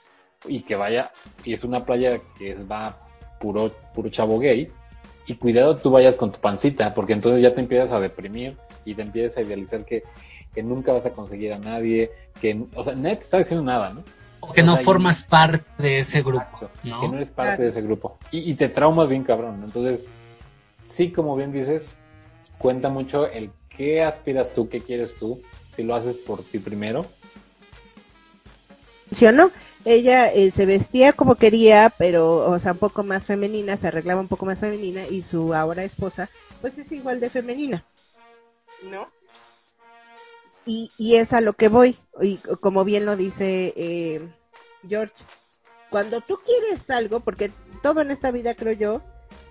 y 0.47 0.62
que 0.62 0.75
vaya, 0.75 1.12
y 1.43 1.53
es 1.53 1.63
una 1.63 1.86
playa 1.86 2.19
que 2.38 2.51
es, 2.51 2.69
va 2.69 2.99
puro, 3.39 3.71
puro 3.93 4.10
chavo 4.10 4.39
gay, 4.39 4.71
y 5.25 5.36
cuidado 5.36 5.75
tú 5.75 5.91
vayas 5.91 6.15
con 6.15 6.32
tu 6.32 6.39
pancita, 6.39 6.93
porque 6.93 7.13
entonces 7.13 7.41
ya 7.41 7.53
te 7.53 7.62
empiezas 7.62 7.91
a 7.91 7.99
deprimir 7.99 8.58
y 8.84 8.95
te 8.95 9.03
empiezas 9.03 9.38
a 9.38 9.41
idealizar 9.41 9.86
que, 9.86 10.03
que 10.53 10.63
nunca 10.63 10.91
vas 10.91 11.05
a 11.05 11.12
conseguir 11.12 11.53
a 11.53 11.60
nadie, 11.60 12.12
que, 12.41 12.65
o 12.75 12.84
sea, 12.84 12.95
nadie 12.95 13.19
está 13.19 13.38
diciendo 13.38 13.63
nada, 13.63 13.93
¿no? 13.93 14.03
O 14.41 14.54
que 14.54 14.63
no 14.63 14.78
formas 14.78 15.23
parte 15.23 15.65
de 15.78 15.99
ese 15.99 16.21
grupo, 16.21 16.69
¿no? 16.84 17.02
Que 17.02 17.08
no 17.08 17.15
eres 17.15 17.30
parte 17.30 17.63
de 17.63 17.69
ese 17.69 17.82
grupo. 17.82 18.17
Y, 18.32 18.49
y, 18.49 18.54
te 18.56 18.69
traumas 18.69 19.10
bien 19.10 19.23
cabrón, 19.23 19.62
Entonces, 19.63 20.08
sí, 20.86 21.12
como 21.12 21.36
bien 21.36 21.52
dices, 21.52 21.95
cuenta 22.58 22.89
mucho 22.89 23.28
el 23.28 23.52
qué 23.69 24.04
aspiras 24.04 24.54
tú, 24.54 24.69
qué 24.69 24.82
quieres 24.82 25.15
tú, 25.15 25.41
si 25.75 25.84
lo 25.84 25.95
haces 25.95 26.17
por 26.17 26.43
ti 26.43 26.60
primero. 26.60 27.06
¿Sí 29.12 29.25
o 29.25 29.32
no? 29.32 29.52
Ella 29.86 30.32
eh, 30.34 30.52
se 30.52 30.65
vestía 30.65 31.13
como 31.13 31.36
quería, 31.36 31.93
pero, 31.97 32.49
o 32.49 32.60
sea, 32.60 32.73
un 32.73 32.78
poco 32.78 33.04
más 33.04 33.25
femenina, 33.25 33.78
se 33.78 33.88
arreglaba 33.88 34.21
un 34.21 34.28
poco 34.28 34.45
más 34.45 34.60
femenina 34.60 35.08
y 35.08 35.21
su 35.21 35.54
ahora 35.56 35.84
esposa, 35.84 36.30
pues 36.62 36.78
es 36.78 36.91
igual 36.91 37.19
de 37.19 37.30
femenina, 37.30 37.86
¿no? 38.91 39.08
Y, 40.69 40.91
y 40.99 41.15
es 41.15 41.34
a 41.34 41.41
lo 41.41 41.53
que 41.53 41.67
voy, 41.67 41.97
y 42.21 42.38
como 42.62 42.84
bien 42.84 43.03
lo 43.03 43.15
dice 43.15 43.73
eh, 43.75 44.21
George, 44.88 45.15
cuando 45.89 46.21
tú 46.21 46.38
quieres 46.45 46.91
algo, 46.91 47.21
porque 47.21 47.49
todo 47.82 48.01
en 48.01 48.12
esta 48.12 48.29
vida 48.29 48.53
creo 48.53 48.73
yo, 48.73 49.01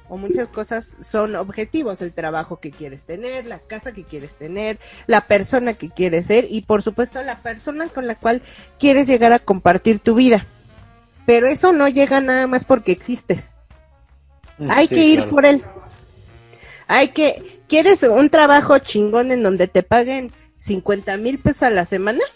o 0.08 0.16
muchas 0.16 0.48
cosas 0.48 0.96
son 1.02 1.34
objetivos, 1.34 2.02
el 2.02 2.12
trabajo 2.12 2.60
que 2.60 2.70
quieres 2.70 3.02
tener, 3.02 3.48
la 3.48 3.58
casa 3.58 3.92
que 3.92 4.04
quieres 4.04 4.36
tener, 4.36 4.78
la 5.08 5.26
persona 5.26 5.74
que 5.74 5.90
quieres 5.90 6.26
ser 6.26 6.46
y 6.48 6.62
por 6.62 6.82
supuesto 6.82 7.20
la 7.24 7.42
persona 7.42 7.88
con 7.88 8.06
la 8.06 8.14
cual 8.14 8.40
quieres 8.78 9.08
llegar 9.08 9.32
a 9.32 9.40
compartir 9.40 9.98
tu 9.98 10.14
vida. 10.14 10.46
Pero 11.26 11.48
eso 11.48 11.72
no 11.72 11.88
llega 11.88 12.20
nada 12.20 12.46
más 12.46 12.64
porque 12.64 12.92
existes. 12.92 13.54
Mm, 14.58 14.70
Hay 14.70 14.86
que 14.86 15.04
ir 15.04 15.18
claro. 15.18 15.30
por 15.32 15.46
él. 15.46 15.64
Hay 16.86 17.08
que, 17.08 17.60
¿quieres 17.66 18.04
un 18.04 18.30
trabajo 18.30 18.78
chingón 18.78 19.32
en 19.32 19.42
donde 19.42 19.66
te 19.66 19.82
paguen 19.82 20.30
50 20.58 21.16
mil 21.16 21.38
pesos 21.38 21.64
a 21.64 21.70
la 21.70 21.84
semana? 21.84 22.20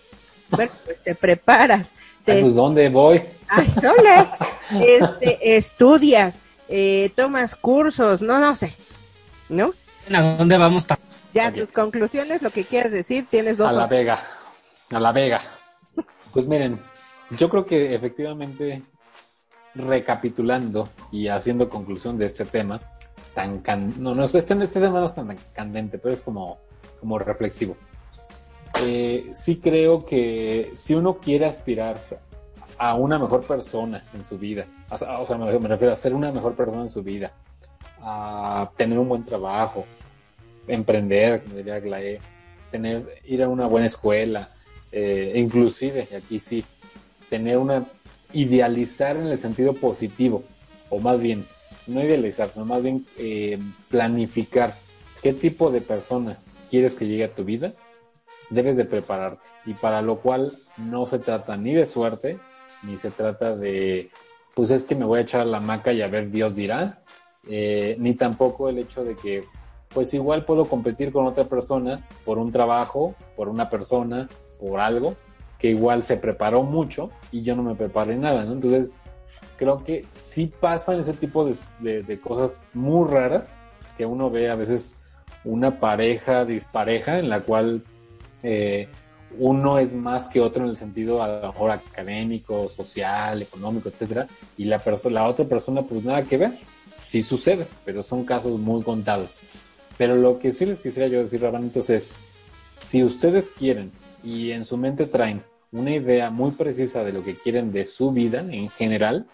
Bueno, 0.53 0.71
pues 0.85 1.03
te 1.03 1.15
preparas. 1.15 1.95
Te... 2.27 2.33
Ay, 2.33 2.43
pues 2.43 2.55
¿dónde 2.57 2.91
voy? 2.91 3.23
Ay, 3.49 3.67
sole. 3.69 4.29
este, 4.87 5.57
estudias, 5.57 6.43
eh, 6.69 7.11
tomas 7.17 7.57
cursos, 7.57 8.21
no, 8.21 8.39
no 8.39 8.55
sé, 8.55 8.75
¿no? 9.49 9.73
¿A 10.13 10.21
dónde 10.37 10.59
vamos? 10.59 10.87
Ya, 11.33 11.49
okay. 11.49 11.61
tus 11.63 11.73
conclusiones, 11.73 12.43
lo 12.43 12.51
que 12.51 12.65
quieras 12.65 12.93
decir, 12.93 13.27
tienes 13.31 13.57
dos. 13.57 13.67
A 13.67 13.73
la 13.73 13.87
Vega, 13.87 14.23
a 14.91 15.01
la 15.01 15.13
Vega. 15.13 15.41
Pues 16.35 16.47
miren, 16.47 16.79
yo 17.31 17.49
creo 17.49 17.65
que 17.65 17.95
efectivamente, 17.95 18.83
recapitulando 19.75 20.91
y 21.11 21.29
haciendo 21.29 21.71
conclusión 21.71 22.19
de 22.19 22.27
este 22.27 22.45
tema, 22.45 22.79
tan 23.35 23.61
can... 23.61 23.95
no, 24.03 24.15
no, 24.15 24.25
este, 24.25 24.39
este 24.39 24.81
tema 24.81 25.01
no 25.01 25.07
es 25.07 25.15
tan 25.15 25.35
candente, 25.55 25.99
pero 25.99 26.15
es 26.15 26.21
como, 26.21 26.59
como 27.01 27.19
reflexivo. 27.19 27.77
Eh, 28.85 29.31
sí 29.35 29.57
creo 29.57 30.05
que 30.05 30.73
si 30.75 30.95
uno 30.95 31.19
quiere 31.19 31.47
aspirar 31.47 32.01
a 32.79 32.95
una 32.97 33.17
mejor 33.19 33.45
persona 33.45 34.05
en 34.13 34.25
su 34.25 34.39
vida, 34.39 34.67
o 34.91 35.27
sea, 35.27 35.39
me, 35.39 35.69
refiero 35.69 35.93
a 35.93 35.97
ser 35.97 36.15
una 36.15 36.33
mejor 36.33 36.55
persona 36.57 36.83
en 36.83 36.91
su 36.91 37.03
vida, 37.03 37.33
a 38.01 38.71
tener 38.77 38.99
un 38.99 39.09
buen 39.09 39.25
trabajo, 39.25 39.85
emprender, 40.67 41.45
como 41.45 41.57
diría 41.57 41.79
Glae, 41.79 42.19
tener, 42.73 43.21
ir 43.25 43.45
a 43.45 43.49
una 43.49 43.67
buena 43.67 43.87
escuela, 43.87 44.51
eh, 44.91 45.33
inclusive, 45.37 46.09
aquí 46.17 46.41
sí, 46.41 46.65
tener 47.31 47.59
una, 47.59 47.87
idealizar 48.33 49.17
en 49.17 49.29
el 49.29 49.39
sentido 49.39 49.75
positivo, 49.75 50.43
o 50.91 50.99
más 50.99 51.23
bien, 51.23 51.47
no 51.87 52.03
idealizar, 52.03 52.49
sino 52.49 52.65
más 52.65 52.83
bien 52.83 53.07
eh, 53.17 53.61
planificar 53.89 54.75
qué 55.23 55.33
tipo 55.33 55.71
de 55.71 55.81
persona 55.83 56.39
quieres 56.69 56.97
que 56.97 57.07
llegue 57.07 57.25
a 57.25 57.35
tu 57.35 57.45
vida, 57.45 57.75
debes 58.53 58.77
de 58.77 58.85
prepararte. 58.85 59.49
Y 59.67 59.75
para 59.75 60.03
lo 60.03 60.17
cual 60.21 60.53
no 60.77 61.07
se 61.07 61.19
trata 61.19 61.57
ni 61.57 61.75
de 61.75 61.87
suerte, 61.87 62.39
ni 62.83 62.97
se 62.97 63.11
trata 63.11 63.57
de, 63.57 64.11
pues 64.55 64.71
es 64.71 64.85
que 64.85 64.95
me 64.95 65.05
voy 65.05 65.19
a 65.19 65.23
echar 65.23 65.41
a 65.41 65.45
la 65.45 65.61
maca 65.61 65.93
y 65.93 66.03
a 66.03 66.09
ver 66.09 66.31
Dios 66.31 66.55
dirá, 66.55 67.03
eh, 67.49 67.97
ni 67.99 68.15
tampoco 68.15 68.69
el 68.69 68.79
hecho 68.79 69.05
de 69.05 69.17
que, 69.17 69.45
pues 69.89 70.15
igual 70.15 70.45
puedo 70.45 70.67
competir 70.67 71.13
con 71.13 71.27
otra 71.27 71.45
persona 71.45 72.07
por 72.25 72.39
un 72.39 72.53
trabajo, 72.53 73.15
por 73.37 73.49
una 73.49 73.69
persona, 73.69 74.29
por 74.59 74.81
algo, 74.81 75.17
que 75.59 75.69
igual 75.71 76.03
se 76.03 76.17
preparó 76.17 76.63
mucho 76.63 77.11
y 77.31 77.43
yo 77.43 77.55
no 77.55 77.63
me 77.63 77.75
preparé 77.75 78.17
nada, 78.17 78.45
¿no? 78.45 78.53
Entonces, 78.53 78.97
creo 79.57 79.85
que 79.85 80.07
sí 80.11 80.53
pasan 80.61 81.01
ese 81.01 81.13
tipo 81.13 81.45
de 81.45 82.21
cosas 82.21 82.67
muy 82.75 83.09
raras 83.09 83.59
que 83.97 84.07
uno 84.07 84.31
ve 84.31 84.51
a 84.51 84.55
veces 84.55 84.99
una 85.45 85.81
pareja 85.81 86.45
dispareja 86.45 87.19
en 87.19 87.29
la 87.29 87.41
cual 87.41 87.85
eh, 88.43 88.89
uno 89.39 89.79
es 89.79 89.95
más 89.95 90.29
que 90.29 90.41
otro 90.41 90.65
en 90.65 90.71
el 90.71 90.77
sentido 90.77 91.23
a 91.23 91.29
lo 91.29 91.53
mejor 91.53 91.71
académico, 91.71 92.69
social, 92.69 93.43
económico, 93.43 93.89
etcétera, 93.89 94.27
y 94.57 94.65
la 94.65 94.83
la 95.11 95.29
otra 95.29 95.47
persona, 95.47 95.83
pues 95.83 96.05
nada 96.05 96.23
que 96.23 96.37
ver. 96.37 96.53
Sí 96.99 97.23
sucede, 97.23 97.67
pero 97.85 98.03
son 98.03 98.25
casos 98.25 98.59
muy 98.59 98.83
contados. 98.83 99.39
Pero 99.99 100.15
lo 100.15 100.39
que 100.39 100.53
sí 100.53 100.67
les 100.67 100.81
quisiera 100.81 101.09
yo 101.09 101.21
decir, 101.21 101.43
Rabanitos, 101.43 101.91
es 101.91 102.15
si 102.81 103.03
ustedes 103.03 103.51
quieren 103.51 103.91
y 104.23 104.53
en 104.53 104.65
su 104.65 104.77
mente 104.77 105.07
traen 105.07 105.43
una 105.73 105.91
idea 105.91 106.31
muy 106.31 106.51
precisa 106.53 107.03
de 107.03 107.13
lo 107.13 107.23
que 107.23 107.35
quieren 107.35 107.73
de 107.73 107.87
su 107.87 108.13
vida 108.13 108.41
en 108.41 108.69
general, 108.71 109.27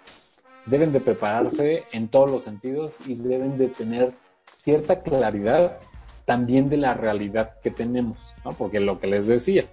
deben 0.67 0.93
de 0.93 1.01
prepararse 1.01 1.85
en 1.93 2.09
todos 2.09 2.31
los 2.31 2.45
sentidos 2.45 3.01
y 3.07 3.15
deben 3.15 3.59
de 3.59 3.69
tener 3.69 4.13
cierta 4.57 5.03
claridad 5.03 5.79
también 6.29 6.69
de 6.69 6.77
la 6.77 6.93
realidad 6.93 7.55
que 7.63 7.71
tenemos, 7.71 8.35
¿no? 8.45 8.53
Porque 8.53 8.81
lo 8.81 9.01
que 9.01 9.07
les 9.07 9.29
decía, 9.29 9.65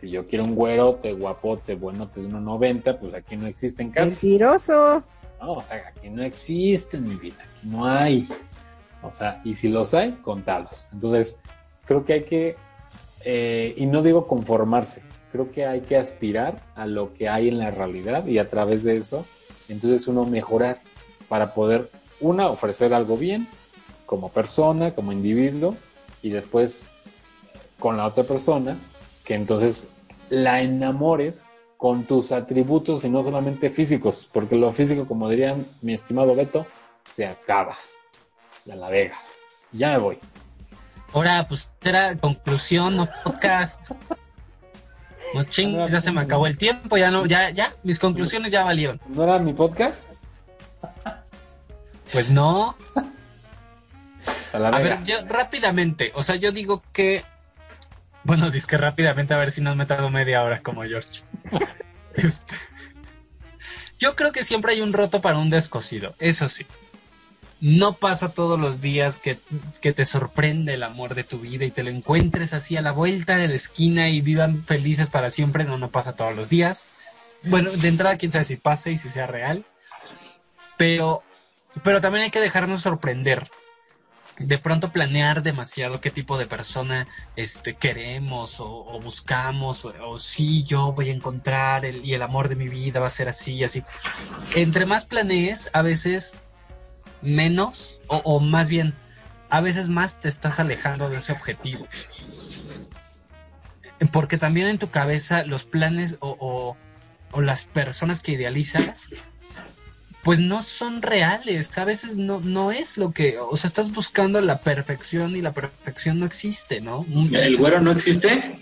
si 0.00 0.08
yo 0.08 0.28
quiero 0.28 0.44
un 0.44 0.54
güerote, 0.54 1.12
guapote, 1.14 1.74
bueno, 1.74 2.08
de 2.14 2.22
1.90, 2.22 3.00
pues 3.00 3.12
aquí 3.12 3.36
no 3.36 3.48
existen 3.48 3.90
casi. 3.90 4.28
Mentiroso. 4.28 5.02
No, 5.40 5.54
o 5.54 5.60
sea, 5.62 5.88
aquí 5.88 6.08
no 6.08 6.22
existen, 6.22 7.08
mi 7.08 7.16
vida, 7.16 7.38
aquí 7.40 7.66
no 7.66 7.84
hay. 7.84 8.28
O 9.02 9.12
sea, 9.12 9.40
y 9.44 9.56
si 9.56 9.68
los 9.68 9.94
hay, 9.94 10.12
contalos. 10.22 10.86
Entonces, 10.92 11.40
creo 11.86 12.04
que 12.04 12.12
hay 12.12 12.22
que, 12.22 12.56
eh, 13.24 13.74
y 13.76 13.86
no 13.86 14.00
digo 14.00 14.28
conformarse, 14.28 15.02
creo 15.32 15.50
que 15.50 15.66
hay 15.66 15.80
que 15.80 15.96
aspirar 15.96 16.54
a 16.76 16.86
lo 16.86 17.14
que 17.14 17.28
hay 17.28 17.48
en 17.48 17.58
la 17.58 17.72
realidad 17.72 18.24
y 18.28 18.38
a 18.38 18.48
través 18.48 18.84
de 18.84 18.96
eso, 18.96 19.26
entonces 19.68 20.06
uno 20.06 20.24
mejorar 20.24 20.82
para 21.28 21.52
poder 21.52 21.90
una, 22.20 22.46
ofrecer 22.46 22.94
algo 22.94 23.16
bien 23.16 23.48
como 24.06 24.30
persona, 24.30 24.94
como 24.94 25.10
individuo, 25.10 25.74
y 26.22 26.30
después 26.30 26.86
con 27.78 27.96
la 27.96 28.06
otra 28.06 28.24
persona, 28.24 28.78
que 29.24 29.34
entonces 29.34 29.88
la 30.30 30.62
enamores 30.62 31.56
con 31.76 32.04
tus 32.04 32.32
atributos 32.32 33.04
y 33.04 33.08
no 33.10 33.22
solamente 33.22 33.70
físicos, 33.70 34.28
porque 34.32 34.56
lo 34.56 34.72
físico, 34.72 35.06
como 35.06 35.28
diría 35.28 35.56
mi 35.82 35.92
estimado 35.92 36.34
Beto, 36.34 36.66
se 37.14 37.26
acaba. 37.26 37.76
Ya 38.64 38.76
la 38.76 38.88
vega. 38.88 39.16
Ya 39.72 39.92
me 39.92 39.98
voy. 39.98 40.18
Ahora, 41.12 41.46
pues 41.46 41.72
era 41.82 42.16
conclusión, 42.16 42.96
no 42.96 43.08
podcast. 43.24 43.90
No 45.34 45.42
chingues, 45.44 45.90
ya 45.90 46.00
se 46.00 46.12
me 46.12 46.22
acabó 46.22 46.46
el 46.46 46.56
tiempo, 46.56 46.96
ya 46.96 47.10
no, 47.10 47.26
ya, 47.26 47.50
ya, 47.50 47.72
mis 47.84 47.98
conclusiones 47.98 48.50
ya 48.50 48.64
valieron. 48.64 49.00
¿No 49.08 49.22
era 49.22 49.38
mi 49.38 49.52
podcast? 49.52 50.10
Pues 52.12 52.30
no. 52.30 52.74
A, 54.56 54.58
la 54.58 54.68
A 54.68 54.78
vega. 54.80 54.96
ver, 54.96 55.04
yo 55.04 55.16
rápidamente, 55.28 56.12
o 56.14 56.22
sea, 56.22 56.36
yo 56.36 56.52
digo 56.52 56.82
que. 56.92 57.24
Bueno, 58.24 58.46
dices 58.50 58.66
que 58.66 58.78
rápidamente, 58.78 59.34
a 59.34 59.38
ver 59.38 59.52
si 59.52 59.60
no 59.60 59.74
me 59.76 59.86
tardo 59.86 60.10
media 60.10 60.42
hora 60.42 60.60
como 60.62 60.82
George. 60.82 61.22
Este, 62.14 62.54
Yo 63.98 64.16
creo 64.16 64.32
que 64.32 64.42
siempre 64.42 64.72
hay 64.72 64.80
un 64.80 64.94
roto 64.94 65.20
para 65.20 65.38
un 65.38 65.50
descosido, 65.50 66.14
eso 66.18 66.48
sí. 66.48 66.66
No 67.60 67.94
pasa 67.98 68.30
todos 68.30 68.58
los 68.58 68.80
días 68.80 69.18
que, 69.18 69.38
que 69.82 69.92
te 69.92 70.04
sorprende 70.04 70.74
el 70.74 70.82
amor 70.82 71.14
de 71.14 71.24
tu 71.24 71.40
vida 71.40 71.64
y 71.66 71.70
te 71.70 71.82
lo 71.82 71.90
encuentres 71.90 72.52
así 72.54 72.76
a 72.76 72.82
la 72.82 72.92
vuelta 72.92 73.36
de 73.36 73.48
la 73.48 73.54
esquina 73.54 74.08
y 74.10 74.20
vivan 74.22 74.64
felices 74.64 75.08
para 75.10 75.30
siempre. 75.30 75.64
No, 75.64 75.76
no 75.78 75.90
pasa 75.90 76.14
todos 76.16 76.34
los 76.36 76.48
días. 76.50 76.84
Bueno, 77.44 77.70
de 77.70 77.88
entrada, 77.88 78.16
quién 78.18 78.32
sabe 78.32 78.44
si 78.44 78.56
pase 78.56 78.92
y 78.92 78.96
si 78.98 79.08
sea 79.10 79.26
real. 79.26 79.64
Pero, 80.76 81.22
pero 81.82 82.00
también 82.00 82.24
hay 82.24 82.30
que 82.30 82.40
dejarnos 82.40 82.82
sorprender 82.82 83.48
de 84.38 84.58
pronto 84.58 84.92
planear 84.92 85.42
demasiado 85.42 86.00
qué 86.00 86.10
tipo 86.10 86.36
de 86.38 86.46
persona 86.46 87.06
este, 87.36 87.74
queremos 87.74 88.60
o, 88.60 89.00
buscamos, 89.02 89.84
o, 89.84 90.18
si 90.18 90.62
yo 90.64 90.92
voy 90.92 91.10
a 91.10 91.14
encontrar 91.14 91.84
el, 91.84 92.04
y 92.04 92.14
el 92.14 92.22
amor 92.22 92.48
de 92.48 92.56
mi 92.56 92.68
vida 92.68 93.00
va 93.00 93.06
a 93.06 93.10
ser 93.10 93.28
así 93.28 93.54
y 93.54 93.64
así. 93.64 93.82
Entre 94.54 94.84
más 94.84 95.04
planees, 95.04 95.70
a 95.72 95.82
veces 95.82 96.36
menos, 97.22 98.00
o, 98.08 98.16
o 98.24 98.40
más 98.40 98.68
bien, 98.68 98.94
a 99.48 99.60
veces 99.60 99.88
más 99.88 100.20
te 100.20 100.28
estás 100.28 100.60
alejando 100.60 101.08
de 101.08 101.16
ese 101.16 101.32
objetivo. 101.32 101.86
Porque 104.12 104.36
también 104.36 104.66
en 104.66 104.78
tu 104.78 104.90
cabeza 104.90 105.44
los 105.44 105.64
planes 105.64 106.18
o, 106.20 106.76
o 107.32 107.40
las 107.40 107.64
personas 107.64 108.20
que 108.20 108.32
idealizas 108.32 109.08
pues 110.26 110.40
no 110.40 110.60
son 110.60 111.02
reales, 111.02 111.78
a 111.78 111.84
veces 111.84 112.16
no, 112.16 112.40
no 112.40 112.72
es 112.72 112.98
lo 112.98 113.12
que, 113.12 113.38
o 113.38 113.56
sea, 113.56 113.68
estás 113.68 113.92
buscando 113.92 114.40
la 114.40 114.58
perfección 114.58 115.36
y 115.36 115.40
la 115.40 115.54
perfección 115.54 116.18
no 116.18 116.26
existe, 116.26 116.80
¿no? 116.80 117.06
¿El 117.32 117.56
güero 117.56 117.80
no 117.80 117.92
existe? 117.92 118.58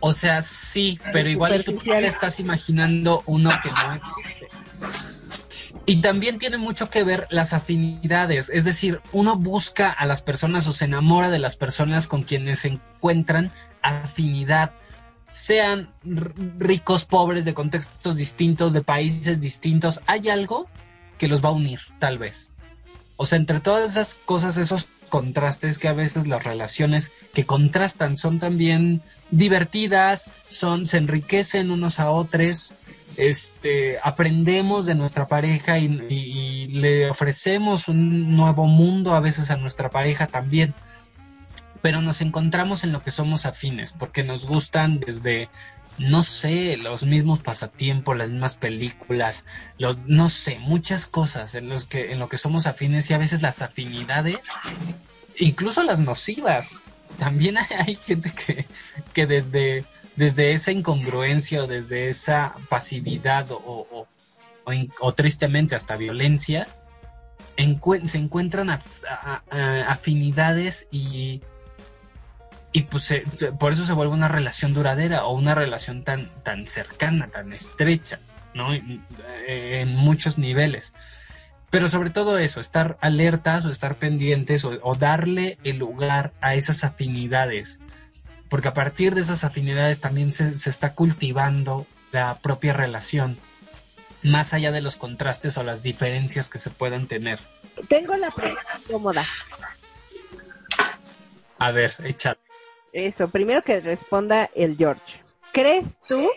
O 0.00 0.14
sea, 0.14 0.40
sí, 0.40 0.98
pero 1.12 1.28
igual 1.28 1.62
tú 1.62 1.76
te 1.76 2.06
estás 2.06 2.40
imaginando 2.40 3.22
uno 3.26 3.50
que 3.62 3.70
no 3.70 3.92
existe. 3.92 4.48
Y 5.84 6.00
también 6.00 6.38
tiene 6.38 6.56
mucho 6.56 6.88
que 6.88 7.04
ver 7.04 7.26
las 7.28 7.52
afinidades, 7.52 8.48
es 8.48 8.64
decir, 8.64 9.02
uno 9.12 9.36
busca 9.36 9.90
a 9.90 10.06
las 10.06 10.22
personas 10.22 10.66
o 10.68 10.72
se 10.72 10.86
enamora 10.86 11.28
de 11.28 11.38
las 11.38 11.54
personas 11.54 12.06
con 12.06 12.22
quienes 12.22 12.60
se 12.60 12.68
encuentran 12.68 13.52
afinidad, 13.82 14.72
sean 15.28 15.92
ricos, 16.58 17.04
pobres, 17.04 17.44
de 17.44 17.54
contextos 17.54 18.16
distintos, 18.16 18.72
de 18.72 18.82
países 18.82 19.40
distintos, 19.40 20.00
hay 20.06 20.28
algo 20.28 20.68
que 21.18 21.28
los 21.28 21.44
va 21.44 21.48
a 21.48 21.52
unir, 21.52 21.80
tal 21.98 22.18
vez. 22.18 22.50
O 23.16 23.26
sea, 23.26 23.38
entre 23.38 23.60
todas 23.60 23.92
esas 23.92 24.14
cosas, 24.14 24.56
esos 24.56 24.90
contrastes 25.08 25.78
que 25.78 25.86
a 25.86 25.92
veces 25.92 26.26
las 26.26 26.42
relaciones 26.42 27.12
que 27.32 27.46
contrastan 27.46 28.16
son 28.16 28.40
también 28.40 29.02
divertidas, 29.30 30.28
son, 30.48 30.86
se 30.86 30.98
enriquecen 30.98 31.70
unos 31.70 32.00
a 32.00 32.10
otros, 32.10 32.74
este, 33.16 33.98
aprendemos 34.02 34.86
de 34.86 34.96
nuestra 34.96 35.28
pareja 35.28 35.78
y- 35.78 36.04
y 36.08 36.66
le 36.68 37.08
ofrecemos 37.08 37.86
un 37.86 38.36
nuevo 38.36 38.66
mundo 38.66 39.14
a 39.14 39.20
veces 39.20 39.52
a 39.52 39.56
nuestra 39.56 39.90
pareja 39.90 40.26
también. 40.26 40.74
Pero 41.84 42.00
nos 42.00 42.22
encontramos 42.22 42.82
en 42.82 42.92
lo 42.92 43.02
que 43.02 43.10
somos 43.10 43.44
afines, 43.44 43.92
porque 43.92 44.24
nos 44.24 44.46
gustan 44.46 45.00
desde, 45.00 45.50
no 45.98 46.22
sé, 46.22 46.78
los 46.78 47.04
mismos 47.04 47.40
pasatiempos, 47.40 48.16
las 48.16 48.30
mismas 48.30 48.56
películas, 48.56 49.44
lo- 49.76 49.92
no 50.06 50.30
sé, 50.30 50.58
muchas 50.60 51.06
cosas 51.06 51.54
en 51.54 51.68
los 51.68 51.84
que, 51.84 52.10
en 52.12 52.20
lo 52.20 52.30
que 52.30 52.38
somos 52.38 52.66
afines 52.66 53.10
y 53.10 53.12
a 53.12 53.18
veces 53.18 53.42
las 53.42 53.60
afinidades, 53.60 54.38
incluso 55.38 55.82
las 55.82 56.00
nocivas. 56.00 56.78
También 57.18 57.58
hay, 57.86 57.96
gente 57.96 58.32
que, 58.32 58.66
que 59.12 59.26
desde, 59.26 59.84
desde 60.16 60.54
esa 60.54 60.72
incongruencia 60.72 61.64
o 61.64 61.66
desde 61.66 62.08
esa 62.08 62.54
pasividad 62.70 63.52
o, 63.52 63.58
o- 63.58 64.08
o 65.00 65.12
tristemente 65.12 65.76
hasta 65.76 65.96
violencia, 65.96 66.66
se 68.04 68.16
encuentran 68.18 68.70
afinidades 69.86 70.88
y, 70.90 71.42
y 72.74 72.82
pues 72.82 73.04
se- 73.04 73.20
por 73.58 73.72
eso 73.72 73.86
se 73.86 73.92
vuelve 73.92 74.12
una 74.14 74.26
relación 74.28 74.74
duradera 74.74 75.24
o 75.24 75.32
una 75.32 75.54
relación 75.54 76.02
tan, 76.02 76.28
tan 76.42 76.66
cercana, 76.66 77.28
tan 77.28 77.52
estrecha, 77.52 78.18
¿no? 78.52 78.74
Eh, 78.74 79.80
En 79.80 79.94
muchos 79.94 80.38
niveles. 80.38 80.92
Pero 81.70 81.88
sobre 81.88 82.10
todo 82.10 82.36
eso, 82.38 82.58
estar 82.60 82.98
alertas 83.00 83.64
o 83.64 83.70
estar 83.70 83.96
pendientes 83.96 84.64
o, 84.64 84.72
o 84.82 84.94
darle 84.96 85.56
el 85.64 85.76
lugar 85.78 86.32
a 86.40 86.54
esas 86.56 86.82
afinidades. 86.84 87.78
Porque 88.48 88.68
a 88.68 88.74
partir 88.74 89.14
de 89.14 89.20
esas 89.22 89.44
afinidades 89.44 90.00
también 90.00 90.32
se, 90.32 90.54
se 90.56 90.68
está 90.68 90.94
cultivando 90.94 91.86
la 92.10 92.38
propia 92.40 92.72
relación, 92.72 93.38
más 94.22 94.52
allá 94.52 94.72
de 94.72 94.80
los 94.80 94.96
contrastes 94.96 95.58
o 95.58 95.62
las 95.62 95.82
diferencias 95.84 96.48
que 96.48 96.58
se 96.58 96.70
puedan 96.70 97.06
tener. 97.06 97.38
Tengo 97.88 98.16
la 98.16 98.30
pregunta 98.32 98.62
incómoda. 98.84 99.24
A 101.58 101.70
ver, 101.70 101.94
échale. 102.04 102.38
Eso, 102.94 103.26
primero 103.28 103.62
que 103.62 103.80
responda 103.80 104.48
el 104.54 104.76
George. 104.76 105.20
¿Crees 105.52 105.98
tú 106.06 106.30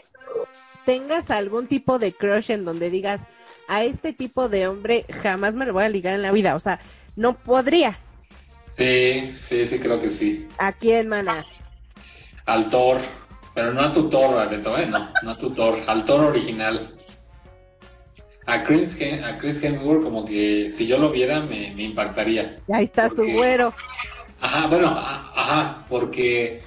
tengas 0.85 1.29
algún 1.29 1.67
tipo 1.67 1.99
de 1.99 2.11
crush 2.11 2.49
en 2.49 2.65
donde 2.65 2.89
digas 2.89 3.21
a 3.67 3.83
este 3.83 4.11
tipo 4.11 4.49
de 4.49 4.67
hombre 4.67 5.05
jamás 5.21 5.53
me 5.53 5.67
lo 5.67 5.73
voy 5.73 5.83
a 5.83 5.89
ligar 5.89 6.15
en 6.15 6.23
la 6.23 6.31
vida? 6.31 6.55
O 6.55 6.59
sea, 6.59 6.79
no 7.15 7.37
podría. 7.37 7.99
Sí, 8.75 9.35
sí, 9.39 9.67
sí, 9.67 9.77
creo 9.77 10.01
que 10.01 10.09
sí. 10.09 10.47
¿A 10.57 10.71
quién, 10.71 11.07
mana? 11.07 11.45
Al 12.47 12.69
Thor. 12.69 12.97
Pero 13.53 13.73
no 13.73 13.81
a 13.81 13.93
tu 13.93 14.09
Thor, 14.09 14.39
Alberto, 14.39 14.75
¿eh? 14.77 14.87
No, 14.87 15.11
no 15.21 15.31
a 15.31 15.37
tu 15.37 15.51
Thor. 15.51 15.77
Al 15.85 16.05
Thor 16.05 16.21
original. 16.21 16.91
A 18.47 18.63
Chris, 18.63 18.97
a 19.23 19.37
Chris 19.37 19.63
Hemsworth, 19.63 20.03
como 20.03 20.25
que 20.25 20.71
si 20.71 20.87
yo 20.87 20.97
lo 20.97 21.11
viera, 21.11 21.41
me, 21.41 21.73
me 21.75 21.83
impactaría. 21.83 22.55
Ahí 22.71 22.85
está 22.85 23.09
su 23.09 23.25
güero. 23.27 23.73
Ajá, 24.41 24.67
bueno, 24.67 24.87
a- 24.87 25.31
ajá, 25.35 25.85
porque, 25.89 26.61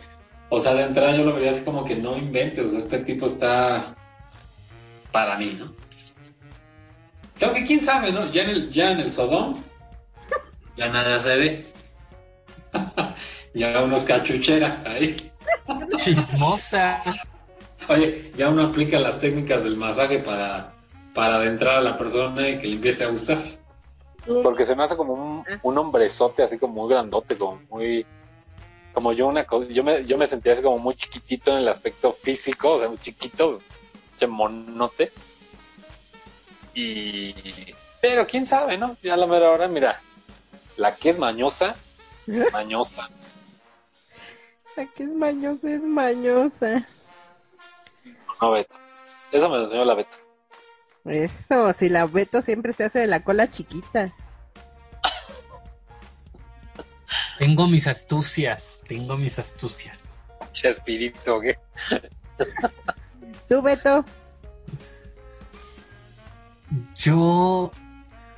o 0.48 0.58
sea, 0.58 0.74
de 0.74 0.82
entrada 0.84 1.16
yo 1.16 1.24
lo 1.24 1.34
vería 1.34 1.52
así 1.52 1.64
como 1.64 1.84
que 1.84 1.96
no 1.96 2.16
inventes, 2.16 2.64
o 2.64 2.70
sea, 2.70 2.78
este 2.78 2.98
tipo 2.98 3.26
está 3.26 3.94
para 5.12 5.36
mí, 5.38 5.56
¿no? 5.58 5.72
Creo 7.38 7.52
que 7.54 7.64
quién 7.64 7.80
sabe, 7.80 8.12
¿no? 8.12 8.30
Ya 8.30 8.42
en 8.42 8.50
el, 8.50 8.70
ya 8.72 8.90
en 8.92 9.00
el 9.00 9.10
Sodom, 9.10 9.62
ya 10.76 10.88
nada 10.88 11.18
se 11.20 11.36
ve. 11.36 11.66
ya 13.54 13.82
unos 13.82 14.04
cachuchera 14.04 14.82
ahí. 14.86 15.16
Chismosa. 15.96 17.00
Oye, 17.88 18.30
ya 18.36 18.48
uno 18.50 18.64
aplica 18.64 18.98
las 19.00 19.20
técnicas 19.20 19.64
del 19.64 19.76
masaje 19.76 20.18
para, 20.20 20.72
para 21.14 21.36
adentrar 21.36 21.76
a 21.78 21.80
la 21.80 21.96
persona 21.96 22.48
y 22.48 22.58
que 22.58 22.68
le 22.68 22.74
empiece 22.76 23.04
a 23.04 23.08
gustar. 23.08 23.42
Porque 24.42 24.66
se 24.66 24.76
me 24.76 24.84
hace 24.84 24.96
como 24.96 25.14
un, 25.14 25.44
un 25.62 25.78
hombrezote, 25.78 26.42
así 26.42 26.58
como 26.58 26.74
muy 26.74 26.88
grandote, 26.88 27.36
como 27.36 27.60
muy. 27.70 28.06
Como 28.92 29.12
yo, 29.12 29.26
una 29.26 29.44
cosa. 29.44 29.68
Yo 29.68 29.84
me, 29.84 30.04
yo 30.04 30.18
me 30.18 30.26
sentía 30.26 30.52
así 30.52 30.62
como 30.62 30.78
muy 30.78 30.94
chiquitito 30.94 31.52
en 31.52 31.58
el 31.58 31.68
aspecto 31.68 32.12
físico, 32.12 32.72
o 32.72 32.78
sea, 32.78 32.88
muy 32.88 32.98
chiquito, 32.98 33.60
monote. 34.26 35.12
Y. 36.74 37.34
Pero 38.00 38.26
quién 38.26 38.46
sabe, 38.46 38.78
¿no? 38.78 38.96
Ya 39.02 39.14
a 39.14 39.16
la 39.16 39.26
mera 39.26 39.50
hora, 39.50 39.68
mira. 39.68 40.00
La 40.76 40.96
que 40.96 41.10
es 41.10 41.18
mañosa, 41.18 41.76
mañosa. 42.52 43.08
La 44.76 44.86
que 44.86 45.02
es 45.02 45.14
mañosa 45.14 45.70
es 45.70 45.82
mañosa. 45.82 46.86
No, 48.40 48.52
Beto. 48.52 48.76
Eso 49.32 49.48
me 49.48 49.58
lo 49.58 49.64
enseñó 49.64 49.84
la 49.84 49.94
Beto. 49.94 50.16
Eso, 51.04 51.72
si 51.72 51.88
la 51.88 52.06
Beto 52.06 52.42
siempre 52.42 52.72
se 52.72 52.84
hace 52.84 53.00
de 53.00 53.06
la 53.06 53.24
cola 53.24 53.50
chiquita. 53.50 54.12
Tengo 57.38 57.68
mis 57.68 57.86
astucias, 57.86 58.82
tengo 58.86 59.16
mis 59.16 59.38
astucias. 59.38 60.20
Chespirito, 60.52 61.40
¿qué? 61.40 61.58
¿Tú, 63.48 63.62
Beto? 63.62 64.04
Yo, 66.96 67.72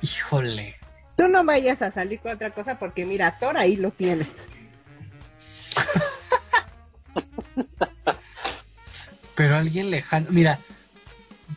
Híjole. 0.03 0.75
Tú 1.15 1.27
no 1.29 1.43
vayas 1.45 1.81
a 1.81 1.91
salir 1.91 2.19
con 2.19 2.33
otra 2.33 2.51
cosa 2.51 2.77
porque 2.77 3.05
mira, 3.05 3.39
Thor 3.39 3.57
ahí 3.57 3.77
lo 3.77 3.91
tienes. 3.91 4.27
Pero 9.35 9.55
alguien 9.55 9.89
lejano. 9.89 10.27
Mira, 10.29 10.59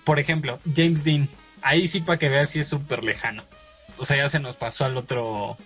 por 0.07 0.21
ejemplo, 0.21 0.61
James 0.75 1.03
Dean. 1.03 1.29
Ahí 1.63 1.89
sí 1.89 2.01
para 2.01 2.17
que 2.17 2.29
veas 2.29 2.51
si 2.51 2.61
es 2.61 2.69
súper 2.69 3.03
lejano. 3.03 3.45
O 3.99 4.05
sea, 4.05 4.17
ya 4.17 4.29
se 4.29 4.39
nos 4.39 4.57
pasó 4.57 4.85
al 4.85 4.97
otro. 4.97 5.59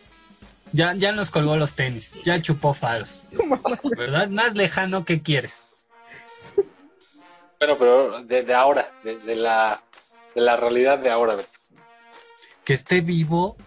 Ya, 0.72 0.95
ya 0.95 1.12
nos 1.12 1.30
colgó 1.30 1.57
los 1.57 1.74
tenis. 1.74 2.20
Ya 2.24 2.41
chupó 2.41 2.72
faros. 2.72 3.28
¿Verdad? 3.97 4.28
Más 4.30 4.55
lejano 4.55 5.05
que 5.05 5.20
quieres. 5.20 5.68
Bueno, 7.59 7.76
pero 7.78 8.22
de, 8.22 8.43
de 8.43 8.55
ahora, 8.55 8.91
de, 9.05 9.18
de 9.18 9.36
la, 9.36 9.82
de 10.34 10.41
la 10.41 10.57
realidad 10.57 10.99
de 10.99 11.11
ahora, 11.11 11.34
Beto. 11.34 11.59
Que 12.64 12.72
esté 12.72 13.03
vivo. 13.03 13.59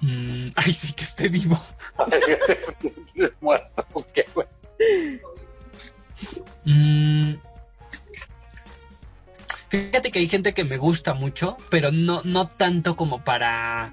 mm, 0.00 0.48
ay, 0.56 0.72
sí, 0.72 0.94
que 0.94 1.04
esté 1.04 1.28
vivo. 1.28 1.60
Muerto, 3.42 3.86
¿qué, 4.14 4.26
güey? 4.34 4.48
Mm, 6.64 7.34
fíjate 9.72 10.10
que 10.10 10.18
hay 10.18 10.28
gente 10.28 10.52
que 10.52 10.64
me 10.64 10.76
gusta 10.76 11.14
mucho, 11.14 11.56
pero 11.70 11.90
no, 11.90 12.20
no 12.24 12.46
tanto 12.46 12.94
como 12.94 13.24
para. 13.24 13.90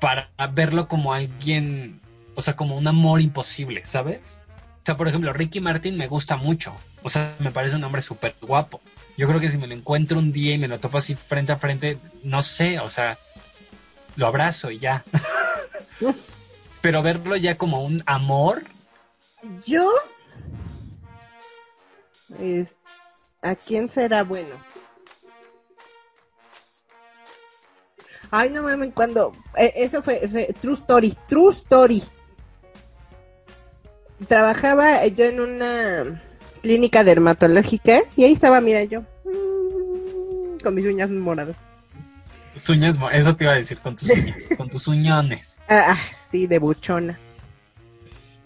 Para 0.00 0.30
verlo 0.54 0.88
como 0.88 1.12
alguien. 1.12 2.00
O 2.34 2.40
sea, 2.40 2.56
como 2.56 2.78
un 2.78 2.86
amor 2.86 3.20
imposible, 3.20 3.84
¿sabes? 3.84 4.40
O 4.48 4.86
sea, 4.86 4.96
por 4.96 5.06
ejemplo, 5.06 5.34
Ricky 5.34 5.60
Martin 5.60 5.98
me 5.98 6.06
gusta 6.06 6.36
mucho. 6.36 6.74
O 7.02 7.10
sea, 7.10 7.36
me 7.40 7.52
parece 7.52 7.76
un 7.76 7.84
hombre 7.84 8.00
súper 8.00 8.34
guapo. 8.40 8.80
Yo 9.18 9.28
creo 9.28 9.38
que 9.38 9.50
si 9.50 9.58
me 9.58 9.66
lo 9.66 9.74
encuentro 9.74 10.18
un 10.18 10.32
día 10.32 10.54
y 10.54 10.58
me 10.58 10.68
lo 10.68 10.80
topo 10.80 10.96
así 10.96 11.14
frente 11.14 11.52
a 11.52 11.58
frente, 11.58 11.98
no 12.22 12.40
sé, 12.40 12.80
o 12.80 12.88
sea, 12.88 13.18
lo 14.16 14.28
abrazo 14.28 14.70
y 14.70 14.78
ya. 14.78 15.04
Pero 16.80 17.02
verlo 17.02 17.36
ya 17.36 17.58
como 17.58 17.84
un 17.84 18.02
amor, 18.06 18.64
Yo. 19.66 19.92
Es, 22.38 22.74
¿A 23.42 23.54
quién 23.54 23.88
será 23.88 24.22
bueno? 24.22 24.54
Ay, 28.30 28.50
no 28.50 28.62
mames, 28.62 28.90
cuando. 28.94 29.32
eh, 29.56 29.72
eso 29.76 30.02
fue, 30.02 30.20
fue 30.28 30.54
True 30.60 30.74
Story. 30.74 31.16
True 31.26 31.52
Story. 31.52 32.02
Trabajaba 34.28 35.04
yo 35.06 35.24
en 35.24 35.40
una 35.40 36.22
clínica 36.62 37.02
dermatológica 37.02 38.02
y 38.16 38.24
ahí 38.24 38.32
estaba, 38.32 38.60
mira, 38.60 38.84
yo. 38.84 39.00
mm, 39.24 40.58
Con 40.62 40.74
mis 40.74 40.84
uñas 40.84 41.08
moradas. 41.10 41.56
tus 42.54 42.68
uñas, 42.68 42.98
eso 43.12 43.34
te 43.34 43.44
iba 43.44 43.54
a 43.54 43.56
decir 43.56 43.80
con 43.80 43.96
tus 43.96 44.10
uñas, 44.10 44.48
con 44.56 44.68
tus 44.68 44.86
uñones. 44.86 45.62
Ah, 45.68 45.94
ah, 45.96 46.00
sí, 46.12 46.46
de 46.46 46.58
buchona. 46.58 47.18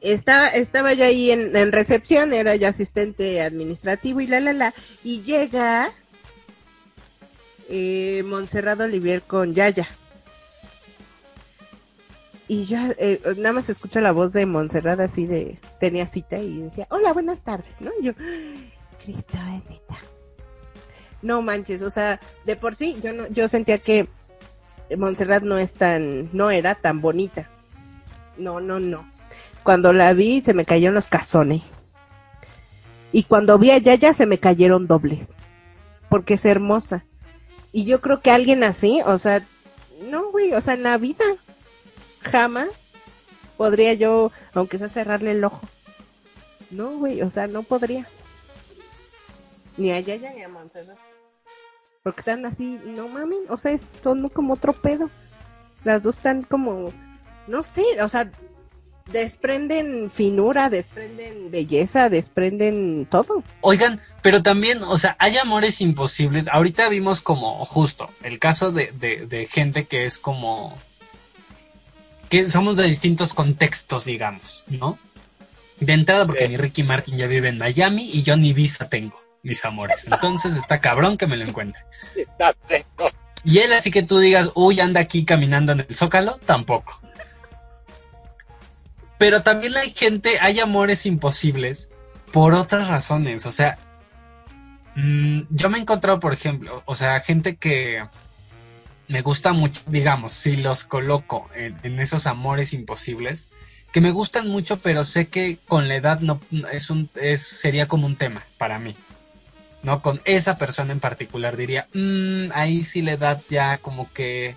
Estaba, 0.05 0.49
estaba 0.49 0.93
yo 0.93 1.07
ahí 1.07 1.31
en, 1.31 1.73
recepción, 1.73 2.35
era 2.35 2.55
yo 2.57 2.69
asistente 2.69 3.41
administrativo 3.41 4.21
y 4.21 4.27
la, 4.27 4.39
la, 4.39 4.53
la. 4.53 4.75
Y 5.03 5.23
llega 5.23 5.91
eh, 7.71 8.23
Montserrat 8.27 8.79
Olivier 8.81 9.23
con 9.23 9.55
Yaya. 9.55 9.89
Y 12.49 12.67
yo 12.67 12.77
eh, 12.99 13.19
nada 13.39 13.55
más 13.55 13.71
escucho 13.71 13.99
la 14.01 14.13
voz 14.13 14.35
de 14.35 14.45
Montserrat 14.45 15.01
así 15.01 15.25
de, 15.27 15.59
tenía 15.81 16.07
cita 16.07 16.37
y 16.37 16.59
decía, 16.59 16.87
hola, 16.91 17.15
buenas 17.15 17.41
tardes, 17.41 17.73
¿no? 17.81 17.91
Y 17.99 18.05
yo, 18.05 18.13
Cristo 19.03 19.39
bendita. 19.47 19.97
No 21.23 21.41
manches, 21.41 21.81
o 21.81 21.89
sea, 21.89 22.21
de 22.45 22.57
por 22.57 22.77
sí 22.77 22.99
yo 23.03 23.15
no, 23.15 23.27
yo 23.29 23.49
sentía 23.49 23.79
que 23.79 24.07
Montserrat 24.95 25.45
no 25.45 25.57
es 25.57 25.73
tan, 25.73 26.29
no 26.35 26.51
era 26.51 26.75
tan 26.75 27.01
bonita. 27.01 27.49
No, 28.37 28.61
no, 28.61 28.79
no. 28.79 29.14
Cuando 29.65 29.93
la 29.93 30.13
vi 30.13 30.43
se 30.43 30.55
me 30.55 30.65
cayeron 30.65 30.95
los 30.95 31.09
cazones. 31.09 31.63
Y 33.13 33.25
cuando 33.25 33.59
vi 33.59 33.71
a 33.71 33.79
Yaya 33.79 34.13
se 34.13 34.27
me 34.27 34.39
cayeron 34.39 34.87
dobles. 34.87 35.29
Porque 36.09 36.35
es 36.35 36.45
hermosa. 36.45 37.05
Y 37.73 37.85
yo 37.87 38.01
creo 38.01 38.21
que 38.21 38.31
alguien 38.31 38.63
así, 38.63 39.01
o 39.05 39.19
sea, 39.19 39.45
no, 40.03 40.31
güey, 40.31 40.53
o 40.53 40.61
sea, 40.61 40.75
en 40.75 40.83
la 40.83 40.99
vida 40.99 41.25
jamás 42.21 42.69
podría 43.57 43.95
yo, 43.95 44.31
aunque 44.53 44.79
sea 44.79 44.89
cerrarle 44.89 45.33
el 45.33 45.43
ojo. 45.45 45.67
No, 46.71 46.99
güey, 46.99 47.23
o 47.23 47.31
sea, 47.31 47.47
no 47.47 47.63
podría. 47.63 48.07
Ni 49.77 49.91
a 49.91 50.01
Yaya 50.01 50.33
ni 50.35 50.43
a 50.43 50.49
Montserrat. 50.49 50.99
Porque 52.03 52.21
están 52.21 52.45
así, 52.45 52.79
no 52.85 53.09
mames, 53.09 53.39
o 53.49 53.57
sea, 53.57 53.77
son 54.03 54.29
como 54.29 54.55
otro 54.55 54.75
pedo. 54.75 55.09
Las 55.85 56.03
dos 56.03 56.17
están 56.17 56.43
como, 56.43 56.93
no 57.47 57.63
sé, 57.63 57.85
o 58.03 58.09
sea, 58.09 58.31
desprenden 59.13 60.11
finura, 60.11 60.71
desprenden 60.71 61.51
belleza, 61.51 62.09
desprenden 62.09 63.07
todo. 63.11 63.43
Oigan, 63.61 64.01
pero 64.23 64.43
también, 64.43 64.83
o 64.83 64.99
sea, 64.99 65.17
hay 65.19 65.37
amores 65.39 65.81
imposibles. 65.81 66.49
Ahorita 66.49 66.89
vimos 66.89 67.21
como 67.21 67.65
justo 67.65 68.11
el 68.23 68.39
caso 68.39 68.73
de, 68.73 68.93
de, 68.93 69.27
de 69.27 69.47
gente 69.47 69.85
que 69.87 70.05
es 70.05 70.19
como 70.19 70.77
que 72.29 72.47
somos 72.47 72.77
de 72.77 72.85
distintos 72.85 73.35
contextos, 73.35 74.05
digamos, 74.07 74.65
¿no? 74.69 74.99
De 75.81 75.93
entrada, 75.93 76.27
porque 76.27 76.45
Sí. 76.45 76.49
mi 76.49 76.57
Ricky 76.57 76.83
Martin 76.83 77.17
ya 77.17 77.27
vive 77.27 77.49
en 77.49 77.59
Miami 77.59 78.09
y 78.11 78.23
yo 78.23 78.37
ni 78.37 78.53
visa 78.53 78.89
tengo, 78.89 79.17
mis 79.43 79.65
amores. 79.65 80.07
Entonces 80.11 80.57
está 80.57 80.81
cabrón 80.81 81.17
que 81.17 81.27
me 81.27 81.37
lo 81.37 81.45
encuentre. 81.45 81.83
Y 83.47 83.59
él 83.59 83.75
así 83.75 83.91
que 83.91 84.03
tú 84.03 84.19
digas, 84.21 84.51
uy, 84.55 84.81
anda 84.81 85.01
aquí 85.01 85.27
caminando 85.27 85.73
en 85.73 85.81
el 85.81 85.95
zócalo, 85.95 86.41
tampoco. 86.47 87.03
Pero 89.25 89.43
también 89.43 89.75
hay 89.75 89.89
gente, 89.89 90.37
hay 90.39 90.61
amores 90.61 91.07
imposibles 91.07 91.89
por 92.31 92.53
otras 92.53 92.89
razones. 92.89 93.47
O 93.47 93.53
sea, 93.53 93.79
mm, 94.97 95.45
yo 95.49 95.71
me 95.71 95.79
he 95.79 95.81
encontrado, 95.81 96.21
por 96.21 96.35
ejemplo, 96.35 96.83
o 96.85 96.95
sea, 96.95 97.19
gente 97.21 97.57
que 97.57 98.07
me 99.09 99.23
gusta 99.23 99.55
mucho, 99.55 99.81
digamos, 99.87 100.35
si 100.35 100.59
los 100.59 100.85
coloco 100.85 101.49
en, 101.55 101.99
esos 102.01 102.27
amores 102.27 102.75
imposibles, 102.75 103.49
que 103.95 104.03
me 104.03 104.11
gustan 104.11 104.47
mucho, 104.47 104.81
pero 104.81 105.05
sé 105.07 105.29
que 105.29 105.59
con 105.69 105.89
la 105.89 105.95
edad 105.95 106.21
no 106.21 106.39
es 106.71 106.91
un, 106.91 107.09
es, 107.15 107.41
sería 107.41 107.89
como 107.89 108.07
un 108.07 108.17
tema 108.17 108.45
para 108.59 108.79
mí. 108.79 108.95
¿no? 109.83 110.03
Con 110.03 110.21
esa 110.27 110.59
persona 110.59 110.93
en 110.93 111.01
particular 111.01 111.57
diría, 111.57 111.89
"Mm, 111.95 112.49
ahí 112.53 112.85
sí 112.85 113.01
la 113.01 113.13
edad 113.13 113.41
ya 113.49 113.79
como 113.79 114.13
que 114.13 114.55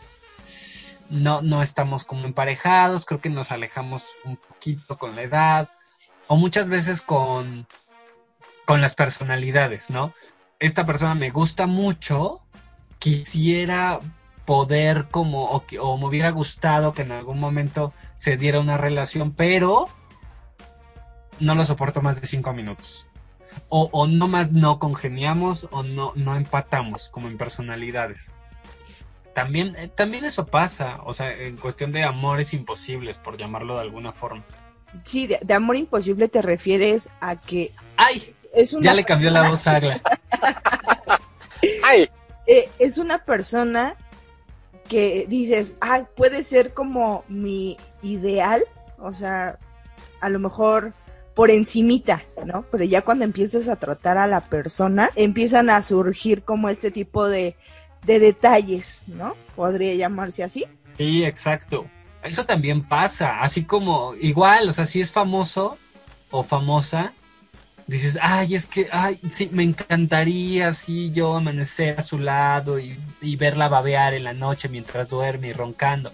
no, 1.10 1.42
no 1.42 1.62
estamos 1.62 2.06
como 2.06 2.26
emparejados, 2.26 3.06
creo 3.06 3.22
que 3.22 3.30
nos 3.30 3.52
alejamos 3.52 4.10
un 4.26 4.38
poquito 4.38 4.98
con 4.98 5.16
la 5.16 5.24
edad, 5.24 5.70
o 6.28 6.36
muchas 6.36 6.70
veces 6.70 7.02
con, 7.02 7.68
con 8.66 8.82
las 8.82 8.96
personalidades, 8.96 9.90
¿no? 9.90 10.14
Esta 10.60 10.86
persona 10.86 11.16
me 11.16 11.30
gusta 11.30 11.68
mucho, 11.68 12.42
quisiera 13.00 14.00
poder 14.46 15.08
como, 15.10 15.46
o, 15.46 15.64
o 15.82 15.98
me 15.98 16.06
hubiera 16.06 16.32
gustado 16.32 16.94
que 16.94 17.04
en 17.04 17.12
algún 17.12 17.40
momento 17.40 17.94
se 18.16 18.38
diera 18.38 18.60
una 18.60 18.78
relación, 18.78 19.34
pero 19.34 19.90
no 21.40 21.56
lo 21.56 21.66
soporto 21.66 22.02
más 22.02 22.20
de 22.22 22.28
cinco 22.28 22.54
minutos 22.54 23.10
o, 23.70 23.90
o 23.92 24.08
no 24.08 24.28
más 24.28 24.52
no 24.54 24.80
congeniamos 24.80 25.68
o 25.72 25.84
no, 25.84 26.12
no 26.16 26.36
empatamos 26.36 27.10
como 27.10 27.28
en 27.28 27.38
personalidades. 27.38 28.34
También, 29.38 29.76
eh, 29.76 29.88
también 29.88 30.26
eso 30.26 30.48
pasa, 30.48 31.00
o 31.06 31.14
sea, 31.14 31.32
en 31.32 31.58
cuestión 31.58 31.92
de 31.92 32.04
amores 32.04 32.56
imposibles, 32.56 33.20
por 33.20 33.38
llamarlo 33.38 33.76
de 33.76 33.82
alguna 33.82 34.12
forma. 34.12 34.44
Sí, 35.04 35.28
de, 35.28 35.38
de 35.44 35.54
amor 35.54 35.76
imposible 35.76 36.28
te 36.28 36.42
refieres 36.42 37.12
a 37.22 37.40
que 37.40 37.72
¡Ay! 37.98 38.34
es 38.52 38.74
una 38.74 38.82
Ya 38.82 38.94
le 38.96 39.04
cambió 39.04 39.30
la 39.30 39.48
voz 39.48 39.68
a 39.68 39.76
Agla. 39.76 40.02
¡Ay! 41.84 42.10
eh, 42.48 42.68
es 42.80 42.98
una 42.98 43.26
persona 43.26 43.96
que 44.90 45.28
dices, 45.30 45.76
ay, 45.82 46.08
puede 46.16 46.42
ser 46.42 46.74
como 46.74 47.24
mi 47.28 47.78
ideal, 48.02 48.64
o 48.98 49.14
sea, 49.14 49.60
a 50.20 50.30
lo 50.30 50.40
mejor 50.40 50.94
por 51.36 51.52
encimita, 51.52 52.24
¿no? 52.44 52.66
Pero 52.72 52.86
ya 52.86 53.04
cuando 53.04 53.24
empiezas 53.24 53.68
a 53.68 53.76
tratar 53.76 54.18
a 54.18 54.26
la 54.26 54.42
persona, 54.42 55.12
empiezan 55.14 55.70
a 55.70 55.84
surgir 55.84 56.42
como 56.42 56.70
este 56.70 56.90
tipo 56.90 57.28
de, 57.28 57.56
de 58.06 58.20
detalles, 58.20 59.04
¿no? 59.08 59.36
Podría 59.56 59.94
llamarse 59.96 60.44
así. 60.44 60.66
Sí, 60.98 61.24
exacto. 61.24 61.90
Eso 62.24 62.46
también 62.46 62.88
pasa, 62.88 63.42
así 63.42 63.64
como 63.64 64.14
igual, 64.16 64.70
o 64.70 64.74
sea, 64.74 64.86
si 64.86 65.00
es 65.00 65.14
famoso 65.14 65.78
o 66.32 66.44
famosa, 66.44 67.14
dices, 67.86 68.18
ay, 68.22 68.56
es 68.56 68.68
que, 68.68 68.88
ay, 68.92 69.20
sí, 69.32 69.50
me 69.52 69.64
encantaría 69.64 70.68
así 70.68 71.12
yo 71.12 71.36
amanecer 71.36 72.00
a 72.00 72.02
su 72.02 72.18
lado 72.18 72.80
y, 72.80 73.00
y 73.22 73.36
verla 73.38 73.70
babear 73.70 74.14
en 74.14 74.26
la 74.26 74.34
noche 74.34 74.68
mientras 74.68 75.10
duerme 75.10 75.50
y 75.50 75.54
roncando. 75.54 76.12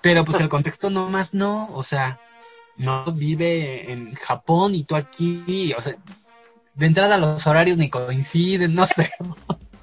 Pero 0.00 0.24
pues 0.24 0.40
el 0.40 0.48
contexto 0.48 0.90
nomás 0.90 1.34
no, 1.34 1.68
o 1.72 1.82
sea, 1.82 2.20
no 2.76 3.04
vive 3.12 3.90
en 3.92 4.14
Japón 4.14 4.74
y 4.74 4.84
tú 4.84 4.96
aquí, 4.96 5.72
o 5.76 5.80
sea, 5.80 5.94
de 6.74 6.86
entrada 6.86 7.18
los 7.18 7.46
horarios 7.46 7.78
ni 7.78 7.88
coinciden, 7.88 8.74
no 8.74 8.86
sé. 8.86 9.10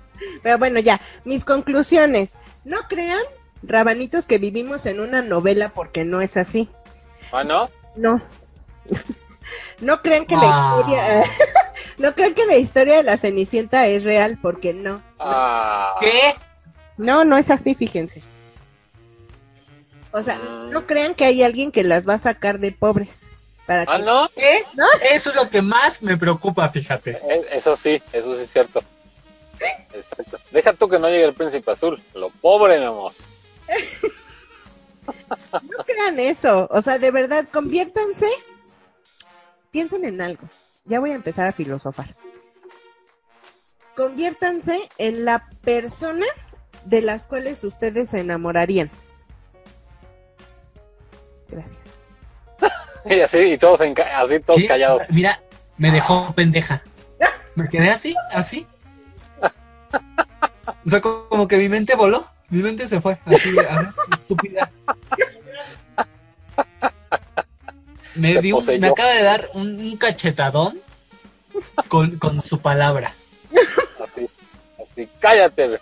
Pero 0.43 0.57
bueno, 0.57 0.79
ya, 0.79 0.99
mis 1.25 1.45
conclusiones. 1.45 2.35
No 2.63 2.79
crean, 2.87 3.21
rabanitos, 3.63 4.25
que 4.27 4.37
vivimos 4.37 4.85
en 4.85 4.99
una 4.99 5.21
novela 5.21 5.69
porque 5.73 6.03
no 6.05 6.21
es 6.21 6.37
así. 6.37 6.69
¿Ah, 7.31 7.43
no? 7.43 7.69
No. 7.95 8.21
no 9.81 10.01
crean 10.01 10.25
que 10.25 10.35
la 10.35 10.41
Ah. 10.43 10.75
historia 10.79 11.23
no 11.97 12.13
crean 12.15 12.33
que 12.33 12.45
la 12.45 12.57
historia 12.57 12.97
de 12.97 13.03
la 13.03 13.17
Cenicienta 13.17 13.85
es 13.87 14.03
real 14.03 14.37
porque 14.41 14.73
no. 14.73 15.01
Ah. 15.19 15.95
¿Qué? 15.99 16.33
No, 16.97 17.23
no 17.25 17.37
es 17.37 17.49
así, 17.49 17.73
fíjense. 17.75 18.21
O 20.11 20.21
sea, 20.21 20.37
Mm. 20.37 20.71
no 20.71 20.85
crean 20.87 21.15
que 21.15 21.25
hay 21.25 21.41
alguien 21.43 21.71
que 21.71 21.83
las 21.83 22.07
va 22.07 22.15
a 22.15 22.19
sacar 22.19 22.59
de 22.59 22.71
pobres. 22.71 23.21
Para 23.65 23.83
¿Ah, 23.87 23.97
que... 23.97 24.03
no? 24.03 24.29
¿Qué? 24.35 24.63
Eso 25.13 25.29
es 25.29 25.35
lo 25.35 25.49
que 25.49 25.61
más 25.61 26.03
me 26.03 26.17
preocupa, 26.17 26.67
fíjate. 26.67 27.11
Eh, 27.11 27.41
Eso 27.53 27.75
sí, 27.77 28.01
eso 28.11 28.35
sí 28.35 28.41
es 28.43 28.51
cierto. 28.51 28.83
Exacto. 29.93 30.39
Deja 30.51 30.73
tú 30.73 30.87
que 30.89 30.99
no 30.99 31.07
llegue 31.07 31.25
el 31.25 31.33
príncipe 31.33 31.71
azul. 31.71 32.01
Lo 32.13 32.29
pobre, 32.29 32.79
mi 32.79 32.85
amor. 32.85 33.13
No 35.77 35.83
crean 35.85 36.19
eso. 36.19 36.67
O 36.71 36.81
sea, 36.81 36.97
de 36.99 37.11
verdad, 37.11 37.47
conviértanse. 37.51 38.29
Piensen 39.71 40.05
en 40.05 40.21
algo. 40.21 40.43
Ya 40.85 40.99
voy 40.99 41.11
a 41.11 41.15
empezar 41.15 41.47
a 41.47 41.51
filosofar. 41.53 42.07
Conviértanse 43.95 44.89
en 44.97 45.25
la 45.25 45.47
persona 45.63 46.25
de 46.85 47.01
las 47.01 47.25
cuales 47.25 47.63
ustedes 47.63 48.09
se 48.09 48.19
enamorarían. 48.19 48.89
Gracias. 51.49 51.77
Y 53.03 53.19
así, 53.19 53.39
y 53.39 53.57
todos, 53.57 53.81
en 53.81 53.95
ca- 53.95 54.21
así 54.21 54.39
todos 54.39 54.61
callados. 54.67 55.01
Mira, 55.09 55.41
me 55.77 55.89
dejó 55.91 56.31
pendeja. 56.35 56.83
Me 57.55 57.67
quedé 57.67 57.89
así, 57.89 58.15
así. 58.29 58.67
O 60.85 60.89
sea, 60.89 61.01
co- 61.01 61.27
como 61.29 61.47
que 61.47 61.57
mi 61.57 61.69
mente 61.69 61.95
voló. 61.95 62.25
Mi 62.49 62.61
mente 62.61 62.87
se 62.87 62.99
fue, 62.99 63.17
así, 63.25 63.57
a 63.59 63.93
estúpida. 64.13 64.69
Me, 68.15 68.39
dio, 68.41 68.59
me 68.61 68.87
acaba 68.87 69.09
de 69.11 69.23
dar 69.23 69.47
un, 69.53 69.79
un 69.79 69.97
cachetadón 69.97 70.81
con, 71.87 72.17
con 72.17 72.41
su 72.41 72.59
palabra. 72.59 73.15
Así, 74.03 74.29
así. 74.77 75.09
Cállate, 75.19 75.79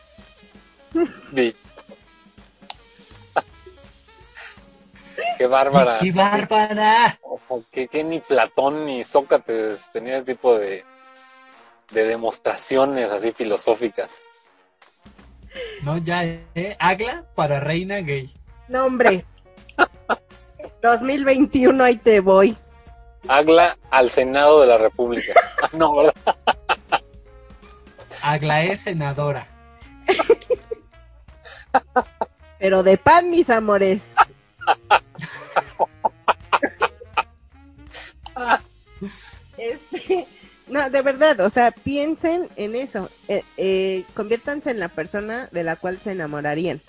Qué 5.37 5.47
bárbara. 5.47 5.95
¡Qué 5.99 6.11
bárbara! 6.11 7.17
Ojo, 7.21 7.63
que, 7.71 7.87
que 7.87 8.03
ni 8.03 8.19
Platón 8.19 8.85
ni 8.85 9.03
Sócrates 9.03 9.89
tenía 9.91 10.17
ese 10.17 10.25
tipo 10.33 10.57
de, 10.57 10.83
de 11.91 12.05
demostraciones 12.05 13.09
así 13.11 13.31
filosóficas. 13.31 14.09
No, 15.83 15.97
ya, 15.97 16.23
¿eh? 16.23 16.75
Agla 16.79 17.25
para 17.35 17.59
reina 17.59 17.97
gay. 17.97 18.31
No, 18.67 18.85
hombre. 18.85 19.25
2021, 20.81 21.83
ahí 21.83 21.97
te 21.97 22.19
voy. 22.19 22.55
Agla 23.27 23.77
al 23.89 24.09
Senado 24.09 24.61
de 24.61 24.67
la 24.67 24.77
República. 24.77 25.33
Ah, 25.61 25.69
no, 25.73 25.93
¿verdad? 25.93 26.13
Agla 28.21 28.63
es 28.63 28.79
senadora. 28.79 29.45
Pero 32.59 32.81
de 32.81 32.97
pan, 32.97 33.29
mis 33.29 33.49
amores. 33.49 34.01
De 40.89 41.01
verdad, 41.01 41.39
o 41.41 41.49
sea, 41.49 41.71
piensen 41.71 42.49
en 42.55 42.75
eso. 42.75 43.09
Eh, 43.27 43.43
eh, 43.57 44.03
conviértanse 44.15 44.71
en 44.71 44.79
la 44.79 44.87
persona 44.89 45.47
de 45.51 45.63
la 45.63 45.75
cual 45.75 45.99
se 45.99 46.11
enamorarían. 46.11 46.81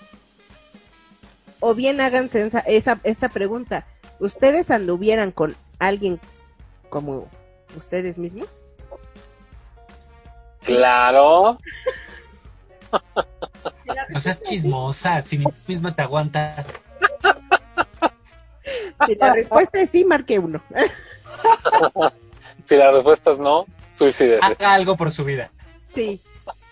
O 1.59 1.75
bien 1.75 2.01
háganse 2.01 2.45
esa, 2.45 2.59
esa- 2.59 2.99
esta 3.03 3.29
pregunta. 3.29 3.85
¿Ustedes 4.19 4.71
anduvieran 4.71 5.31
con 5.31 5.55
alguien 5.79 6.19
como 6.89 7.27
ustedes 7.77 8.17
mismos? 8.17 8.59
Claro. 10.63 11.57
No 14.09 14.19
seas 14.19 14.41
chismosa, 14.41 15.21
si 15.21 15.37
ni 15.37 15.45
tú 15.45 15.53
misma 15.67 15.95
te 15.95 16.01
aguantas. 16.03 16.79
Si 19.07 19.15
la 19.15 19.33
respuesta 19.33 19.79
es 19.81 19.89
sí, 19.89 20.05
marque 20.05 20.39
uno. 20.39 20.61
Si 22.65 22.75
la 22.77 22.91
respuesta 22.91 23.31
es 23.31 23.39
no, 23.39 23.65
suicídese. 24.01 24.39
Haga 24.45 24.73
algo 24.73 24.97
por 24.97 25.11
su 25.11 25.23
vida. 25.23 25.51
Sí. 25.95 26.19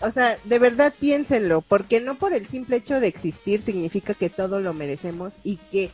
O 0.00 0.10
sea, 0.10 0.36
de 0.44 0.58
verdad 0.58 0.92
piénsenlo, 0.98 1.60
porque 1.60 2.00
no 2.00 2.16
por 2.16 2.32
el 2.32 2.46
simple 2.46 2.76
hecho 2.76 3.00
de 3.00 3.06
existir 3.06 3.62
significa 3.62 4.14
que 4.14 4.30
todo 4.30 4.58
lo 4.60 4.72
merecemos 4.74 5.34
y 5.44 5.56
que 5.70 5.90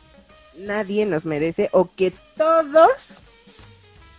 nadie 0.57 1.05
nos 1.05 1.25
merece 1.25 1.69
o 1.73 1.89
que 1.95 2.13
todos 2.35 3.19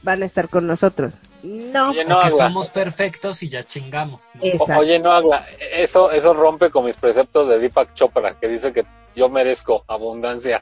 van 0.03 0.23
a 0.23 0.27
estar 0.27 0.49
con 0.49 0.67
nosotros. 0.67 1.15
No. 1.43 1.91
Oye, 1.91 2.05
no, 2.05 2.17
Porque 2.17 2.27
Agla. 2.35 2.47
somos 2.49 2.69
perfectos 2.69 3.43
y 3.43 3.49
ya 3.49 3.65
chingamos. 3.67 4.29
Oye, 4.77 4.99
no, 4.99 5.11
Agla, 5.13 5.47
eso, 5.73 6.11
eso 6.13 6.35
rompe 6.35 6.71
con 6.71 6.85
mis 6.85 6.97
preceptos 6.97 7.49
de 7.49 7.59
Deepak 7.59 7.95
Chopra, 7.95 8.39
que 8.39 8.47
dice 8.49 8.73
que 8.73 8.85
yo 9.17 9.29
merezco 9.29 9.85
abundancia 9.89 10.61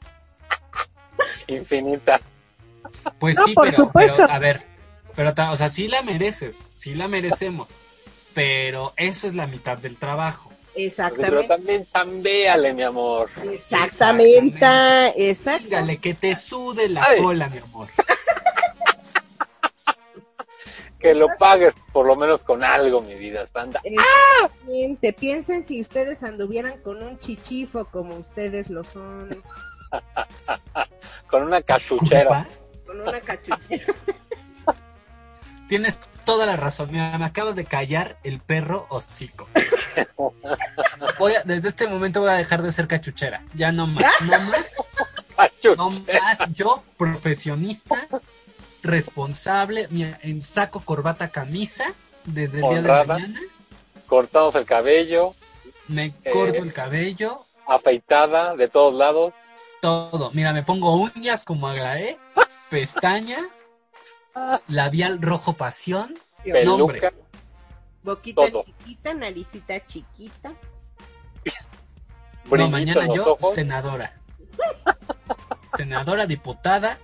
infinita. 1.49 2.21
Pues 3.19 3.37
No, 3.37 3.45
sí, 3.45 3.55
por 3.55 3.65
pero, 3.67 3.77
supuesto. 3.85 4.17
pero, 4.19 4.33
a 4.33 4.39
ver, 4.39 4.63
pero, 5.17 5.33
o 5.51 5.57
sea, 5.57 5.69
sí 5.69 5.89
la 5.89 6.03
mereces, 6.03 6.55
sí 6.55 6.95
la 6.95 7.09
merecemos, 7.09 7.79
pero 8.35 8.93
eso 8.97 9.27
es 9.27 9.35
la 9.35 9.47
mitad 9.47 9.79
del 9.79 9.97
trabajo. 9.97 10.51
Pero 10.75 10.87
Exactamente. 10.87 11.49
también 11.49 11.87
tambéale, 11.91 12.75
mi 12.75 12.83
amor. 12.83 13.31
Exactamente. 13.43 14.67
Exacto. 15.17 15.65
Dígale 15.65 15.97
que 15.97 16.13
te 16.13 16.35
sude 16.35 16.91
la 16.91 17.03
Ay. 17.03 17.23
cola, 17.23 17.49
mi 17.49 17.59
amor. 17.59 17.89
Que 20.99 21.15
lo 21.15 21.27
pagues 21.39 21.75
por 21.93 22.07
lo 22.07 22.17
menos 22.17 22.43
con 22.43 22.65
algo, 22.65 23.01
mi 23.01 23.15
vida 23.15 23.47
santa. 23.47 23.81
Exactamente. 23.85 25.13
Piensen 25.13 25.65
si 25.65 25.81
ustedes 25.81 26.23
anduvieran 26.23 26.81
con 26.81 27.03
un 27.03 27.19
chichifo 27.19 27.85
como 27.85 28.17
ustedes 28.17 28.71
lo 28.71 28.83
son, 28.83 29.29
Con 31.31 31.43
una 31.45 31.63
cachuchera. 31.63 32.45
Disculpa, 32.45 32.47
con 32.87 33.01
una 33.03 33.21
cachuchera. 33.21 33.95
Tienes 35.69 35.99
toda 36.25 36.47
la 36.47 36.57
razón. 36.57 36.91
Mira, 36.93 37.17
me 37.19 37.25
acabas 37.25 37.57
de 37.57 37.65
callar 37.65 38.19
el 38.25 38.41
perro 38.41 38.87
hocico. 38.89 39.49
Voy 41.19 41.33
a- 41.35 41.43
desde 41.45 41.69
este 41.69 41.89
momento 41.89 42.21
voy 42.21 42.31
a 42.31 42.35
dejar 42.35 42.63
de 42.63 42.71
ser 42.73 42.87
cachuchera. 42.87 43.43
Ya 43.55 43.73
no 43.73 43.87
más, 43.87 44.05
no 44.23 44.39
más, 44.51 44.77
no 45.77 45.91
más. 45.91 46.39
Yo, 46.53 46.83
profesionista, 46.97 48.07
responsable, 48.83 49.89
mira, 49.91 50.19
en 50.23 50.41
saco, 50.41 50.81
corbata, 50.81 51.31
camisa, 51.31 51.85
desde 52.25 52.59
el 52.61 52.69
día 52.83 52.83
de 52.83 53.05
mañana, 53.07 53.41
Cortamos 54.07 54.55
el 54.55 54.67
cabello, 54.67 55.35
me 55.89 56.07
Eh. 56.23 56.31
corto 56.33 56.63
el 56.63 56.73
cabello, 56.73 57.45
afeitada 57.67 58.55
de 58.55 58.69
todos 58.69 58.95
lados. 58.95 59.33
todo. 59.81 60.31
Mira, 60.33 60.53
me 60.53 60.63
pongo 60.63 60.95
uñas 60.97 61.45
como 61.45 61.67
Aglaé, 61.69 62.19
pestaña, 62.71 63.39
labial 64.69 65.21
rojo 65.23 65.55
pasión. 65.55 66.15
No, 66.65 66.75
hombre. 66.77 67.01
Peluca. 67.01 67.13
Boquita 68.03 68.43
Todo. 68.51 68.65
chiquita, 68.65 69.15
naricita 69.15 69.85
chiquita. 69.87 70.55
No, 72.51 72.69
mañana 72.69 73.07
yo, 73.13 73.33
ojos. 73.33 73.55
senadora. 73.55 74.15
Senadora, 75.77 76.27
diputada, 76.27 76.99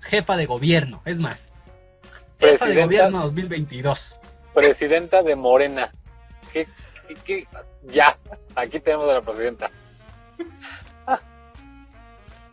jefa 0.00 0.36
de 0.38 0.46
gobierno. 0.46 1.02
Es 1.04 1.20
más, 1.20 1.52
jefa 2.40 2.52
de 2.52 2.58
Presidenta. 2.58 2.84
gobierno 2.86 3.20
2022. 3.20 4.20
Presidenta 4.54 5.22
de 5.22 5.36
Morena. 5.36 5.92
¿Qué, 6.52 6.66
qué- 7.08 7.16
qué? 7.24 7.48
Ya, 7.84 8.16
aquí 8.54 8.80
tenemos 8.80 9.10
a 9.10 9.14
la 9.14 9.20
presidenta. 9.20 9.70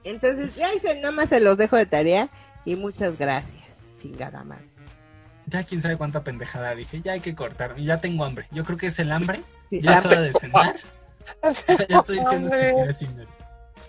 Entonces, 0.04 0.56
ya 0.56 0.74
hice, 0.74 0.96
nada 1.00 1.12
más 1.12 1.30
se 1.30 1.40
los 1.40 1.58
dejo 1.58 1.76
de 1.78 1.86
tarea 1.86 2.30
y 2.66 2.76
muchas 2.76 3.18
gracias, 3.18 3.59
chingada 4.00 4.44
madre. 4.44 4.70
Ya 5.46 5.64
quién 5.64 5.82
sabe 5.82 5.98
cuánta 5.98 6.24
pendejada 6.24 6.76
dije. 6.76 7.02
Ya 7.02 7.14
hay 7.14 7.22
que 7.22 7.36
cortar. 7.36 7.76
Ya 7.78 8.02
tengo 8.02 8.24
hambre. 8.24 8.48
Yo 8.52 8.64
creo 8.64 8.78
que 8.78 8.88
es 8.88 9.00
el 9.00 9.12
hambre. 9.12 9.42
Sí, 9.70 9.82
Ya 9.82 9.94
es 9.94 10.06
hora 10.06 10.22
de 10.22 10.34
cenar. 10.34 10.76
Ya 11.90 12.00
estoy 12.00 12.18
diciendo. 12.18 12.50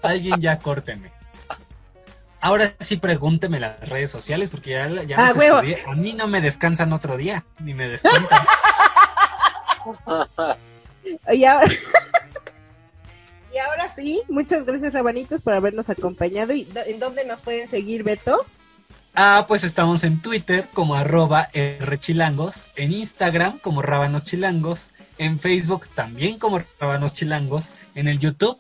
Alguien 0.02 0.38
ya 0.40 0.58
córteme. 0.58 1.11
Ahora 2.42 2.72
sí 2.80 2.96
pregúnteme 2.96 3.61
las 3.61 3.88
redes 3.88 4.11
sociales 4.11 4.48
porque 4.50 4.70
ya, 4.70 4.88
ya 5.04 5.16
Ah. 5.18 5.62
A 5.86 5.94
mí 5.94 6.12
no 6.14 6.28
me 6.28 6.40
descansan 6.40 6.92
otro 6.92 7.16
día, 7.16 7.44
ni 7.58 7.74
me 7.74 7.88
descuentan. 7.88 8.44
Y 11.32 11.44
ahora, 11.44 11.66
y 13.54 13.58
ahora 13.58 13.90
sí, 13.90 14.22
muchas 14.28 14.64
gracias 14.64 14.92
Rabanitos 14.92 15.40
por 15.40 15.54
habernos 15.54 15.88
acompañado. 15.88 16.52
¿Y 16.52 16.68
en 16.86 17.00
dónde 17.00 17.24
nos 17.24 17.40
pueden 17.40 17.68
seguir, 17.68 18.04
Beto? 18.04 18.44
Ah, 19.14 19.44
pues 19.48 19.64
estamos 19.64 20.04
en 20.04 20.22
Twitter 20.22 20.68
como 20.72 20.94
arroba 20.94 21.48
rchilangos, 21.80 22.70
en 22.76 22.92
Instagram 22.92 23.58
como 23.58 23.82
Rábanos 23.82 24.24
Chilangos, 24.24 24.92
en 25.18 25.40
Facebook 25.40 25.88
también 25.88 26.38
como 26.38 26.62
Rábanos 26.78 27.14
Chilangos, 27.14 27.70
en 27.94 28.06
el 28.06 28.18
YouTube 28.20 28.58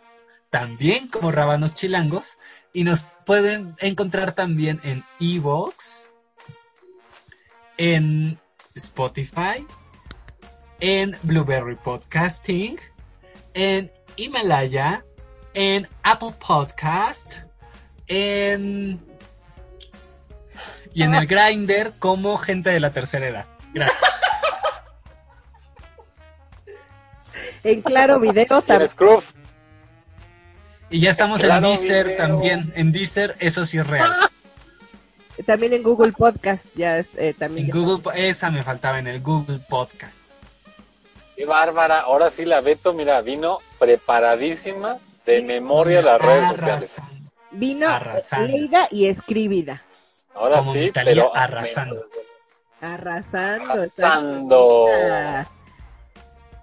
también 0.50 1.06
como 1.06 1.30
Rábanos 1.30 1.76
Chilangos 1.76 2.36
y 2.72 2.82
nos 2.82 3.02
pueden 3.24 3.74
encontrar 3.78 4.32
también 4.32 4.80
en 4.82 5.04
Evox, 5.20 6.08
en 7.76 8.38
Spotify, 8.74 9.64
en 10.80 11.16
Blueberry 11.22 11.76
Podcasting, 11.76 12.76
en 13.54 13.90
Himalaya, 14.16 15.04
en 15.54 15.88
Apple 16.02 16.34
Podcast, 16.44 17.42
en 18.08 19.09
y 20.94 21.02
en 21.02 21.14
el 21.14 21.26
Grinder 21.26 21.92
como 21.98 22.36
gente 22.36 22.70
de 22.70 22.80
la 22.80 22.90
tercera 22.92 23.28
edad. 23.28 23.46
Gracias. 23.72 24.00
En 27.62 27.82
Claro 27.82 28.18
Video 28.18 28.46
¿Quién 28.46 28.62
también. 28.88 29.20
Y 30.90 31.00
ya 31.00 31.10
estamos 31.10 31.40
Claro, 31.42 31.66
en 31.66 31.72
Deezer 31.74 32.04
video. 32.06 32.18
también. 32.18 32.72
En 32.74 32.90
Deezer, 32.92 33.36
eso 33.38 33.64
sí 33.64 33.78
es 33.78 33.86
real. 33.86 34.12
También 35.46 35.72
en 35.72 35.82
Google 35.82 36.12
Podcast. 36.12 36.64
Ya 36.74 36.98
eh, 36.98 37.34
también. 37.38 37.66
En 37.66 37.72
ya- 37.72 37.78
Google, 37.78 38.02
Po- 38.02 38.12
esa 38.12 38.50
me 38.50 38.62
faltaba 38.62 38.98
en 38.98 39.06
el 39.06 39.20
Google 39.22 39.60
Podcast. 39.68 40.28
Qué 41.36 41.44
bárbara. 41.46 42.00
Ahora 42.00 42.30
sí 42.30 42.44
la 42.44 42.60
Beto, 42.60 42.92
mira, 42.92 43.20
vino 43.22 43.60
preparadísima 43.78 44.98
de 45.24 45.42
memoria 45.42 46.02
las 46.02 46.20
redes 46.20 46.48
sociales. 46.50 46.96
Vino 47.52 47.88
Arrasando. 47.88 48.48
leída 48.48 48.88
y 48.90 49.06
escribida. 49.06 49.82
Ahora 50.34 50.58
Como 50.58 50.72
sí, 50.72 50.90
Talía, 50.92 51.12
pero 51.14 51.36
arrasando. 51.36 52.06
Arrasando. 52.80 53.72
Arrasando. 53.72 54.86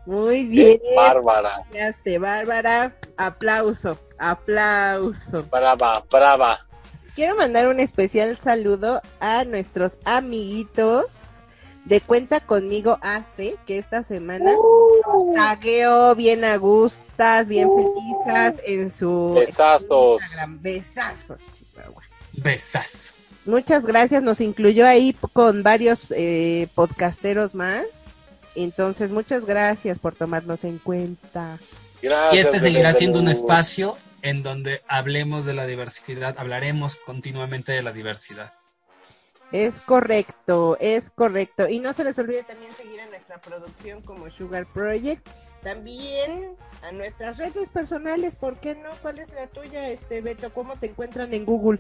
Muy 0.05 0.45
bien. 0.45 0.79
Qué 0.79 0.95
bárbara. 0.95 1.63
Llegaste, 1.71 2.17
Bárbara. 2.17 2.95
Aplauso. 3.17 3.99
Aplauso. 4.17 5.43
Brava, 5.51 6.03
brava. 6.09 6.65
Quiero 7.13 7.35
mandar 7.35 7.67
un 7.67 7.79
especial 7.79 8.37
saludo 8.37 9.01
a 9.19 9.43
nuestros 9.43 9.97
amiguitos 10.05 11.05
de 11.85 11.99
Cuenta 12.01 12.39
Conmigo 12.39 12.99
AC, 13.01 13.57
que 13.65 13.79
esta 13.79 14.03
semana 14.03 14.51
nos 14.53 15.33
tagueó 15.33 16.15
bien 16.15 16.43
a 16.43 16.57
gustas, 16.57 17.47
bien 17.47 17.69
felices 17.73 18.61
en 18.65 18.91
su 18.91 19.33
Besazos. 19.33 20.21
Instagram. 20.21 20.61
Besazos, 20.61 21.39
Chihuahua. 21.53 22.03
Besas. 22.33 23.13
Muchas 23.47 23.85
gracias, 23.85 24.23
nos 24.23 24.41
incluyó 24.41 24.85
ahí 24.85 25.15
con 25.31 25.63
varios 25.63 26.11
eh, 26.11 26.67
podcasteros 26.75 27.55
más. 27.55 27.85
Entonces, 28.55 29.09
muchas 29.09 29.45
gracias 29.45 29.99
por 29.99 30.15
tomarnos 30.15 30.65
en 30.65 30.79
cuenta. 30.79 31.57
Gracias. 32.01 32.35
Y 32.35 32.39
este 32.39 32.59
seguirá 32.59 32.91
siendo 32.91 33.19
un 33.19 33.29
espacio 33.29 33.97
en 34.21 34.43
donde 34.43 34.81
hablemos 34.89 35.45
de 35.45 35.53
la 35.53 35.65
diversidad, 35.65 36.35
hablaremos 36.37 36.97
continuamente 36.97 37.71
de 37.71 37.81
la 37.81 37.93
diversidad. 37.93 38.51
Es 39.53 39.75
correcto, 39.75 40.75
es 40.81 41.09
correcto. 41.09 41.69
Y 41.69 41.79
no 41.79 41.93
se 41.93 42.03
les 42.03 42.19
olvide 42.19 42.43
también 42.43 42.73
seguir 42.73 42.99
a 42.99 43.05
nuestra 43.05 43.39
producción 43.39 44.01
como 44.01 44.29
Sugar 44.29 44.65
Project. 44.73 45.25
También 45.63 46.55
a 46.83 46.91
nuestras 46.91 47.37
redes 47.37 47.69
personales, 47.69 48.35
¿por 48.35 48.59
qué 48.59 48.75
no? 48.75 48.89
¿Cuál 49.01 49.19
es 49.19 49.31
la 49.33 49.47
tuya, 49.47 49.87
este 49.89 50.21
Beto? 50.21 50.53
¿Cómo 50.53 50.77
te 50.77 50.87
encuentran 50.87 51.33
en 51.33 51.45
Google? 51.45 51.79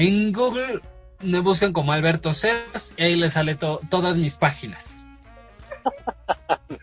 En 0.00 0.32
Google 0.32 0.80
me 1.22 1.40
buscan 1.40 1.72
como 1.74 1.92
Alberto 1.92 2.32
Cers 2.32 2.94
y 2.96 3.02
ahí 3.02 3.16
les 3.16 3.34
sale 3.34 3.54
to- 3.54 3.80
todas 3.90 4.16
mis 4.16 4.36
páginas. 4.36 5.06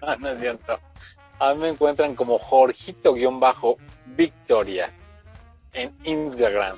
No, 0.02 0.16
no 0.20 0.30
es 0.30 0.40
cierto. 0.40 0.80
A 1.40 1.54
mí 1.54 1.62
me 1.62 1.70
encuentran 1.70 2.14
como 2.16 2.38
Jorgito-Victoria 2.38 4.92
en 5.74 5.92
Instagram. 6.04 6.78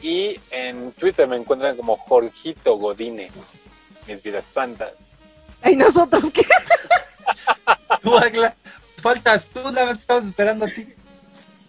Y 0.00 0.38
en 0.50 0.92
Twitter 0.92 1.26
me 1.26 1.36
encuentran 1.36 1.76
como 1.76 1.96
Jorgito 1.96 2.76
Godínez. 2.76 3.32
Mis 4.06 4.22
vidas 4.22 4.46
santas. 4.46 4.92
Ay, 5.62 5.74
nosotros 5.74 6.30
qué. 6.30 6.42
Tú, 8.02 8.16
Agla, 8.16 8.54
faltas 9.02 9.48
tú, 9.48 9.60
nada 9.72 9.86
más 9.86 9.96
estamos 9.96 10.26
esperando 10.26 10.66
a 10.66 10.68
ti. 10.68 10.86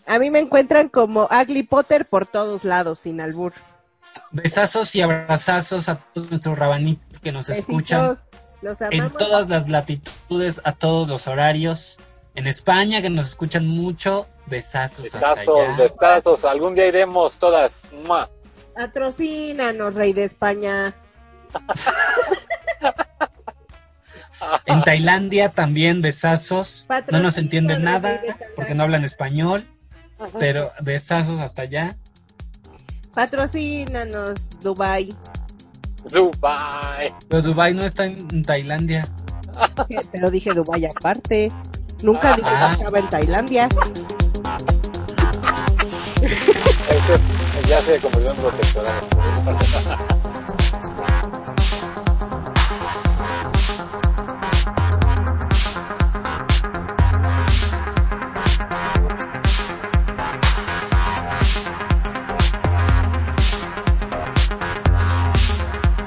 A 0.08 0.20
mí 0.20 0.32
me 0.32 0.39
encuentran 0.39 0.88
como 0.88 1.28
Ugly 1.30 1.64
Potter 1.64 2.05
por 2.05 2.26
todos 2.26 2.64
lados, 2.64 2.99
sin 2.99 3.20
albur. 3.20 3.53
Besazos 4.32 4.95
y 4.95 5.01
abrazazos 5.01 5.89
a 5.89 5.95
todos 5.95 6.32
nuestros 6.32 6.58
rabanitos 6.58 7.20
que 7.20 7.32
nos 7.32 7.49
escuchan 7.49 8.18
los 8.62 8.82
en 8.82 9.01
amamos. 9.01 9.18
todas 9.18 9.49
las 9.49 9.70
latitudes, 9.70 10.62
a 10.64 10.72
todos 10.72 11.08
los 11.08 11.28
horarios. 11.28 11.97
En 12.36 12.47
España, 12.47 13.01
que 13.01 13.10
nos 13.10 13.28
escuchan 13.28 13.68
mucho, 13.68 14.28
besazos 14.45 15.14
allá. 15.14 15.36
bestazos. 15.78 16.45
Algún 16.45 16.74
día 16.74 16.88
iremos 16.88 17.38
todas. 17.38 17.89
¡Mua! 18.05 18.30
Patrocínanos, 18.76 19.93
Rey 19.93 20.14
de 20.14 20.24
España. 20.24 20.95
En 24.66 24.84
Tailandia 24.84 25.49
también 25.49 26.01
besazos. 26.01 26.88
No 27.12 27.20
nos 27.20 27.38
entienden 27.38 27.84
nada 27.84 28.22
porque 28.55 28.76
no 28.76 28.84
hablan 28.84 29.03
español, 29.03 29.68
pero 30.39 30.72
besazos 30.82 31.39
hasta 31.39 31.63
allá. 31.63 31.95
Patrocínanos, 33.13 34.38
Dubai. 34.61 35.13
Dubai. 36.11 37.13
Pero 37.28 37.41
Dubai 37.41 37.74
no 37.74 37.84
está 37.84 38.05
en 38.05 38.43
Tailandia. 38.43 39.07
Pero 40.11 40.30
dije 40.30 40.53
Dubai 40.53 40.86
aparte. 40.86 41.51
Nunca 42.03 42.36
dije 42.36 42.47
Ah. 42.51 42.68
que 42.68 42.74
estaba 42.84 42.99
en 42.99 43.09
Tailandia. 43.09 43.70
Ya 47.68 47.82
se 47.82 47.99
convirtió 47.99 48.32
en 48.32 48.38
protectorado. 48.38 49.07